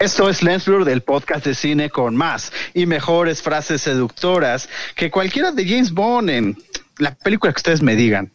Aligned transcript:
Esto 0.00 0.28
es 0.28 0.44
Lens 0.44 0.64
Blur 0.64 0.84
del 0.84 1.02
podcast 1.02 1.44
de 1.44 1.56
cine 1.56 1.90
con 1.90 2.14
más 2.14 2.52
y 2.72 2.86
mejores 2.86 3.42
frases 3.42 3.82
seductoras 3.82 4.68
que 4.94 5.10
cualquiera 5.10 5.50
de 5.50 5.66
James 5.66 5.92
Bond 5.92 6.30
en 6.30 6.56
la 6.98 7.16
película 7.16 7.52
que 7.52 7.56
ustedes 7.56 7.82
me 7.82 7.96
digan. 7.96 8.30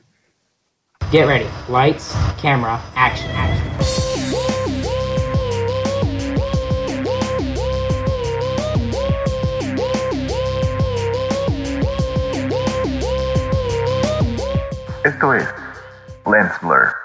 Get 1.10 1.26
ready. 1.26 1.48
Lights, 1.70 2.14
camera, 2.42 2.82
action, 2.96 3.32
action. 3.38 3.64
Esto 15.06 15.34
es 15.34 15.46
Lens 16.26 16.52
Blur. 16.62 17.03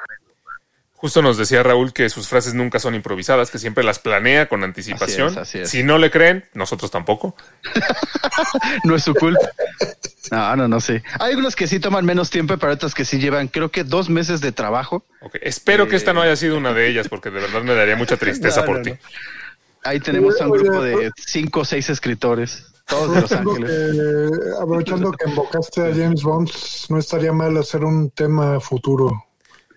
Justo 1.00 1.22
nos 1.22 1.36
decía 1.38 1.62
Raúl 1.62 1.92
que 1.92 2.08
sus 2.10 2.26
frases 2.26 2.54
nunca 2.54 2.80
son 2.80 2.96
improvisadas, 2.96 3.52
que 3.52 3.60
siempre 3.60 3.84
las 3.84 4.00
planea 4.00 4.48
con 4.48 4.64
anticipación. 4.64 5.28
Así 5.28 5.36
es, 5.36 5.42
así 5.42 5.58
es. 5.60 5.70
Si 5.70 5.82
no 5.84 5.96
le 5.96 6.10
creen, 6.10 6.44
nosotros 6.54 6.90
tampoco. 6.90 7.34
No 8.84 8.94
es 8.96 9.02
su 9.02 9.14
culpa. 9.14 9.48
No, 10.30 10.56
no, 10.56 10.68
no, 10.68 10.80
sí. 10.80 10.94
Hay 11.18 11.30
algunos 11.30 11.56
que 11.56 11.66
sí 11.66 11.80
toman 11.80 12.04
menos 12.04 12.30
tiempo, 12.30 12.56
pero 12.58 12.72
otros 12.72 12.94
que 12.94 13.04
sí 13.04 13.18
llevan, 13.18 13.48
creo 13.48 13.70
que 13.70 13.82
dos 13.84 14.08
meses 14.08 14.40
de 14.40 14.52
trabajo. 14.52 15.04
Espero 15.40 15.88
que 15.88 15.96
esta 15.96 16.12
no 16.12 16.22
haya 16.22 16.36
sido 16.36 16.56
una 16.56 16.72
de 16.72 16.88
ellas, 16.88 17.08
porque 17.08 17.30
de 17.30 17.40
verdad 17.40 17.62
me 17.62 17.74
daría 17.74 17.96
mucha 17.96 18.16
tristeza 18.16 18.60
No, 18.60 18.66
por 18.66 18.76
no, 18.78 18.82
ti. 18.84 18.90
no. 18.92 18.96
Ahí 19.84 20.00
tenemos 20.00 20.40
a 20.40 20.46
un 20.46 20.52
grupo 20.52 20.82
de 20.82 21.10
cinco 21.16 21.60
o 21.60 21.64
seis 21.64 21.88
escritores, 21.90 22.66
todos 22.86 23.14
de 23.14 23.20
Los 23.22 23.32
Ángeles. 23.32 23.70
que, 23.70 24.62
aprovechando 24.62 25.12
que 25.12 25.30
invocaste 25.30 25.80
a 25.82 25.94
James 25.94 26.22
Bond, 26.22 26.50
no 26.90 26.98
estaría 26.98 27.32
mal 27.32 27.56
hacer 27.56 27.84
un 27.84 28.10
tema 28.10 28.60
futuro 28.60 29.24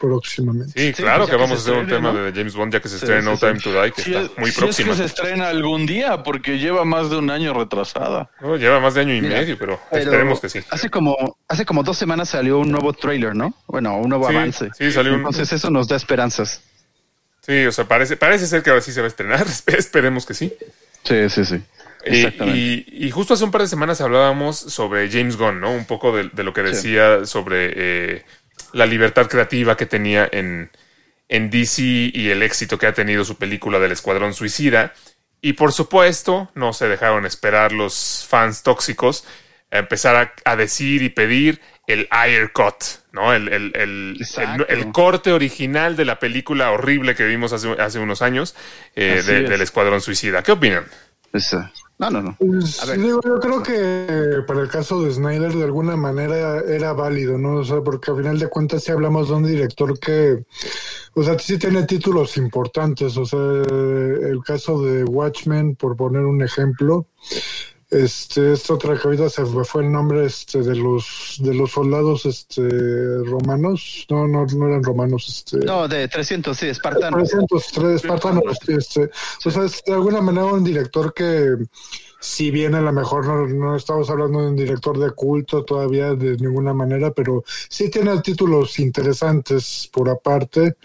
próximamente. 0.01 0.73
Sí, 0.75 0.93
claro 1.01 1.19
pues 1.19 1.29
que 1.29 1.35
que 1.37 1.41
vamos 1.41 1.59
a 1.59 1.61
hacer 1.61 1.73
un 1.83 1.87
tema 1.87 2.11
¿no? 2.11 2.23
de 2.23 2.31
James 2.33 2.55
Bond 2.55 2.73
ya 2.73 2.79
que 2.81 2.89
se 2.89 2.97
Sí, 2.97 3.05
estrena 3.05 3.21
sí, 3.21 3.27
No 3.27 3.35
sí. 3.37 3.45
Time 3.45 3.59
to 3.59 3.81
Die, 3.83 3.91
que 3.91 4.01
está 4.01 4.21
es, 4.21 4.37
muy 4.37 4.51
si 4.51 4.57
próxima. 4.59 4.91
es 4.91 4.97
que 4.97 5.01
se 5.01 5.05
estrena 5.05 5.47
algún 5.49 5.85
día, 5.85 6.23
porque 6.23 6.57
lleva 6.57 6.83
más 6.83 7.09
de 7.09 7.17
un 7.17 7.29
año 7.29 7.53
retrasada. 7.53 8.29
No, 8.41 8.57
lleva 8.57 8.79
más 8.79 8.95
de 8.95 9.01
año 9.01 9.13
y 9.13 9.21
Mira, 9.21 9.37
medio, 9.39 9.57
pero, 9.57 9.79
Pero 9.91 10.03
esperemos 10.03 10.39
que 10.41 10.49
sí. 10.49 10.59
Hace 10.70 10.89
como, 10.89 11.37
hace 11.48 11.65
como 11.65 11.84
dos 11.84 11.98
semanas 11.98 12.29
salió 12.29 12.59
un 12.59 12.71
nuevo 12.71 12.91
trailer, 12.93 13.35
¿no? 13.35 13.53
Bueno, 13.67 13.98
un 13.98 14.09
nuevo 14.09 14.27
Sí, 14.27 14.35
avance. 14.35 14.70
sí, 14.77 14.91
salió 14.91 15.11
un- 15.13 15.20
Entonces 15.20 15.53
eso 15.53 15.70
nos 15.70 15.87
da 15.87 15.95
esperanzas. 15.95 16.61
Sí, 17.41 17.65
o 17.65 17.71
sea, 17.71 17.87
parece, 17.87 18.17
parece 18.17 18.45
ser 18.48 18.61
que 18.63 18.70
ahora 18.70 18.81
sí 18.81 18.91
se 18.91 19.01
va 19.01 19.05
a 19.05 19.09
estrenar. 19.09 19.45
Esperemos 19.67 20.26
que 20.26 20.33
sí. 20.33 20.54
Sí, 21.04 21.29
sí, 21.29 21.45
sí. 21.45 21.55
Y, 22.05 22.15
Exactamente. 22.17 22.59
y- 22.59 22.85
y 23.07 23.11
justo 23.11 23.35
hace 23.35 23.43
un 23.43 23.51
par 23.51 23.61
de 23.61 23.67
semanas 23.67 24.01
hablábamos 24.01 24.57
sobre 24.57 25.09
James 25.11 25.37
Gunn, 25.37 25.59
¿no? 25.61 25.71
Un 25.71 25.85
poco 25.85 26.15
de, 26.15 26.29
de 26.33 26.43
lo 26.43 26.51
que 26.54 26.61
decía 26.63 27.26
sobre 27.26 27.73
eh, 27.76 28.26
la 28.73 28.85
libertad 28.85 29.27
creativa 29.27 29.76
que 29.77 29.85
tenía 29.85 30.27
en, 30.31 30.71
en 31.29 31.49
DC 31.49 31.81
y 32.13 32.29
el 32.29 32.43
éxito 32.43 32.77
que 32.77 32.87
ha 32.87 32.93
tenido 32.93 33.23
su 33.26 33.37
película 33.37 33.79
del 33.79 33.91
Escuadrón 33.91 34.34
Suicida. 34.34 34.93
Y 35.41 35.54
por 35.54 35.71
supuesto, 35.71 36.51
no 36.55 36.71
se 36.73 36.87
dejaron 36.87 37.26
esperar 37.26 37.71
los 37.71 38.26
fans 38.29 38.63
tóxicos 38.63 39.26
a 39.71 39.79
empezar 39.79 40.15
a, 40.15 40.34
a 40.51 40.55
decir 40.55 41.01
y 41.01 41.09
pedir 41.09 41.62
el 41.87 42.07
Ayer 42.12 42.51
Cut, 42.51 42.76
¿no? 43.12 43.34
El, 43.34 43.48
el- 43.48 43.71
el- 43.76 44.15
el- 44.70 44.91
corte 44.91 45.32
original 45.32 45.95
de 45.95 46.05
la 46.05 46.20
película 46.20 46.71
horrible 46.71 47.15
que 47.15 47.26
vimos 47.26 47.54
hace, 47.54 47.70
hace 47.79 47.99
unos 47.99 48.21
años 48.21 48.55
eh, 48.95 49.23
de- 49.26 49.41
del 49.49 49.62
Escuadrón 49.62 49.99
Suicida. 50.01 50.43
¿Qué 50.43 50.51
opinan? 50.51 50.85
No, 52.02 52.10
no, 52.10 52.21
no. 52.21 52.35
Pues, 52.40 52.82
A 52.82 52.88
ver. 52.88 52.99
digo, 52.99 53.21
yo 53.24 53.40
creo 53.40 53.62
que 53.62 54.44
para 54.48 54.62
el 54.62 54.70
caso 54.70 55.04
de 55.04 55.12
Snyder 55.13 55.54
de 55.54 55.63
alguna 55.63 55.96
manera 55.96 56.62
era 56.62 56.94
válido, 56.94 57.38
¿no? 57.38 57.57
O 57.57 57.63
sea, 57.63 57.82
porque 57.82 58.12
al 58.12 58.18
final 58.18 58.40
de 58.40 58.49
cuentas 58.49 58.84
sí 58.84 58.91
hablamos 58.91 59.30
de 59.30 59.35
un 59.35 59.46
director 59.46 59.99
que, 59.99 60.44
o 61.13 61.24
sea, 61.24 61.38
sí 61.38 61.60
tiene 61.60 61.84
títulos 61.84 62.38
importantes, 62.38 63.16
o 63.18 63.26
sea, 63.26 63.40
el 63.40 64.41
caso 64.44 64.81
de 64.81 65.03
Watchmen, 65.03 65.75
por 65.75 65.96
poner 65.96 66.25
un 66.25 66.41
ejemplo, 66.41 67.06
este, 67.91 68.53
esta 68.53 68.75
otra 68.75 68.97
que 68.97 69.06
ahorita 69.06 69.29
se 69.29 69.45
fue 69.45 69.84
el 69.84 69.91
nombre 69.91 70.25
este, 70.25 70.61
de 70.61 70.78
los 70.78 71.35
de 71.39 71.53
los 71.53 71.72
soldados 71.72 72.25
este, 72.25 72.61
romanos, 73.25 74.05
no, 74.09 74.29
no, 74.29 74.45
no 74.45 74.67
eran 74.67 74.81
romanos, 74.81 75.27
este, 75.27 75.66
No, 75.66 75.89
de 75.89 76.07
300, 76.07 76.57
sí, 76.57 76.67
Espartano. 76.67 77.17
303 77.17 77.95
espartanos, 77.95 78.57
este, 78.67 79.11
o 79.45 79.51
sea, 79.51 79.66
es 79.66 79.83
de 79.85 79.93
alguna 79.93 80.21
manera 80.21 80.45
un 80.45 80.63
director 80.63 81.13
que, 81.13 81.57
si 82.21 82.49
bien 82.49 82.75
a 82.75 82.81
lo 82.81 82.93
mejor 82.93 83.25
no, 83.25 83.45
no 83.45 83.75
estamos 83.75 84.09
hablando 84.09 84.39
de 84.39 84.47
un 84.47 84.55
director 84.55 84.97
de 84.97 85.11
culto 85.11 85.66
todavía 85.66 86.13
de 86.13 86.37
ninguna 86.37 86.73
manera, 86.73 87.11
pero 87.11 87.43
sí 87.67 87.89
tiene 87.89 88.21
títulos 88.21 88.79
interesantes 88.79 89.89
por 89.91 90.09
aparte. 90.09 90.77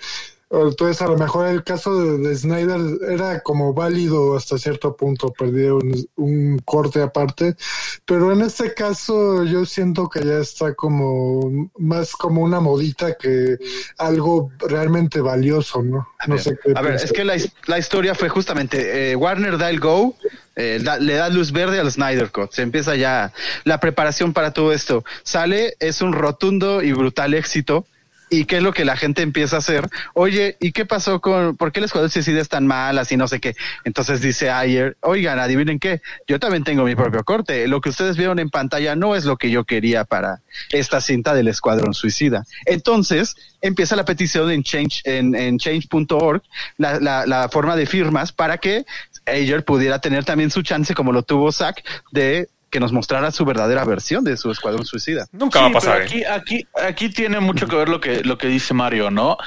Entonces, 0.49 1.03
a 1.03 1.09
lo 1.09 1.19
mejor 1.19 1.49
el 1.49 1.65
caso 1.65 2.01
de, 2.01 2.19
de 2.19 2.37
Snyder 2.37 2.81
era 3.11 3.41
como 3.41 3.75
válido 3.75 4.37
hasta 4.37 4.59
cierto 4.59 4.97
punto, 4.97 5.33
perdió 5.37 5.77
un, 5.77 6.09
un 6.17 6.59
corte 6.65 7.03
aparte, 7.03 7.57
pero 8.05 8.33
en 8.33 8.43
este 8.43 8.73
caso 8.73 9.43
yo 9.43 9.67
siento 9.67 10.09
que 10.09 10.25
ya 10.25 10.39
está 10.39 10.75
como 10.75 11.69
más 11.79 12.13
como 12.13 12.43
una 12.43 12.61
modita 12.61 13.17
que 13.17 13.59
algo 13.99 14.53
realmente 14.61 15.21
valioso, 15.21 15.83
¿no? 15.83 16.07
No 16.29 16.39
sé 16.39 16.57
qué 16.63 16.73
A 16.77 16.83
ver, 16.83 16.95
es 16.95 17.13
que 17.13 17.25
la 17.25 17.79
historia 17.79 18.15
fue 18.15 18.29
justamente 18.29 19.11
eh, 19.11 19.17
Warner 19.17 19.59
da 19.59 19.69
el 19.69 19.81
go, 19.81 20.15
eh, 20.55 20.79
da- 20.83 20.99
le 20.99 21.15
da 21.15 21.29
luz 21.29 21.51
verde 21.51 21.81
al 21.81 21.91
Snyder 21.91 22.31
Cut. 22.31 22.53
Se 22.53 22.63
empieza 22.63 22.95
ya 22.95 23.33
la 23.65 23.81
preparación 23.81 24.33
para 24.33 24.53
todo 24.53 24.73
esto. 24.73 25.05
Sale, 25.25 25.75
es 25.81 26.03
un 26.03 26.13
rotundo 26.13 26.83
y 26.83 26.93
brutal 26.93 27.35
éxito. 27.35 27.85
¿Y 28.29 28.45
qué 28.45 28.57
es 28.57 28.63
lo 28.63 28.73
que 28.73 28.85
la 28.85 28.97
gente 28.97 29.23
empieza 29.23 29.57
a 29.57 29.59
hacer? 29.61 29.89
Oye, 30.15 30.57
¿y 30.61 30.73
qué 30.73 30.85
pasó 30.85 31.21
con, 31.21 31.57
por 31.57 31.71
qué 31.71 31.81
el 31.81 31.85
Escuadrón 31.85 32.11
Suicida 32.11 32.41
es 32.41 32.49
tan 32.49 32.67
malas 32.67 33.13
y 33.13 33.17
no 33.17 33.29
sé 33.29 33.41
qué? 33.41 33.55
Entonces 33.85 34.21
dice 34.21 34.51
Ayer, 34.51 34.97
oigan, 35.01 35.39
adivinen 35.39 35.79
qué, 35.79 36.03
yo 36.27 36.41
también 36.41 36.65
tengo 36.65 36.85
mi 36.85 36.95
propio 36.95 37.23
corte. 37.25 37.69
Lo 37.69 37.81
que 37.81 37.91
ustedes 37.91 38.17
vieron 38.17 38.39
en 38.39 38.51
pantalla 38.51 38.97
no 38.97 39.15
es 39.15 39.25
lo 39.25 39.37
que 39.37 39.51
yo 39.51 39.65
quería 39.65 40.05
para 40.05 40.41
esta 40.71 41.01
cinta 41.01 41.35
del 41.35 41.49
Escuadrón 41.49 41.95
Suicida. 41.95 42.45
Entonces 42.65 43.37
empieza 43.61 43.97
la 43.97 44.05
petición 44.05 44.51
en 44.51 44.63
change 44.63 45.03
en, 45.05 45.35
en 45.35 45.59
change.org, 45.59 46.43
la, 46.79 46.99
la, 47.01 47.27
la 47.27 47.49
forma 47.49 47.77
de 47.77 47.87
firmas 47.87 48.33
para 48.33 48.59
que 48.59 48.85
Ayer 49.27 49.65
pudiera 49.65 49.99
tener 49.99 50.25
también 50.25 50.53
su 50.53 50.63
chance, 50.63 50.95
como 50.95 51.11
lo 51.11 51.25
tuvo 51.25 51.51
Zack, 51.51 51.83
de 52.13 52.49
que 52.77 52.81
nos 52.81 52.93
mostrara 52.93 53.31
su 53.31 53.47
verdadera 53.47 53.87
versión 53.87 54.23
de 54.23 54.37
su 54.37 54.51
Escuadrón 54.51 54.85
Suicida. 54.85 55.25
Nunca 55.33 55.61
va 55.63 55.65
a 55.65 55.69
Sí, 55.69 55.75
pasar, 55.77 55.93
pero 55.95 56.03
¿eh? 56.05 56.05
aquí, 56.05 56.25
aquí, 56.25 56.69
aquí 56.87 57.09
tiene 57.09 57.41
mucho 57.41 57.67
que 57.67 57.75
ver 57.75 57.89
lo 57.89 58.03
que, 58.03 58.23
lo 58.23 58.37
que 58.37 58.49
dice 58.49 58.75
Mario, 58.75 59.11
¿no? 59.11 59.39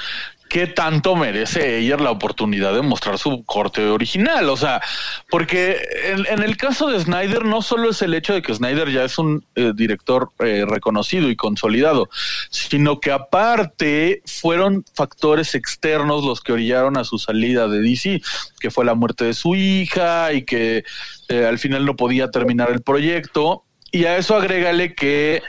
¿Qué 0.50 0.66
tanto 0.66 1.14
merece 1.14 1.76
Ayer 1.76 2.00
la 2.00 2.10
oportunidad 2.10 2.74
de 2.74 2.82
mostrar 2.82 3.18
su 3.18 3.44
corte 3.44 3.86
original? 3.86 4.48
O 4.48 4.56
sea, 4.56 4.82
porque 5.30 5.80
en, 6.06 6.26
en 6.26 6.42
el 6.42 6.56
caso 6.56 6.88
de 6.88 6.98
Snyder 6.98 7.44
no 7.44 7.62
solo 7.62 7.90
es 7.90 8.02
el 8.02 8.14
hecho 8.14 8.34
de 8.34 8.42
que 8.42 8.52
Snyder 8.52 8.90
ya 8.90 9.04
es 9.04 9.16
un 9.16 9.44
eh, 9.54 9.70
director 9.76 10.32
eh, 10.40 10.64
reconocido 10.66 11.30
y 11.30 11.36
consolidado, 11.36 12.10
sino 12.50 12.98
que 12.98 13.12
aparte 13.12 14.22
fueron 14.26 14.84
factores 14.92 15.54
externos 15.54 16.24
los 16.24 16.40
que 16.40 16.52
orillaron 16.52 16.96
a 16.96 17.04
su 17.04 17.20
salida 17.20 17.68
de 17.68 17.80
DC, 17.80 18.20
que 18.58 18.72
fue 18.72 18.84
la 18.84 18.94
muerte 18.94 19.26
de 19.26 19.34
su 19.34 19.54
hija 19.54 20.32
y 20.32 20.42
que 20.42 20.82
eh, 21.28 21.46
al 21.46 21.60
final 21.60 21.86
no 21.86 21.94
podía 21.94 22.32
terminar 22.32 22.72
el 22.72 22.82
proyecto. 22.82 23.62
Y 23.92 24.06
a 24.06 24.16
eso 24.16 24.34
agrégale 24.34 24.96
que 24.96 25.42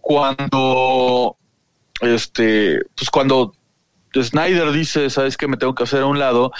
cuando 0.00 1.36
este 2.00 2.80
pues 2.94 3.10
cuando 3.10 3.52
Snyder 4.22 4.72
dice 4.72 5.10
sabes 5.10 5.36
que 5.36 5.48
me 5.48 5.56
tengo 5.56 5.74
que 5.74 5.84
hacer 5.84 6.02
a 6.02 6.06
un 6.06 6.18
lado. 6.18 6.52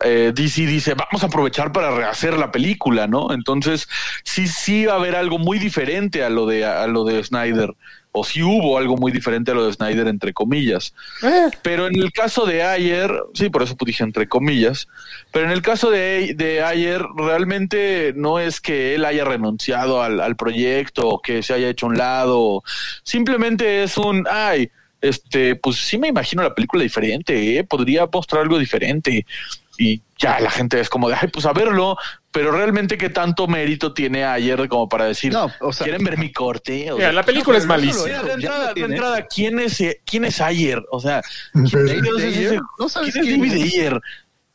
Eh, 0.00 0.32
DC 0.34 0.66
dice 0.66 0.94
vamos 0.94 1.22
a 1.22 1.26
aprovechar 1.26 1.72
para 1.72 1.92
rehacer 1.92 2.36
la 2.36 2.50
película 2.50 3.06
no 3.06 3.32
entonces 3.32 3.88
sí 4.24 4.48
sí 4.48 4.86
va 4.86 4.94
a 4.94 4.96
haber 4.96 5.14
algo 5.14 5.38
muy 5.38 5.60
diferente 5.60 6.24
a 6.24 6.30
lo 6.30 6.46
de 6.46 6.64
a 6.64 6.84
lo 6.88 7.04
de 7.04 7.22
Snyder 7.22 7.74
o 8.16 8.22
si 8.22 8.42
hubo 8.44 8.78
algo 8.78 8.96
muy 8.96 9.10
diferente 9.10 9.50
a 9.50 9.54
lo 9.54 9.66
de 9.66 9.72
Snyder 9.72 10.06
entre 10.06 10.32
comillas. 10.32 10.94
Pero 11.62 11.88
en 11.88 11.96
el 11.96 12.12
caso 12.12 12.46
de 12.46 12.62
Ayer, 12.62 13.12
sí, 13.34 13.50
por 13.50 13.64
eso 13.64 13.74
dije 13.84 14.04
entre 14.04 14.28
comillas, 14.28 14.86
pero 15.32 15.46
en 15.46 15.50
el 15.50 15.62
caso 15.62 15.90
de, 15.90 16.34
de 16.36 16.62
Ayer, 16.62 17.02
realmente 17.16 18.12
no 18.14 18.38
es 18.38 18.60
que 18.60 18.94
él 18.94 19.04
haya 19.04 19.24
renunciado 19.24 20.00
al, 20.00 20.20
al 20.20 20.36
proyecto 20.36 21.08
o 21.08 21.20
que 21.20 21.42
se 21.42 21.54
haya 21.54 21.68
hecho 21.68 21.86
a 21.86 21.88
un 21.88 21.98
lado, 21.98 22.62
simplemente 23.02 23.82
es 23.82 23.98
un, 23.98 24.28
ay, 24.30 24.70
este, 25.08 25.56
pues 25.56 25.76
sí 25.76 25.98
me 25.98 26.08
imagino 26.08 26.42
la 26.42 26.54
película 26.54 26.82
diferente, 26.82 27.58
¿eh? 27.58 27.64
podría 27.64 28.06
mostrar 28.12 28.42
algo 28.42 28.58
diferente. 28.58 29.26
Y 29.76 30.02
ya 30.18 30.38
la 30.38 30.50
gente 30.50 30.78
es 30.78 30.88
como 30.88 31.08
de, 31.08 31.16
ay, 31.20 31.28
pues 31.32 31.46
a 31.46 31.52
verlo, 31.52 31.96
pero 32.30 32.52
realmente 32.52 32.96
qué 32.96 33.10
tanto 33.10 33.48
mérito 33.48 33.92
tiene 33.92 34.24
Ayer 34.24 34.68
como 34.68 34.88
para 34.88 35.06
decir, 35.06 35.32
No, 35.32 35.50
o 35.60 35.72
sea- 35.72 35.84
¿quieren 35.84 36.04
ver 36.04 36.16
mi 36.16 36.30
corte? 36.32 36.92
O 36.92 36.96
Mira, 36.96 37.08
sea, 37.08 37.12
la 37.12 37.22
película 37.24 37.58
es 37.58 37.64
no, 37.64 37.68
malísima. 37.70 38.22
de 38.22 38.32
entrada, 38.82 39.16
de 39.16 39.26
¿quién 39.26 39.58
es, 39.58 39.80
eh, 39.80 40.00
¿quién 40.06 40.24
es 40.26 40.40
Ayer? 40.40 40.80
O 40.92 41.00
sea, 41.00 41.22
Ayer, 41.54 41.98
ese- 42.20 42.60
¿no 42.78 42.88
sabes 42.88 43.12
¿quién 43.12 43.24
es 43.24 43.28
quién 43.30 43.40
David 43.40 43.52
es? 43.66 43.72
Ayer? 43.74 44.00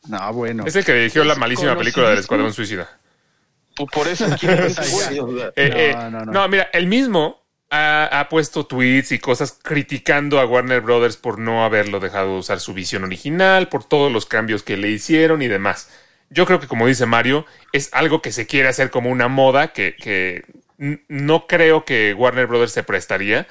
No, 0.08 0.32
bueno. 0.32 0.64
Es 0.66 0.74
el 0.76 0.84
que 0.86 0.94
dirigió 0.94 1.22
la 1.24 1.34
malísima 1.34 1.76
película 1.76 2.08
del. 2.10 2.20
Escuadrón 2.20 2.54
Suicida. 2.54 2.88
Por, 3.92 4.08
eso 4.08 4.26
quién 4.38 4.52
es 4.58 4.74
sea, 4.74 5.10
Eh, 5.56 5.70
No, 5.70 5.78
eh, 5.78 5.94
no, 6.10 6.24
no, 6.24 6.32
no. 6.32 6.48
mira, 6.48 6.68
él 6.72 6.86
mismo 6.86 7.39
ha, 7.70 8.26
puesto 8.28 8.66
tweets 8.66 9.12
y 9.12 9.18
cosas 9.18 9.58
criticando 9.62 10.40
a 10.40 10.46
Warner 10.46 10.80
Brothers 10.80 11.16
por 11.16 11.38
no 11.38 11.64
haberlo 11.64 12.00
dejado 12.00 12.36
usar 12.38 12.60
su 12.60 12.74
visión 12.74 13.04
original, 13.04 13.68
por 13.68 13.84
todos 13.84 14.12
los 14.12 14.26
cambios 14.26 14.62
que 14.62 14.76
le 14.76 14.90
hicieron 14.90 15.42
y 15.42 15.48
demás. 15.48 15.90
yo 16.30 16.46
creo 16.46 16.60
que 16.60 16.66
como 16.68 16.86
dice 16.86 17.06
Mario, 17.06 17.46
es 17.72 17.90
algo 17.92 18.22
que 18.22 18.32
se 18.32 18.46
quiere 18.46 18.68
hacer 18.68 18.90
como 18.90 19.10
una 19.10 19.28
moda 19.28 19.72
que, 19.72 19.96
que 19.96 20.44
no 21.08 21.46
creo 21.46 21.84
que 21.84 22.14
Warner 22.14 22.46
Brothers 22.46 22.72
se 22.72 22.82
prestaría. 22.82 23.46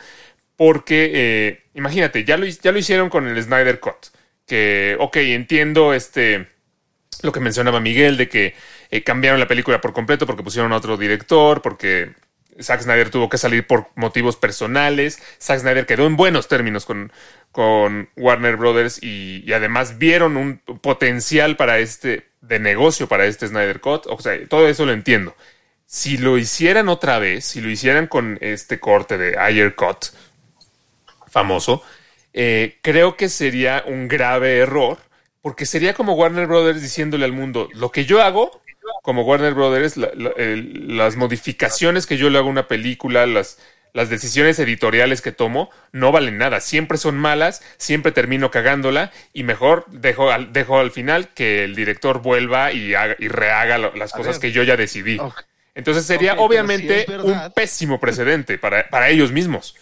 Porque, 0.58 1.12
eh, 1.14 1.64
imagínate, 1.74 2.26
ya 2.26 2.36
lo, 2.38 2.46
ya 2.46 2.72
lo 2.74 2.80
hicieron 2.80 3.10
con 3.10 3.28
el 3.28 3.42
Snyder 3.42 3.80
Cut. 3.80 4.08
Que, 4.46 4.98
ok, 5.00 5.18
entiendo 5.18 5.94
este 5.94 6.48
lo 7.22 7.32
que 7.32 7.40
mencionaba 7.40 7.80
Miguel 7.80 8.18
de 8.18 8.30
que 8.30 8.56
eh, 8.92 9.04
cambiaron 9.04 9.40
la 9.40 9.48
película 9.48 9.82
por 9.82 9.94
completo 9.94 10.26
porque 10.26 10.44
pusieron 10.44 10.74
a 10.74 10.78
otro 10.78 10.98
director, 10.98 11.62
porque 11.62 12.14
Zack 12.62 12.82
Snyder 12.82 13.10
tuvo 13.10 13.30
que 13.30 13.38
salir 13.38 13.66
por 13.66 13.88
motivos 13.96 14.36
personales. 14.36 15.20
Zack 15.42 15.60
Snyder 15.60 15.86
quedó 15.86 16.06
en 16.06 16.16
buenos 16.16 16.48
términos 16.48 16.86
con, 16.86 17.12
con 17.52 18.10
Warner 18.16 18.56
Brothers 18.56 19.02
y, 19.02 19.52
además 19.54 19.98
vieron 19.98 20.38
un 20.38 20.60
potencial 20.82 21.56
para 21.56 21.80
este 21.80 22.28
de 22.42 22.60
negocio 22.60 23.08
para 23.08 23.26
este 23.26 23.48
Snyder 23.48 23.80
Cut. 23.80 24.06
O 24.08 24.20
sea, 24.20 24.34
todo 24.48 24.68
eso 24.68 24.86
lo 24.86 24.94
entiendo. 24.94 25.36
Si 25.86 26.18
lo 26.18 26.38
hicieran 26.38 26.90
otra 26.90 27.20
vez, 27.20 27.46
si 27.46 27.62
lo 27.62 27.70
hicieran 27.70 28.08
con 28.08 28.38
este 28.42 28.80
corte 28.80 29.18
de 29.18 29.38
Ayer 29.38 29.76
Cut 29.76 30.06
famoso, 31.28 31.84
eh, 32.34 32.78
creo 32.82 33.18
que 33.18 33.30
sería 33.30 33.84
un 33.86 34.08
grave 34.08 34.58
error 34.58 34.98
porque 35.42 35.66
sería 35.66 35.94
como 35.94 36.14
Warner 36.14 36.48
Brothers 36.48 36.82
diciéndole 36.82 37.26
al 37.26 37.32
mundo, 37.32 37.70
lo 37.74 37.92
que 37.92 38.06
yo 38.06 38.22
hago 38.22 38.62
como 39.02 39.24
Warner 39.24 39.54
Brothers, 39.54 39.98
la, 39.98 40.10
la, 40.16 40.30
el, 40.38 40.98
las 40.98 41.16
modificaciones 41.16 42.06
que 42.06 42.18
yo 42.18 42.30
le 42.30 42.38
hago 42.38 42.48
a 42.48 42.52
una 42.52 42.68
película, 42.68 43.26
las, 43.26 43.58
las 43.94 44.10
decisiones 44.10 44.60
editoriales 44.60 45.22
que 45.22 45.32
tomo, 45.32 45.70
no 45.92 46.12
valen 46.12 46.38
nada. 46.38 46.60
Siempre 46.62 46.98
son 46.98 47.18
malas, 47.18 47.62
siempre 47.78 48.12
termino 48.12 48.52
cagándola 48.52 49.12
y 49.34 49.44
mejor 49.44 49.86
dejo 49.88 50.32
al, 50.32 50.54
dejo 50.54 50.80
al 50.80 50.92
final 50.92 51.30
que 51.30 51.64
el 51.64 51.76
director 51.76 52.22
vuelva 52.22 52.72
y, 52.72 52.94
haga, 52.94 53.16
y 53.20 53.28
rehaga 53.28 53.78
lo, 53.78 53.94
las 53.96 54.14
a 54.14 54.18
cosas 54.18 54.36
ver. 54.36 54.42
que 54.42 54.52
yo 54.52 54.64
ya 54.64 54.78
decidí. 54.78 55.20
Okay. 55.20 55.46
Entonces 55.76 56.06
sería 56.06 56.34
okay, 56.34 56.46
obviamente 56.46 57.06
si 57.06 57.12
un 57.14 57.52
pésimo 57.56 58.00
precedente 58.00 58.58
para, 58.58 58.90
para 58.90 59.10
ellos 59.10 59.32
mismos. 59.32 59.76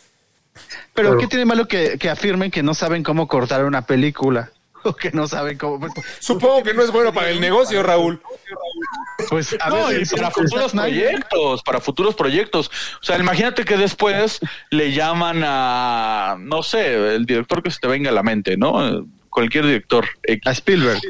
Pero, 0.93 1.09
pero, 1.09 1.17
¿qué 1.17 1.27
tiene 1.27 1.45
malo 1.45 1.67
que, 1.67 1.97
que 1.99 2.09
afirmen 2.09 2.49
que 2.49 2.63
no 2.63 2.73
saben 2.73 3.03
cómo 3.03 3.27
cortar 3.27 3.65
una 3.65 3.83
película? 3.85 4.51
que 4.99 5.11
no 5.11 5.27
saben 5.27 5.57
cómo. 5.57 5.79
Pues, 5.79 5.93
Supongo 6.19 6.63
que 6.63 6.73
no 6.73 6.83
es 6.83 6.91
bueno 6.91 7.13
para 7.13 7.29
el 7.29 7.39
negocio, 7.39 7.83
Raúl. 7.83 8.21
Pues 9.29 9.55
a 9.59 9.69
no, 9.69 9.87
ver, 9.87 10.07
para 10.09 10.31
futuros 10.31 10.71
proyectos, 10.71 11.63
para 11.63 11.79
futuros 11.79 12.15
proyectos. 12.15 12.71
O 13.01 13.03
sea, 13.03 13.17
imagínate 13.17 13.65
que 13.65 13.77
después 13.77 14.39
le 14.71 14.93
llaman 14.93 15.41
a, 15.43 16.37
no 16.39 16.63
sé, 16.63 17.15
el 17.15 17.25
director 17.25 17.61
que 17.61 17.71
se 17.71 17.79
te 17.79 17.87
venga 17.87 18.09
a 18.09 18.13
la 18.13 18.23
mente, 18.23 18.57
¿no? 18.57 19.05
Cualquier 19.29 19.65
director. 19.65 20.07
A 20.45 20.51
Spielberg 20.51 21.01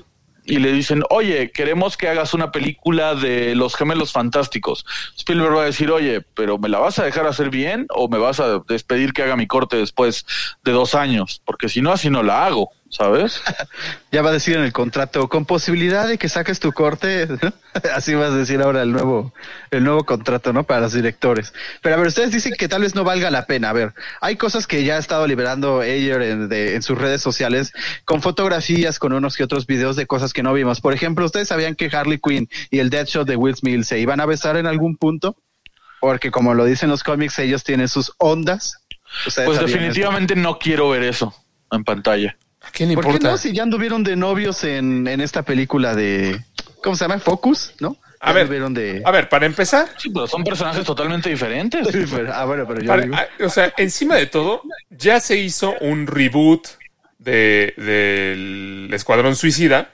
y 0.48 0.60
le 0.60 0.72
dicen, 0.72 1.04
oye, 1.10 1.52
queremos 1.52 1.98
que 1.98 2.08
hagas 2.08 2.34
una 2.34 2.52
película 2.52 3.16
de 3.16 3.54
los 3.54 3.76
gemelos 3.76 4.14
fantásticos. 4.14 4.86
Spielberg 5.18 5.56
va 5.56 5.64
a 5.64 5.66
decir, 5.66 5.92
oye, 5.92 6.22
pero 6.34 6.58
¿me 6.58 6.70
la 6.70 6.80
vas 6.80 6.98
a 7.00 7.04
dejar 7.04 7.28
hacer 7.28 7.50
bien 7.50 7.86
o 7.90 8.08
me 8.08 8.18
vas 8.18 8.40
a 8.40 8.60
despedir 8.60 9.12
que 9.12 9.24
haga 9.24 9.36
mi 9.36 9.46
corte 9.46 9.76
después 9.76 10.26
de 10.64 10.72
dos 10.72 10.96
años? 10.96 11.42
Porque 11.44 11.68
si 11.68 11.82
no, 11.82 11.92
así 11.92 12.10
no 12.10 12.24
la 12.24 12.46
hago. 12.46 12.72
¿Sabes? 12.90 13.42
ya 14.12 14.22
va 14.22 14.30
a 14.30 14.34
decir 14.34 14.56
en 14.56 14.64
el 14.64 14.74
contrato, 14.74 15.28
con 15.28 15.46
posibilidad 15.46 16.08
de 16.08 16.18
que 16.18 16.30
saques 16.30 16.60
tu 16.60 16.72
corte, 16.72 17.28
así 17.96 18.14
vas 18.16 18.32
a 18.32 18.38
decir 18.38 18.62
ahora 18.62 18.82
el 18.82 18.92
nuevo, 18.92 19.34
el 19.72 19.84
nuevo 19.84 20.06
contrato, 20.06 20.54
¿no? 20.54 20.64
Para 20.64 20.82
los 20.82 20.94
directores. 20.94 21.54
Pero 21.82 21.96
a 21.96 21.98
ver, 21.98 22.08
ustedes 22.08 22.32
dicen 22.32 22.54
que 22.58 22.68
tal 22.68 22.82
vez 22.82 22.96
no 22.96 23.04
valga 23.04 23.30
la 23.30 23.46
pena. 23.46 23.70
A 23.70 23.74
ver, 23.74 23.94
hay 24.22 24.36
cosas 24.38 24.68
que 24.68 24.84
ya 24.84 24.96
ha 24.96 25.00
estado 25.00 25.28
liberando 25.28 25.82
Ayer 25.82 26.22
en, 26.22 26.50
de, 26.50 26.76
en 26.76 26.82
sus 26.82 26.98
redes 26.98 27.22
sociales, 27.22 27.74
con 28.06 28.22
fotografías, 28.22 29.00
con 29.00 29.14
unos 29.14 29.40
y 29.40 29.44
otros 29.44 29.68
videos 29.68 29.96
de 29.96 30.08
cosas 30.08 30.34
que 30.34 30.44
no 30.44 30.54
vimos. 30.54 30.82
Por 30.82 30.94
ejemplo, 30.94 31.26
¿ustedes 31.26 31.48
sabían 31.48 31.76
que 31.76 31.90
Harley 31.92 32.20
Quinn 32.20 32.50
y 32.70 32.80
el 32.80 32.90
Deadshot 32.90 33.28
de 33.28 33.36
Will 33.36 33.56
Smith 33.56 33.84
se 33.84 34.00
iban 34.00 34.20
a 34.20 34.26
besar 34.26 34.58
en 34.58 34.66
algún 34.66 34.98
punto? 34.98 35.38
Porque 36.00 36.32
como 36.32 36.54
lo 36.54 36.66
dicen 36.66 36.90
los 36.90 37.04
cómics, 37.04 37.40
ellos 37.40 37.64
tienen 37.64 37.88
sus 37.88 38.14
ondas. 38.18 38.78
Pues 39.24 39.60
definitivamente 39.60 40.34
eso? 40.34 40.42
no 40.42 40.60
quiero 40.60 40.90
ver 40.90 41.04
eso 41.04 41.34
en 41.72 41.84
pantalla. 41.84 42.38
¿A 42.68 42.72
quién 42.72 42.90
le 42.90 42.96
¿Por 42.96 43.06
importa? 43.06 43.28
qué 43.28 43.32
no? 43.32 43.38
Si 43.38 43.54
ya 43.54 43.64
anduvieron 43.64 44.04
de 44.04 44.16
novios 44.16 44.64
en, 44.64 45.08
en 45.08 45.22
esta 45.22 45.44
película 45.44 45.96
de. 45.96 46.42
¿Cómo 46.84 46.96
se 46.96 47.06
llama? 47.06 47.20
Focus, 47.20 47.74
¿no? 47.80 47.98
A 48.20 48.34
ver, 48.34 48.50
de... 48.50 49.02
a 49.06 49.12
ver, 49.12 49.30
para 49.30 49.46
empezar. 49.46 49.88
Sí, 49.98 50.10
pero 50.10 50.28
son 50.28 50.44
personajes 50.44 50.84
totalmente 50.84 51.30
diferentes. 51.30 51.88
Sí, 51.88 52.06
pero, 52.12 52.34
ah, 52.34 52.46
bueno, 52.46 52.66
pero 52.68 52.82
yo 52.82 52.88
para, 52.88 53.04
digo... 53.04 53.16
O 53.46 53.50
sea, 53.50 53.72
encima 53.78 54.16
de 54.16 54.26
todo, 54.26 54.64
ya 54.90 55.20
se 55.20 55.38
hizo 55.38 55.76
un 55.82 56.08
reboot 56.08 56.68
de, 57.20 57.74
del 57.78 58.90
Escuadrón 58.92 59.36
Suicida, 59.36 59.92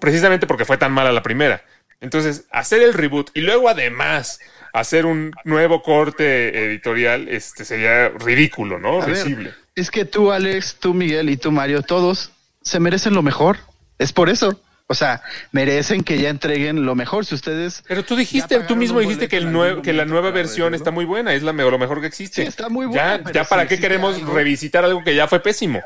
precisamente 0.00 0.48
porque 0.48 0.64
fue 0.64 0.78
tan 0.78 0.90
mala 0.92 1.12
la 1.12 1.22
primera. 1.22 1.62
Entonces, 2.00 2.46
hacer 2.50 2.82
el 2.82 2.92
reboot 2.92 3.30
y 3.34 3.40
luego 3.40 3.68
además 3.68 4.40
hacer 4.72 5.06
un 5.06 5.32
nuevo 5.44 5.82
corte 5.82 6.66
editorial, 6.66 7.28
este 7.28 7.64
sería 7.64 8.08
ridículo, 8.08 8.78
¿no? 8.78 9.00
Risible. 9.00 9.54
Es 9.78 9.92
que 9.92 10.04
tú, 10.04 10.32
Alex, 10.32 10.76
tú, 10.80 10.92
Miguel 10.92 11.30
y 11.30 11.36
tú, 11.36 11.52
Mario, 11.52 11.82
todos 11.82 12.32
se 12.62 12.80
merecen 12.80 13.14
lo 13.14 13.22
mejor. 13.22 13.58
Es 13.98 14.12
por 14.12 14.28
eso. 14.28 14.60
O 14.88 14.94
sea, 14.94 15.22
merecen 15.52 16.02
que 16.02 16.18
ya 16.18 16.30
entreguen 16.30 16.84
lo 16.84 16.96
mejor. 16.96 17.24
Si 17.24 17.34
ustedes. 17.34 17.84
Pero 17.86 18.04
tú 18.04 18.16
dijiste, 18.16 18.58
tú 18.60 18.74
mismo 18.74 18.98
dijiste 18.98 19.28
que, 19.28 19.36
el 19.36 19.52
nuevo, 19.52 19.82
que 19.82 19.92
la 19.92 20.04
nueva 20.04 20.32
versión 20.32 20.74
está 20.74 20.90
muy 20.90 21.04
buena, 21.04 21.32
es 21.32 21.44
la 21.44 21.52
mejor, 21.52 21.72
lo 21.72 21.78
mejor 21.78 22.00
que 22.00 22.08
existe. 22.08 22.42
Sí, 22.42 22.48
está 22.48 22.68
muy 22.68 22.86
buena. 22.86 23.22
Ya, 23.22 23.32
ya 23.32 23.44
para 23.44 23.62
sí, 23.62 23.68
qué 23.68 23.76
sí, 23.76 23.82
queremos 23.82 24.16
algo. 24.16 24.34
revisitar 24.34 24.84
algo 24.84 25.04
que 25.04 25.14
ya 25.14 25.28
fue 25.28 25.40
pésimo. 25.40 25.80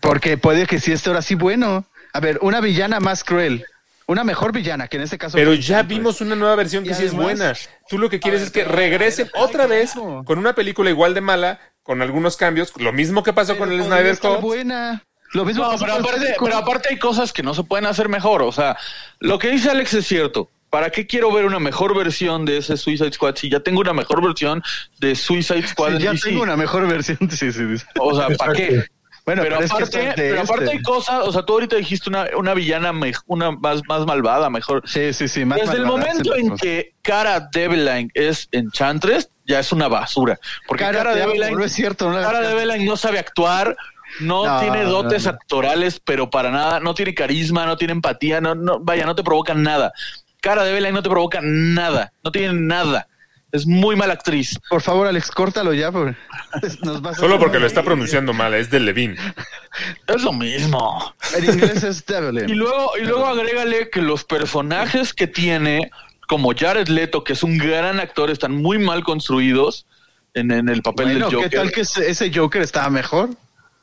Porque 0.00 0.36
puede 0.36 0.66
que 0.66 0.80
sí 0.80 0.90
esté 0.92 1.10
ahora 1.10 1.22
sí 1.22 1.36
bueno. 1.36 1.86
A 2.12 2.20
ver, 2.20 2.38
una 2.42 2.60
villana 2.60 2.98
más 2.98 3.22
cruel. 3.22 3.64
Una 4.06 4.24
mejor 4.24 4.52
villana, 4.52 4.88
que 4.88 4.96
en 4.96 5.02
este 5.02 5.18
caso. 5.18 5.36
Pero 5.36 5.52
ya 5.52 5.82
vimos 5.82 6.22
una 6.22 6.34
nueva 6.34 6.56
versión 6.56 6.82
que 6.82 6.94
sí 6.94 7.04
es 7.04 7.12
buena. 7.12 7.52
Tú 7.90 7.98
lo 7.98 8.08
que 8.08 8.18
quieres 8.18 8.40
es 8.40 8.50
que 8.50 8.64
regresen 8.64 9.28
otra 9.34 9.66
vez 9.66 9.92
con 9.92 10.38
una 10.38 10.54
película 10.54 10.88
igual 10.88 11.12
de 11.12 11.20
mala, 11.20 11.60
con 11.88 12.02
algunos 12.02 12.36
cambios, 12.36 12.70
lo 12.76 12.92
mismo 12.92 13.22
que 13.22 13.32
pasó 13.32 13.56
con 13.56 13.72
el 13.72 13.82
Snyder 13.82 14.18
Cut. 14.18 14.42
buena. 14.42 15.02
Lo 15.32 15.46
mismo 15.46 15.64
no, 15.64 15.78
pero 15.78 15.94
aparte, 15.94 16.36
pero 16.38 16.56
aparte 16.58 16.90
hay 16.90 16.98
cosas 16.98 17.32
que 17.32 17.42
no 17.42 17.54
se 17.54 17.62
pueden 17.62 17.86
hacer 17.86 18.10
mejor. 18.10 18.42
O 18.42 18.52
sea, 18.52 18.76
lo 19.20 19.38
que 19.38 19.48
dice 19.48 19.70
Alex 19.70 19.94
es 19.94 20.06
cierto. 20.06 20.50
¿Para 20.68 20.90
qué 20.90 21.06
quiero 21.06 21.32
ver 21.32 21.46
una 21.46 21.58
mejor 21.58 21.96
versión 21.96 22.44
de 22.44 22.58
ese 22.58 22.76
Suicide 22.76 23.12
Squad 23.12 23.36
si 23.36 23.48
ya 23.48 23.60
tengo 23.60 23.80
una 23.80 23.94
mejor 23.94 24.22
versión 24.22 24.62
de 24.98 25.16
Suicide 25.16 25.66
Squad? 25.66 25.96
Sí, 25.96 26.02
ya 26.02 26.12
tengo 26.12 26.42
una 26.42 26.56
mejor 26.58 26.86
versión. 26.86 27.16
Sí, 27.30 27.50
sí, 27.52 27.78
sí. 27.78 27.84
O 27.98 28.14
sea, 28.14 28.36
¿para 28.36 28.52
qué? 28.52 28.84
Bueno, 29.28 29.42
pero, 29.42 29.58
pero, 29.58 29.66
aparte, 29.66 29.84
es 29.84 30.14
que 30.14 30.22
pero 30.22 30.40
aparte 30.40 30.64
este. 30.64 30.76
hay 30.78 30.82
cosas, 30.82 31.28
o 31.28 31.30
sea, 31.30 31.42
tú 31.42 31.52
ahorita 31.52 31.76
dijiste 31.76 32.08
una, 32.08 32.28
una 32.34 32.54
villana, 32.54 32.94
me, 32.94 33.12
una 33.26 33.50
más, 33.50 33.82
más 33.86 34.06
malvada, 34.06 34.48
mejor. 34.48 34.82
Sí, 34.86 35.12
sí, 35.12 35.28
sí. 35.28 35.44
Más 35.44 35.60
Desde 35.60 35.76
el 35.76 35.84
momento 35.84 36.34
en 36.34 36.56
que 36.56 36.94
Cara 37.02 37.38
Delevingne 37.52 38.10
es 38.14 38.48
Enchantress, 38.52 39.28
ya 39.46 39.58
es 39.58 39.70
una 39.70 39.86
basura. 39.86 40.40
Porque 40.66 40.82
Cara, 40.82 40.96
Cara, 40.96 41.14
Delevingne, 41.14 41.50
no 41.50 41.62
es 41.62 41.72
cierto. 41.72 42.08
No, 42.10 42.18
Cara 42.22 42.40
Delevingne 42.40 42.86
no 42.86 42.96
sabe 42.96 43.18
actuar, 43.18 43.76
no, 44.20 44.46
No, 44.46 44.60
tiene 44.60 44.84
dotes 44.84 45.26
no. 45.26 45.32
actorales, 45.32 46.00
pero 46.00 46.30
para 46.30 46.50
nada, 46.50 46.80
no 46.80 46.94
tiene 46.94 47.14
carisma, 47.14 47.66
no 47.66 47.76
tiene 47.76 47.92
empatía, 47.92 48.40
no, 48.40 48.54
no, 48.54 48.80
vaya, 48.80 49.04
no 49.04 49.14
te 49.14 49.22
provoca 49.22 49.52
nada. 49.52 49.92
Cara 50.40 50.64
Delevingne 50.64 50.92
no 50.92 51.02
te 51.02 51.10
provoca 51.10 51.40
nada, 51.42 52.14
no 52.24 52.32
tiene 52.32 52.54
nada. 52.54 53.08
Es 53.50 53.66
muy 53.66 53.96
mala 53.96 54.12
actriz. 54.12 54.58
Por 54.68 54.82
favor, 54.82 55.06
Alex, 55.06 55.30
córtalo 55.30 55.72
ya. 55.72 55.90
Por... 55.90 56.14
Nos 56.84 57.00
vas 57.00 57.16
a- 57.16 57.20
Solo 57.20 57.38
porque 57.38 57.58
lo 57.58 57.66
está 57.66 57.82
pronunciando 57.82 58.32
mal, 58.34 58.52
es 58.54 58.70
de 58.70 58.80
Levine. 58.80 59.16
Es 60.06 60.22
lo 60.22 60.32
mismo. 60.32 61.14
En 61.36 61.44
inglés 61.44 61.82
es 61.84 62.04
Devlin. 62.04 62.48
Y 62.48 62.54
luego, 62.54 62.92
y 63.00 63.04
luego 63.04 63.26
agrégale 63.26 63.90
que 63.90 64.02
los 64.02 64.24
personajes 64.24 65.14
que 65.14 65.26
tiene, 65.28 65.90
como 66.26 66.52
Jared 66.56 66.88
Leto, 66.88 67.22
que 67.22 67.34
es 67.34 67.42
un 67.44 67.58
gran 67.58 68.00
actor, 68.00 68.30
están 68.30 68.52
muy 68.56 68.78
mal 68.78 69.04
construidos 69.04 69.86
en, 70.34 70.50
en 70.50 70.68
el 70.68 70.82
papel 70.82 71.06
Bueno, 71.06 71.26
del 71.26 71.34
Joker. 71.36 71.50
¿qué 71.50 71.56
tal 71.56 71.70
que 71.72 71.80
ese 71.82 72.32
Joker 72.34 72.62
estaba 72.62 72.90
mejor? 72.90 73.30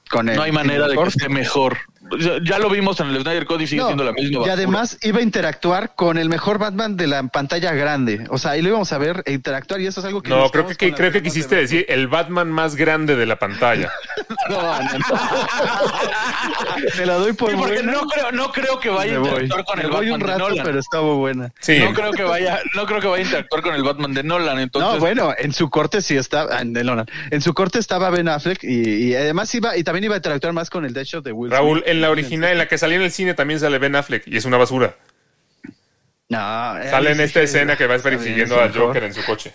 Con 0.10 0.28
el 0.28 0.36
No 0.36 0.42
hay 0.44 0.52
manera 0.52 0.88
de 0.88 0.96
que 0.98 1.04
esté 1.04 1.30
mejor. 1.30 1.78
Ya, 2.20 2.34
ya 2.44 2.60
lo 2.60 2.70
vimos 2.70 3.00
en 3.00 3.08
el 3.08 3.22
Snyder 3.22 3.46
Code 3.46 3.64
y 3.64 3.68
sigue 3.68 3.82
No, 3.82 3.88
siendo 3.88 4.04
la 4.04 4.12
misma. 4.12 4.30
y 4.30 4.36
basura. 4.36 4.54
además 4.54 4.98
iba 5.02 5.20
a 5.20 5.22
interactuar 5.22 5.96
con 5.96 6.18
el 6.18 6.30
mejor 6.30 6.60
Batman 6.60 6.96
de 6.98 7.08
la 7.08 7.24
pantalla 7.28 7.74
grande. 7.74 8.26
O 8.30 8.38
sea, 8.38 8.52
ahí 8.52 8.62
lo 8.62 8.70
íbamos 8.70 8.92
a 8.94 8.98
ver 8.98 9.24
e 9.26 9.34
interactuar 9.34 9.82
y 9.82 9.88
eso 9.88 10.00
es 10.02 10.06
algo 10.06 10.22
que... 10.22 10.30
No, 10.30 10.50
creo 10.52 10.68
que, 10.68 10.76
que- 10.76 10.94
creo 10.94 11.12
que 11.12 11.20
de 11.20 11.24
quisiste 11.24 11.56
decir 11.56 11.86
el 11.90 12.08
Batman 12.08 12.50
más 12.52 12.76
grande 12.76 13.16
de 13.16 13.26
la 13.26 13.38
pantalla. 13.38 13.92
No, 14.50 14.62
no, 14.62 14.80
no. 15.00 16.90
Me 16.98 17.06
la 17.06 17.14
doy 17.16 17.34
por 17.34 17.50
Sí, 17.52 17.56
porque 17.58 17.74
buena. 17.76 17.92
no 17.92 18.02
creo, 18.08 18.32
no 18.32 18.52
creo 18.52 18.80
que 18.80 18.90
vaya 18.90 19.16
a 19.16 19.18
interactuar 19.20 19.66
con 19.66 19.78
Me 19.80 19.84
el 19.86 19.90
voy 19.92 20.10
Batman 20.10 20.22
un 20.22 20.28
de 20.28 20.38
Nolan. 20.38 20.66
pero 20.66 20.80
está 20.80 21.02
muy 21.02 21.16
buena. 21.16 21.52
Sí. 21.60 21.80
No 21.80 21.94
creo 21.94 22.12
que 22.12 22.24
vaya, 22.24 22.60
no 22.76 22.86
creo 22.86 23.00
que 23.02 23.08
vaya 23.08 23.24
a 23.24 23.26
interactuar 23.26 23.62
con 23.62 23.76
el 23.76 23.84
Batman 23.84 24.14
de 24.14 24.24
Nolan. 24.24 24.60
Entonces, 24.60 24.94
no, 24.94 25.00
bueno, 25.00 25.34
en 25.38 25.52
su 25.54 25.70
corte 25.70 26.02
sí 26.02 26.16
estaba, 26.16 26.60
en, 26.62 26.76
el 26.76 26.86
Nolan. 26.86 27.06
en 27.32 27.42
su 27.42 27.54
corte 27.54 27.80
estaba 27.80 28.10
Ben 28.10 28.28
Affleck 28.28 28.64
y, 28.64 29.08
y 29.10 29.16
además 29.16 29.54
iba, 29.56 29.76
y 29.78 29.84
también 29.84 30.06
iba 30.06 30.14
a 30.16 30.18
interactuar 30.18 30.54
más 30.54 30.70
con 30.70 30.86
el 30.86 30.94
Deadshot 30.94 31.24
de 31.24 31.32
Will 31.32 31.52
Raúl, 31.52 31.80
Smith. 31.80 31.88
En 31.96 32.02
la 32.02 32.12
original, 32.12 32.52
en 32.52 32.58
la 32.60 32.68
que 32.68 32.78
salía 32.78 32.98
en 32.98 33.04
el 33.04 33.12
cine 33.12 33.34
también 33.34 33.60
sale 33.60 33.78
Ben 33.80 33.96
Affleck 33.96 34.28
y 34.28 34.38
es 34.38 34.46
una 34.46 34.58
basura. 34.58 34.96
No, 36.30 36.78
eh, 36.80 36.90
Sale 36.90 37.12
en 37.12 37.20
ahí 37.20 37.26
esta 37.26 37.42
escena 37.42 37.78
que 37.78 37.86
va 37.88 37.98
persiguiendo 38.00 38.60
al. 38.60 38.74
Joker 38.74 39.04
en 39.04 39.14
su 39.14 39.24
coche. 39.26 39.54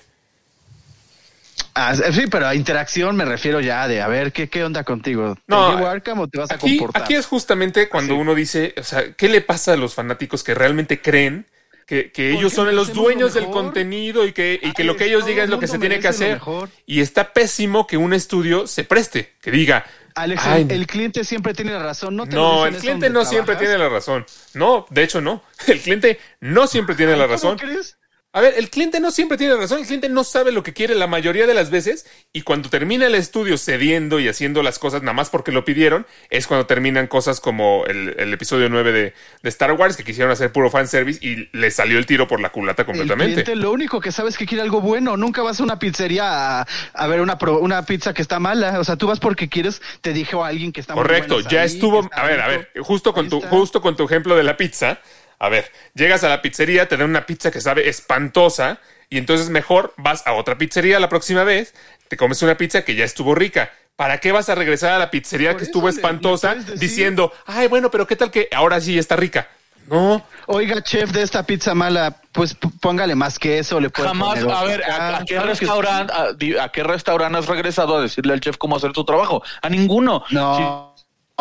Ah, 1.74 1.94
sí, 1.94 2.24
pero 2.30 2.46
a 2.48 2.54
interacción 2.54 3.14
me 3.16 3.24
refiero 3.24 3.60
ya 3.60 3.86
de 3.86 4.02
a 4.02 4.08
ver 4.08 4.32
qué, 4.32 4.48
qué 4.48 4.64
onda 4.64 4.82
contigo. 4.84 5.34
¿Te 5.34 5.42
No, 5.46 5.70
llevo 5.74 5.86
Arkham 5.86 6.20
o 6.20 6.28
te 6.28 6.38
vas 6.38 6.50
a 6.50 6.54
Aquí, 6.54 6.76
comportar? 6.76 7.02
aquí 7.02 7.14
es 7.14 7.26
justamente 7.26 7.88
cuando 7.88 8.16
uno 8.16 8.34
dice, 8.34 8.74
o 8.76 8.82
sea, 8.82 9.12
¿qué 9.12 9.28
le 9.28 9.40
pasa 9.40 9.74
a 9.74 9.76
los 9.76 9.94
fanáticos 9.94 10.42
que 10.42 10.54
realmente 10.54 11.00
creen 11.00 11.46
que, 11.86 12.10
que 12.12 12.32
ellos 12.32 12.52
son 12.52 12.74
los 12.74 12.92
dueños 12.92 13.34
del 13.34 13.46
contenido 13.50 14.26
y 14.26 14.32
que, 14.32 14.60
y 14.62 14.72
que 14.72 14.82
Ay, 14.82 14.86
lo 14.88 14.96
que 14.96 15.04
ellos 15.06 15.26
digan 15.26 15.44
es 15.44 15.50
lo 15.50 15.58
que 15.60 15.68
se 15.68 15.78
tiene 15.78 16.00
que 16.00 16.08
hacer? 16.08 16.40
Y 16.86 17.00
está 17.00 17.32
pésimo 17.32 17.86
que 17.86 17.96
un 17.96 18.12
estudio 18.14 18.66
se 18.66 18.84
preste, 18.84 19.32
que 19.40 19.50
diga, 19.50 19.84
Alex, 20.14 20.42
Ay, 20.44 20.62
el, 20.62 20.70
el 20.72 20.86
cliente 20.86 21.24
siempre 21.24 21.54
tiene 21.54 21.72
la 21.72 21.82
razón. 21.82 22.16
No, 22.16 22.26
te 22.26 22.36
el 22.68 22.76
cliente 22.76 23.10
no 23.10 23.24
siempre 23.24 23.56
tiene 23.56 23.78
la 23.78 23.88
razón. 23.88 24.26
No, 24.54 24.86
de 24.90 25.02
hecho 25.02 25.20
no. 25.20 25.42
El 25.66 25.80
cliente 25.80 26.18
no 26.40 26.66
siempre 26.66 26.94
tiene 26.94 27.12
la 27.12 27.24
¿Cómo 27.24 27.32
razón. 27.34 27.58
crees? 27.58 27.96
A 28.32 28.40
ver, 28.40 28.54
el 28.58 28.70
cliente 28.70 29.00
no 29.00 29.10
siempre 29.10 29.36
tiene 29.36 29.56
razón, 29.56 29.80
el 29.80 29.86
cliente 29.86 30.08
no 30.08 30.22
sabe 30.22 30.52
lo 30.52 30.62
que 30.62 30.72
quiere 30.72 30.94
la 30.94 31.08
mayoría 31.08 31.48
de 31.48 31.54
las 31.54 31.68
veces 31.70 32.06
y 32.32 32.42
cuando 32.42 32.70
termina 32.70 33.06
el 33.06 33.16
estudio 33.16 33.58
cediendo 33.58 34.20
y 34.20 34.28
haciendo 34.28 34.62
las 34.62 34.78
cosas 34.78 35.02
nada 35.02 35.14
más 35.14 35.30
porque 35.30 35.50
lo 35.50 35.64
pidieron, 35.64 36.06
es 36.30 36.46
cuando 36.46 36.64
terminan 36.66 37.08
cosas 37.08 37.40
como 37.40 37.84
el, 37.86 38.14
el 38.20 38.32
episodio 38.32 38.68
9 38.68 38.92
de, 38.92 39.14
de 39.42 39.48
Star 39.48 39.72
Wars 39.72 39.96
que 39.96 40.04
quisieron 40.04 40.30
hacer 40.30 40.52
puro 40.52 40.70
fanservice 40.70 41.18
y 41.26 41.48
le 41.52 41.72
salió 41.72 41.98
el 41.98 42.06
tiro 42.06 42.28
por 42.28 42.40
la 42.40 42.50
culata 42.52 42.82
El 42.82 42.86
completamente. 42.86 43.42
cliente 43.42 43.56
lo 43.56 43.72
único 43.72 44.00
que 44.00 44.12
sabe 44.12 44.28
es 44.28 44.38
que 44.38 44.46
quiere 44.46 44.62
algo 44.62 44.80
bueno. 44.80 45.16
Nunca 45.16 45.42
vas 45.42 45.58
a 45.58 45.64
una 45.64 45.80
pizzería 45.80 46.60
a, 46.60 46.66
a 46.94 47.06
ver 47.08 47.20
una, 47.22 47.36
pro- 47.36 47.58
una 47.58 47.84
pizza 47.84 48.14
que 48.14 48.22
está 48.22 48.38
mala. 48.38 48.78
O 48.78 48.84
sea, 48.84 48.94
tú 48.94 49.08
vas 49.08 49.18
porque 49.18 49.48
quieres, 49.48 49.82
te 50.02 50.12
dijo 50.12 50.44
alguien 50.44 50.70
que 50.70 50.80
está 50.80 50.94
Correcto, 50.94 51.40
ya 51.40 51.62
ahí, 51.62 51.66
estuvo, 51.66 52.08
a 52.12 52.26
ver, 52.26 52.40
a 52.40 52.46
ver, 52.46 52.70
justo 52.80 53.12
con 53.12 53.28
tu 53.28 53.40
justo 53.40 53.80
con 53.82 53.96
tu 53.96 54.04
ejemplo 54.04 54.36
de 54.36 54.44
la 54.44 54.56
pizza, 54.56 55.00
a 55.40 55.48
ver, 55.48 55.72
llegas 55.94 56.22
a 56.22 56.28
la 56.28 56.42
pizzería, 56.42 56.86
te 56.86 56.96
dan 56.96 57.08
una 57.08 57.26
pizza 57.26 57.50
que 57.50 57.60
sabe 57.60 57.88
espantosa 57.88 58.78
y 59.08 59.18
entonces 59.18 59.48
mejor 59.48 59.94
vas 59.96 60.24
a 60.26 60.34
otra 60.34 60.56
pizzería 60.58 61.00
la 61.00 61.08
próxima 61.08 61.42
vez, 61.44 61.74
te 62.08 62.16
comes 62.16 62.42
una 62.42 62.56
pizza 62.56 62.82
que 62.82 62.94
ya 62.94 63.04
estuvo 63.04 63.34
rica. 63.34 63.72
¿Para 63.96 64.18
qué 64.18 64.32
vas 64.32 64.48
a 64.48 64.54
regresar 64.54 64.92
a 64.92 64.98
la 64.98 65.10
pizzería 65.10 65.50
Por 65.50 65.58
que 65.58 65.64
eso 65.64 65.70
estuvo 65.70 65.88
espantosa 65.88 66.54
diciendo, 66.76 67.32
ay, 67.46 67.68
bueno, 67.68 67.90
pero 67.90 68.06
qué 68.06 68.16
tal 68.16 68.30
que 68.30 68.48
ahora 68.52 68.80
sí 68.80 68.98
está 68.98 69.16
rica? 69.16 69.48
No, 69.88 70.24
Oiga, 70.46 70.82
chef 70.82 71.10
de 71.10 71.22
esta 71.22 71.42
pizza 71.44 71.74
mala, 71.74 72.16
pues 72.32 72.56
póngale 72.80 73.14
más 73.14 73.38
queso, 73.38 73.80
le 73.80 73.90
puede 73.90 74.08
Jamás, 74.08 74.38
poner 74.40 74.54
a 74.54 74.64
ver. 74.64 74.84
¿a, 74.84 75.16
a 75.18 75.24
qué 75.24 75.34
Claro 75.34 75.46
que 75.46 75.48
restaurante, 75.50 76.12
a, 76.60 76.68
qué 76.70 76.82
restaurante 76.82 77.38
has 77.38 77.46
regresado 77.46 77.96
a 77.96 78.02
decirle 78.02 78.32
al 78.32 78.40
chef 78.40 78.56
cómo 78.56 78.76
hacer 78.76 78.92
tu 78.92 79.04
trabajo? 79.04 79.42
A 79.62 79.68
ninguno. 79.68 80.24
No. 80.30 80.89
Si 80.89 80.89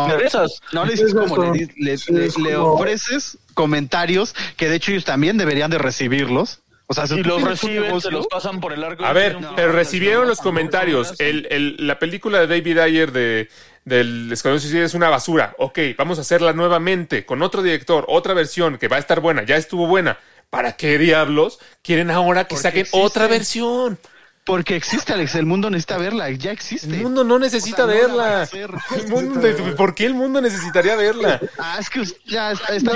regresas. 0.08 0.62
No 0.72 0.86
le 0.86 0.92
dices 0.92 1.10
Es 1.10 1.14
como 1.14 1.52
le, 1.54 1.68
le- 1.76 1.98
Sí, 1.98 2.14
le- 2.42 2.56
ofreces 2.56 3.38
comentarios 3.54 4.34
que 4.58 4.70
de 4.70 4.76
hecho 4.76 4.92
ellos 4.92 5.06
también 5.06 5.38
deberían 5.38 5.70
de 5.72 5.78
recibirlos. 5.78 6.62
O 6.88 6.94
sea, 6.96 7.06
si 7.06 7.16
Y 7.20 7.24
los 7.24 7.42
reciben, 7.44 8.02
se 8.02 8.10
los 8.10 8.26
pasan 8.28 8.60
por 8.60 8.74
el 8.74 8.84
arco. 8.84 9.06
A 9.06 9.14
ver, 9.14 9.38
pero 9.56 9.68
"No, 9.68 9.74
recibieron 9.74 10.24
no, 10.24 10.30
los 10.30 10.40
no, 10.40 10.44
comentarios. 10.44 11.14
El, 11.20 11.48
el- 11.52 11.76
la 11.86 12.00
película 12.00 12.40
de 12.40 12.48
David 12.48 12.80
Ayer 12.80 13.12
de, 13.12 13.48
del 13.86 14.32
Escuadrón 14.32 14.60
Suicida 14.60 14.86
es 14.86 14.96
una 14.96 15.10
basura. 15.10 15.54
Ok, 15.60 15.78
vamos 15.98 16.18
a 16.18 16.22
hacerla 16.22 16.52
nuevamente 16.54 17.26
con 17.28 17.44
otro 17.44 17.62
director, 17.62 18.06
otra 18.08 18.34
versión 18.34 18.80
que 18.80 18.88
va 18.88 18.96
a 18.96 19.00
estar 19.00 19.20
buena. 19.20 19.44
Ya 19.44 19.56
estuvo 19.56 19.86
buena. 19.86 20.18
¿Para 20.50 20.72
qué 20.78 20.98
diablos 20.98 21.60
quieren 21.84 22.10
ahora 22.10 22.46
que 22.46 22.56
Porque 22.56 22.64
saquen 22.64 22.80
existe. 22.82 23.00
otra 23.06 23.28
versión? 23.28 24.00
Porque 24.46 24.76
existe, 24.76 25.14
Alex. 25.14 25.36
El 25.36 25.46
mundo 25.46 25.70
necesita 25.70 25.98
verla. 25.98 26.30
Ya 26.32 26.52
existe. 26.52 26.88
El 26.88 27.04
mundo 27.04 27.24
no 27.24 27.38
necesita 27.38 27.86
O 27.86 27.88
sea, 27.90 27.96
verla. 28.02 28.42
hacer. 28.42 28.72
El 28.96 29.08
mundo- 29.10 29.76
¿Por 29.78 29.94
qué 29.94 30.06
el 30.08 30.16
mundo 30.16 30.42
necesitaría 30.42 30.96
verla? 30.96 31.40
Ah, 31.60 31.78
es 31.80 31.90
que 31.90 32.04
ya 32.26 32.52
está. 32.54 32.76
está 32.76 32.94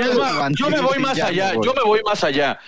yo 0.52 0.70
me 0.70 0.82
voy 0.82 1.00
más 1.00 1.16
ya, 1.18 1.28
allá, 1.28 1.54
yo 1.64 1.74
me 1.76 1.84
voy 1.84 2.02
más 2.06 2.24
allá. 2.24 2.60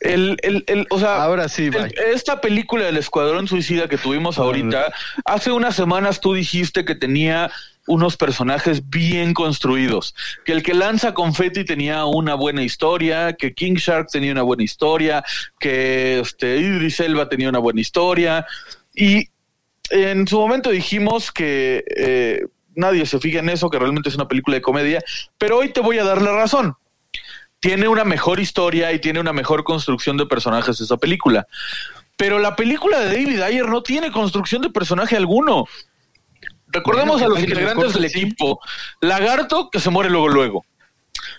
El, 0.00 0.36
el, 0.42 0.64
el, 0.66 0.86
o 0.90 0.98
sea, 0.98 1.22
Ahora 1.22 1.48
sí, 1.48 1.66
el- 1.72 1.94
esta 2.12 2.40
película 2.40 2.84
del 2.84 2.96
Escuadrón 2.96 3.46
Suicida 3.48 3.88
que 3.88 3.96
tuvimos 3.98 4.38
ahorita, 4.38 4.92
hace 5.24 5.50
unas 5.52 5.76
semanas 5.76 6.20
tú 6.20 6.34
dijiste 6.34 6.84
que 6.84 6.94
tenía 6.94 7.50
unos 7.86 8.16
personajes 8.16 8.88
bien 8.88 9.34
construidos, 9.34 10.14
que 10.44 10.52
el 10.52 10.62
que 10.62 10.74
lanza 10.74 11.14
confeti 11.14 11.64
tenía 11.64 12.04
una 12.06 12.34
buena 12.34 12.62
historia, 12.62 13.34
que 13.34 13.54
King 13.54 13.74
Shark 13.74 14.08
tenía 14.10 14.32
una 14.32 14.42
buena 14.42 14.62
historia, 14.62 15.22
que 15.58 16.20
este 16.20 16.58
Idris 16.58 17.00
Elba 17.00 17.28
tenía 17.28 17.48
una 17.48 17.58
buena 17.58 17.80
historia 17.80 18.46
y 18.94 19.28
en 19.90 20.26
su 20.26 20.38
momento 20.38 20.70
dijimos 20.70 21.30
que 21.30 21.84
eh, 21.96 22.46
nadie 22.74 23.06
se 23.06 23.18
fija 23.18 23.40
en 23.40 23.48
eso, 23.48 23.70
que 23.70 23.78
realmente 23.78 24.08
es 24.08 24.14
una 24.14 24.28
película 24.28 24.56
de 24.56 24.62
comedia, 24.62 25.02
pero 25.38 25.58
hoy 25.58 25.70
te 25.70 25.80
voy 25.80 25.98
a 25.98 26.04
dar 26.04 26.22
la 26.22 26.32
razón. 26.32 26.76
Tiene 27.60 27.88
una 27.88 28.04
mejor 28.04 28.40
historia 28.40 28.92
y 28.92 28.98
tiene 28.98 29.20
una 29.20 29.32
mejor 29.32 29.64
construcción 29.64 30.16
de 30.16 30.26
personajes 30.26 30.80
esa 30.80 30.96
película. 30.96 31.46
Pero 32.16 32.38
la 32.38 32.56
película 32.56 33.00
de 33.00 33.06
David 33.06 33.40
Ayer 33.40 33.66
no 33.68 33.82
tiene 33.82 34.12
construcción 34.12 34.62
de 34.62 34.70
personaje 34.70 35.16
alguno. 35.16 35.66
Recordemos 36.74 37.20
Bueno, 37.20 37.26
a 37.26 37.38
los 37.38 37.48
integrantes 37.48 37.94
del 37.94 38.04
equipo. 38.04 38.60
Lagarto, 39.00 39.70
que 39.70 39.80
se 39.80 39.90
muere 39.90 40.10
luego 40.10 40.28
luego. 40.28 40.64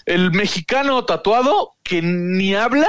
El 0.06 0.32
mexicano 0.32 1.04
tatuado, 1.06 1.74
que 1.84 2.02
ni 2.02 2.56
habla, 2.56 2.88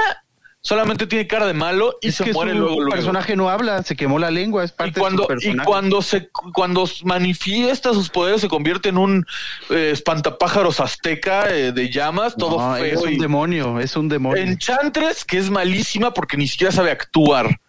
solamente 0.61 1.07
tiene 1.07 1.27
cara 1.27 1.45
de 1.45 1.53
malo 1.53 1.97
y 2.01 2.09
Es 2.09 2.15
se 2.15 2.23
que 2.25 2.33
muere 2.33 2.53
luego 2.53 2.75
luego. 2.77 2.89
personaje 2.91 3.35
no 3.35 3.49
habla, 3.49 3.83
se 3.83 3.95
quemó 3.95 4.17
la 4.19 4.31
lengua, 4.31 4.63
es 4.63 4.71
parte 4.71 4.99
Y 4.99 5.01
cuando, 5.01 5.25
de 5.27 5.39
su 5.39 5.49
y 5.49 5.57
cuando 5.57 6.01
se 6.01 6.29
cuando 6.29 6.89
manifiesta 7.03 7.93
sus 7.93 8.09
poderes 8.09 8.41
se 8.41 8.47
convierte 8.49 8.89
en 8.89 8.97
un 8.97 9.25
eh, 9.69 9.91
espantapájaros 9.93 10.79
azteca 10.79 11.49
eh, 11.49 11.71
de 11.71 11.89
llamas, 11.89 12.35
todo 12.35 12.57
No, 12.59 12.75
es 12.77 12.91
feo. 12.99 13.01
un 13.01 13.13
y- 13.13 13.17
demonio, 13.17 13.79
es 13.79 13.95
un 13.95 14.09
demonio. 14.09 14.41
Enchantress, 14.43 15.23
que 15.25 15.37
es 15.37 15.49
malísima 15.49 16.13
porque 16.13 16.37
ni 16.37 16.47
siquiera 16.47 16.71
sabe 16.71 16.91
actuar. 16.91 17.59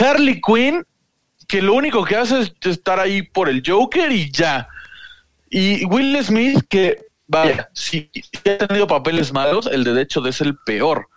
Harley 0.00 0.40
Quinn, 0.40 0.84
que 1.46 1.62
lo 1.62 1.74
único 1.74 2.04
que 2.04 2.16
hace 2.16 2.40
es 2.40 2.52
estar 2.62 2.98
ahí 3.00 3.22
por 3.22 3.48
el 3.48 3.62
Joker 3.66 4.10
y 4.12 4.30
ya. 4.30 4.68
Y 5.50 5.84
Will 5.86 6.22
Smith, 6.24 6.60
que 6.68 7.06
vaya, 7.26 7.68
si 7.72 8.10
ha 8.44 8.66
tenido 8.66 8.86
papeles 8.86 9.32
malos, 9.32 9.66
el 9.66 9.84
de 9.84 10.02
hecho 10.02 10.24
es 10.26 10.40
el 10.40 10.56
peor. 10.56 11.08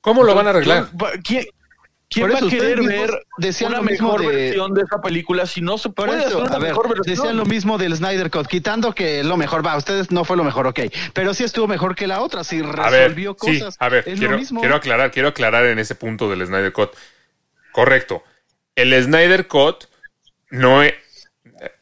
¿Cómo 0.00 0.22
lo 0.24 0.34
van 0.34 0.46
a 0.46 0.50
arreglar? 0.50 0.88
¿Quién, 1.24 1.46
quién 2.10 2.30
va 2.30 2.38
a 2.38 2.50
querer 2.50 2.82
ver 2.82 3.10
decían 3.38 3.70
una 3.70 3.78
lo 3.78 3.84
mismo 3.84 4.08
mejor 4.18 4.20
de- 4.30 4.36
versión 4.36 4.74
de 4.74 4.82
esa 4.82 5.00
película 5.00 5.46
si 5.46 5.60
no 5.62 5.78
se 5.78 5.88
puede 5.88 6.10
hacer 6.16 6.28
eso, 6.28 6.40
una 6.40 6.56
a 6.56 6.58
ver, 6.58 6.68
mejor 6.70 6.88
versión? 6.88 7.16
decían 7.16 7.36
lo 7.36 7.46
mismo 7.46 7.78
del 7.78 7.96
Snyder 7.96 8.30
Cut, 8.30 8.46
quitando 8.48 8.92
que 8.94 9.22
lo 9.24 9.36
mejor, 9.36 9.64
va, 9.64 9.76
ustedes 9.76 10.10
no 10.10 10.24
fue 10.24 10.36
lo 10.36 10.44
mejor, 10.44 10.66
ok, 10.66 10.80
pero 11.14 11.32
sí 11.32 11.44
estuvo 11.44 11.66
mejor 11.68 11.94
que 11.94 12.06
la 12.06 12.20
otra, 12.20 12.44
sí 12.44 12.60
A 12.60 12.90
ver, 12.90 13.04
resolvió 13.04 13.36
sí, 13.40 13.58
cosas. 13.60 13.76
a 13.78 13.88
ver, 13.88 14.04
es 14.06 14.18
quiero, 14.18 14.32
lo 14.32 14.38
mismo. 14.38 14.60
quiero 14.60 14.74
aclarar, 14.76 15.10
quiero 15.12 15.28
aclarar 15.28 15.64
en 15.66 15.78
ese 15.78 15.94
punto 15.94 16.28
del 16.28 16.44
Snyder 16.46 16.72
Cut. 16.72 16.90
Correcto. 17.70 18.22
El 18.74 19.00
Snyder 19.02 19.48
Cut 19.48 19.84
no 20.50 20.82
es, 20.82 20.94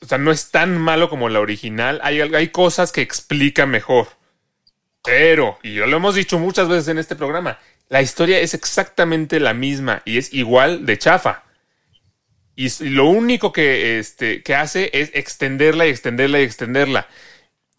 o 0.01 0.07
sea, 0.07 0.19
no 0.19 0.31
es 0.31 0.51
tan 0.51 0.79
malo 0.79 1.09
como 1.09 1.29
la 1.29 1.41
original. 1.41 2.01
Hay, 2.03 2.21
hay 2.21 2.49
cosas 2.49 2.93
que 2.93 3.03
explica 3.03 3.67
mejor. 3.67 4.09
Pero, 5.03 5.59
y 5.63 5.75
yo 5.75 5.87
lo 5.87 5.97
hemos 5.97 6.15
dicho 6.15 6.39
muchas 6.39 6.69
veces 6.69 6.89
en 6.89 6.99
este 6.99 7.17
programa, 7.17 7.59
la 7.89 8.03
historia 8.03 8.39
es 8.39 8.55
exactamente 8.55 9.41
la 9.41 9.55
misma 9.55 10.03
y 10.05 10.19
es 10.19 10.33
igual 10.35 10.87
de 10.87 10.99
chafa. 10.99 11.45
Y 12.55 12.69
lo 12.91 13.07
único 13.07 13.53
que, 13.53 13.99
este, 13.99 14.43
que 14.43 14.55
hace 14.55 14.91
es 14.93 15.11
extenderla 15.15 15.87
y 15.87 15.91
extenderla 15.91 16.41
y 16.41 16.45
extenderla. 16.45 17.09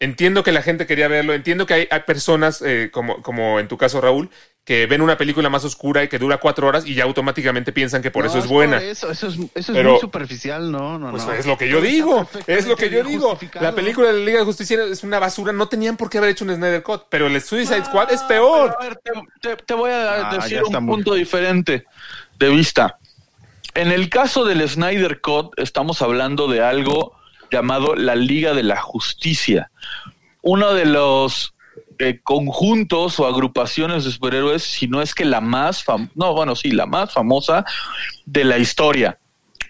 Entiendo 0.02 0.42
que 0.42 0.50
la 0.50 0.62
gente 0.62 0.86
quería 0.86 1.06
verlo, 1.06 1.32
entiendo 1.32 1.64
que 1.64 1.74
hay, 1.74 1.88
hay 1.90 2.00
personas, 2.00 2.60
eh, 2.60 2.90
como, 2.92 3.22
como 3.22 3.60
en 3.60 3.68
tu 3.68 3.78
caso, 3.78 4.00
Raúl, 4.00 4.30
que 4.64 4.86
ven 4.86 5.00
una 5.00 5.16
película 5.16 5.48
más 5.48 5.64
oscura 5.64 6.02
y 6.02 6.08
que 6.08 6.18
dura 6.18 6.38
cuatro 6.38 6.66
horas 6.66 6.84
y 6.84 6.94
ya 6.94 7.04
automáticamente 7.04 7.72
piensan 7.72 8.02
que 8.02 8.10
por 8.10 8.24
No, 8.24 8.30
eso 8.30 8.38
es 8.40 8.48
buena. 8.48 8.78
por 8.78 8.84
eso, 8.86 9.10
eso 9.12 9.28
es, 9.28 9.34
eso 9.36 9.48
es 9.54 9.66
Pero- 9.70 9.92
muy 9.92 10.00
superficial, 10.00 10.72
no, 10.72 10.98
no, 10.98 11.12
Pues 11.12 11.24
no. 11.24 11.32
es 11.32 11.46
lo 11.46 11.56
que 11.56 11.68
yo 11.68 11.80
digo, 11.80 12.28
es 12.48 12.66
lo 12.66 12.74
que 12.76 12.90
yo 12.90 13.04
digo. 13.04 13.38
La 13.60 13.72
película 13.76 14.08
de 14.08 14.18
la 14.18 14.24
Liga 14.24 14.38
de 14.40 14.44
Justicia 14.44 14.82
es 14.84 15.04
una 15.04 15.20
basura, 15.20 15.52
no 15.52 15.68
tenían 15.68 15.96
por 15.96 16.10
qué 16.10 16.18
haber 16.18 16.30
hecho 16.30 16.44
un 16.44 16.54
Snyder 16.54 16.82
Cut, 16.82 17.02
pero 17.08 17.28
el 17.28 17.40
Suicide 17.40 17.84
Squad 17.84 18.12
es 18.12 18.22
Ah, 18.22 18.28
peor. 18.28 18.76
a 18.80 18.82
ver, 18.82 18.96
te, 18.96 19.12
te- 19.40 19.56
te 19.56 19.74
voy 19.74 19.90
a 19.92 20.30
Ah, 20.30 20.34
decir 20.36 20.62
un 20.64 20.84
muy- 20.84 20.96
punto 20.96 21.14
diferente 21.14 21.84
de 22.40 22.48
vista. 22.48 22.98
En 23.74 23.92
el 23.92 24.08
caso 24.10 24.44
del 24.44 24.68
Snyder 24.68 25.20
Cut, 25.20 25.52
estamos 25.58 26.02
hablando 26.02 26.46
de 26.48 26.60
algo 26.60 27.14
llamado 27.52 27.94
la 27.94 28.16
Liga 28.16 28.54
de 28.54 28.62
la 28.62 28.80
Justicia. 28.80 29.70
Uno 30.42 30.74
de 30.74 30.86
los 30.86 31.54
eh, 31.98 32.20
conjuntos 32.24 33.20
o 33.20 33.26
agrupaciones 33.26 34.04
de 34.04 34.10
superhéroes, 34.10 34.62
si 34.62 34.88
no 34.88 35.02
es 35.02 35.14
que 35.14 35.24
la 35.24 35.40
más 35.40 35.84
fam 35.84 36.10
no, 36.14 36.34
bueno, 36.34 36.56
sí, 36.56 36.72
la 36.72 36.86
más 36.86 37.12
famosa 37.12 37.64
de 38.26 38.44
la 38.44 38.58
historia. 38.58 39.18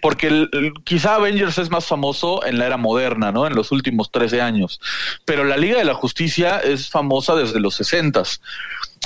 Porque 0.01 0.49
quizá 0.83 1.15
Avengers 1.15 1.57
es 1.59 1.69
más 1.69 1.85
famoso 1.85 2.45
en 2.45 2.57
la 2.57 2.65
era 2.65 2.77
moderna, 2.77 3.31
¿no? 3.31 3.47
En 3.47 3.55
los 3.55 3.71
últimos 3.71 4.11
13 4.11 4.41
años. 4.41 4.81
Pero 5.23 5.45
la 5.45 5.55
Liga 5.55 5.77
de 5.77 5.85
la 5.85 5.93
Justicia 5.93 6.59
es 6.59 6.89
famosa 6.89 7.35
desde 7.35 7.59
los 7.59 7.75
60. 7.75 8.23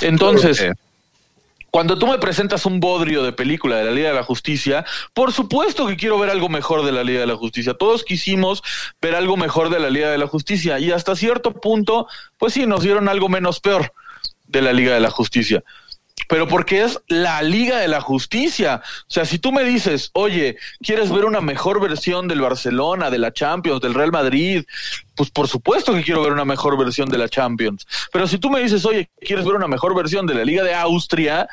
Entonces, 0.02 0.72
cuando 1.70 1.98
tú 1.98 2.06
me 2.06 2.18
presentas 2.18 2.66
un 2.66 2.80
bodrio 2.80 3.22
de 3.22 3.32
película 3.32 3.76
de 3.76 3.84
la 3.84 3.90
Liga 3.90 4.08
de 4.08 4.14
la 4.14 4.22
Justicia, 4.22 4.84
por 5.12 5.32
supuesto 5.32 5.86
que 5.86 5.96
quiero 5.96 6.18
ver 6.18 6.30
algo 6.30 6.48
mejor 6.48 6.84
de 6.84 6.92
la 6.92 7.04
Liga 7.04 7.20
de 7.20 7.26
la 7.26 7.36
Justicia. 7.36 7.74
Todos 7.74 8.04
quisimos 8.04 8.62
ver 9.00 9.14
algo 9.14 9.36
mejor 9.36 9.70
de 9.70 9.78
la 9.78 9.90
Liga 9.90 10.10
de 10.10 10.18
la 10.18 10.26
Justicia 10.26 10.78
y 10.78 10.92
hasta 10.92 11.14
cierto 11.14 11.52
punto, 11.52 12.06
pues 12.38 12.54
sí, 12.54 12.66
nos 12.66 12.82
dieron 12.82 13.08
algo 13.08 13.28
menos 13.28 13.60
peor 13.60 13.92
de 14.46 14.62
la 14.62 14.72
Liga 14.72 14.94
de 14.94 15.00
la 15.00 15.10
Justicia. 15.10 15.62
Pero 16.26 16.48
porque 16.48 16.82
es 16.82 17.00
la 17.06 17.42
Liga 17.42 17.78
de 17.78 17.88
la 17.88 18.00
Justicia. 18.00 18.82
O 19.02 19.10
sea, 19.10 19.24
si 19.24 19.38
tú 19.38 19.52
me 19.52 19.64
dices, 19.64 20.10
oye, 20.14 20.56
¿quieres 20.80 21.10
ver 21.12 21.24
una 21.24 21.40
mejor 21.40 21.80
versión 21.80 22.28
del 22.28 22.40
Barcelona, 22.40 23.10
de 23.10 23.18
la 23.18 23.32
Champions, 23.32 23.80
del 23.80 23.94
Real 23.94 24.10
Madrid? 24.10 24.64
Pues 25.14 25.30
por 25.30 25.48
supuesto 25.48 25.94
que 25.94 26.02
quiero 26.02 26.22
ver 26.22 26.32
una 26.32 26.44
mejor 26.44 26.76
versión 26.76 27.08
de 27.08 27.18
la 27.18 27.28
Champions. 27.28 27.86
Pero 28.12 28.26
si 28.26 28.38
tú 28.38 28.50
me 28.50 28.60
dices, 28.60 28.84
oye, 28.84 29.08
¿quieres 29.20 29.44
ver 29.44 29.54
una 29.54 29.68
mejor 29.68 29.94
versión 29.94 30.26
de 30.26 30.34
la 30.34 30.44
Liga 30.44 30.62
de 30.62 30.74
Austria? 30.74 31.48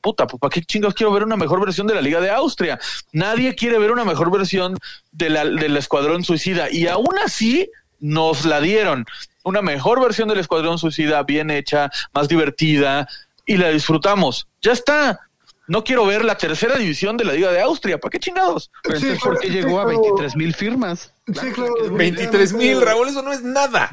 Puta, 0.00 0.26
pues 0.26 0.40
¿para 0.40 0.50
qué 0.50 0.62
chingados 0.62 0.94
quiero 0.94 1.12
ver 1.12 1.24
una 1.24 1.36
mejor 1.36 1.60
versión 1.60 1.86
de 1.86 1.94
la 1.94 2.00
Liga 2.00 2.20
de 2.20 2.30
Austria? 2.30 2.78
Nadie 3.12 3.54
quiere 3.54 3.78
ver 3.78 3.90
una 3.90 4.04
mejor 4.04 4.30
versión 4.30 4.78
de 5.12 5.30
la, 5.30 5.44
del 5.44 5.76
Escuadrón 5.76 6.24
Suicida. 6.24 6.70
Y 6.70 6.86
aún 6.86 7.18
así 7.24 7.68
nos 8.00 8.44
la 8.44 8.60
dieron. 8.60 9.06
Una 9.42 9.62
mejor 9.62 10.00
versión 10.00 10.28
del 10.28 10.38
Escuadrón 10.38 10.78
Suicida, 10.78 11.22
bien 11.22 11.50
hecha, 11.50 11.90
más 12.12 12.28
divertida, 12.28 13.08
y 13.46 13.56
la 13.56 13.70
disfrutamos. 13.70 14.48
Ya 14.60 14.72
está. 14.72 15.20
No 15.68 15.82
quiero 15.82 16.06
ver 16.06 16.24
la 16.24 16.38
tercera 16.38 16.76
división 16.76 17.16
de 17.16 17.24
la 17.24 17.32
Liga 17.32 17.50
de 17.50 17.60
Austria. 17.60 17.98
¿Para 17.98 18.10
qué 18.10 18.20
chingados? 18.20 18.70
Pero 18.84 19.00
Sí, 19.00 19.08
¿por 19.20 19.40
qué 19.40 19.48
sí, 19.48 19.54
llegó 19.54 19.80
a 19.80 19.84
claro. 19.84 20.00
23 20.02 20.36
mil 20.36 20.54
firmas? 20.54 21.12
Sí, 21.26 21.50
claro. 21.52 21.74
23 21.90 22.52
mil, 22.52 22.80
Raúl, 22.80 23.08
eso 23.08 23.22
no 23.22 23.32
es 23.32 23.42
nada. 23.42 23.90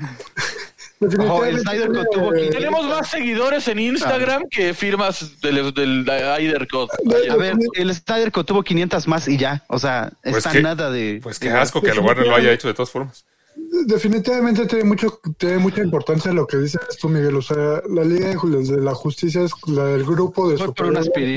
Ojo, 1.19 1.43
el 1.45 1.59
Snyder 1.59 1.87
Cut 1.87 2.07
tuvo 2.11 2.31
Definitivamente, 2.31 2.49
500. 2.51 2.59
Tenemos 2.59 2.85
más 2.85 3.09
seguidores 3.09 3.67
en 3.67 3.79
Instagram 3.79 4.43
que 4.49 4.73
firmas 4.73 5.41
del, 5.41 5.73
del 5.73 6.67
Code. 6.69 6.89
A 7.29 7.35
ver, 7.35 7.55
el 7.73 7.93
Snyder 7.93 8.31
Cut 8.31 8.47
tuvo 8.47 8.63
500 8.63 9.07
más 9.07 9.27
y 9.27 9.37
ya. 9.37 9.63
O 9.67 9.79
sea, 9.79 10.11
Pues 10.21 10.37
está 10.45 10.53
nada 10.61 10.91
de. 10.91 11.19
Pues 11.23 11.39
qué 11.39 11.49
asco 11.49 11.81
que 11.81 11.89
el 11.89 11.99
Warner 11.99 12.27
lo 12.27 12.35
haya 12.35 12.51
hecho 12.51 12.67
de 12.67 12.73
todas 12.73 12.91
formas. 12.91 13.25
Definitivamente 13.85 14.67
tiene 14.67 14.83
mucho 14.83 15.19
tiene 15.35 15.57
mucha 15.57 15.81
importancia 15.81 16.31
lo 16.31 16.45
que 16.45 16.57
dices 16.57 16.79
tú, 17.01 17.09
Miguel. 17.09 17.35
O 17.35 17.41
sea, 17.41 17.81
la 17.89 18.03
Liga 18.03 18.29
de 18.29 18.81
la 18.81 18.93
Justicia 18.93 19.41
es 19.41 19.51
la 19.65 19.85
del 19.85 20.03
grupo 20.03 20.47
de 20.47 20.57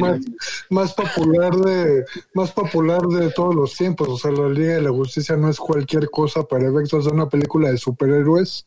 más, 0.01 0.21
más 0.69 0.93
popular 0.93 1.57
de 1.57 2.05
más 2.35 2.53
popular 2.53 3.01
de 3.03 3.31
todos 3.31 3.55
los 3.55 3.75
tiempos. 3.75 4.09
O 4.09 4.19
sea, 4.19 4.33
la 4.33 4.51
Liga 4.51 4.75
de 4.75 4.83
la 4.83 4.91
Justicia 4.91 5.35
no 5.35 5.49
es 5.49 5.57
cualquier 5.57 6.11
cosa 6.11 6.43
para 6.43 6.69
efectos 6.69 7.07
de 7.07 7.13
una 7.13 7.27
película 7.27 7.71
de 7.71 7.79
superhéroes. 7.79 8.67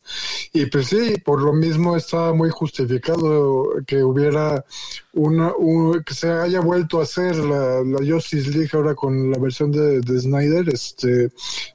Y 0.51 0.65
pues 0.65 0.87
sí, 0.87 1.19
por 1.23 1.43
lo 1.43 1.53
mismo 1.53 1.95
está 1.95 2.33
muy 2.33 2.49
justificado 2.49 3.67
que 3.85 4.03
hubiera 4.03 4.65
una 5.13 5.53
un- 5.55 6.03
que 6.03 6.13
se 6.13 6.29
haya 6.31 6.61
vuelto 6.61 6.99
a 6.99 7.03
hacer 7.03 7.35
la, 7.37 7.81
la 7.83 7.99
Justice 8.13 8.49
League 8.51 8.69
ahora 8.73 8.93
con 8.95 9.31
la 9.31 9.37
versión 9.39 9.71
de, 9.71 10.01
de 10.01 10.19
Snyder. 10.19 10.69
Este 10.69 11.29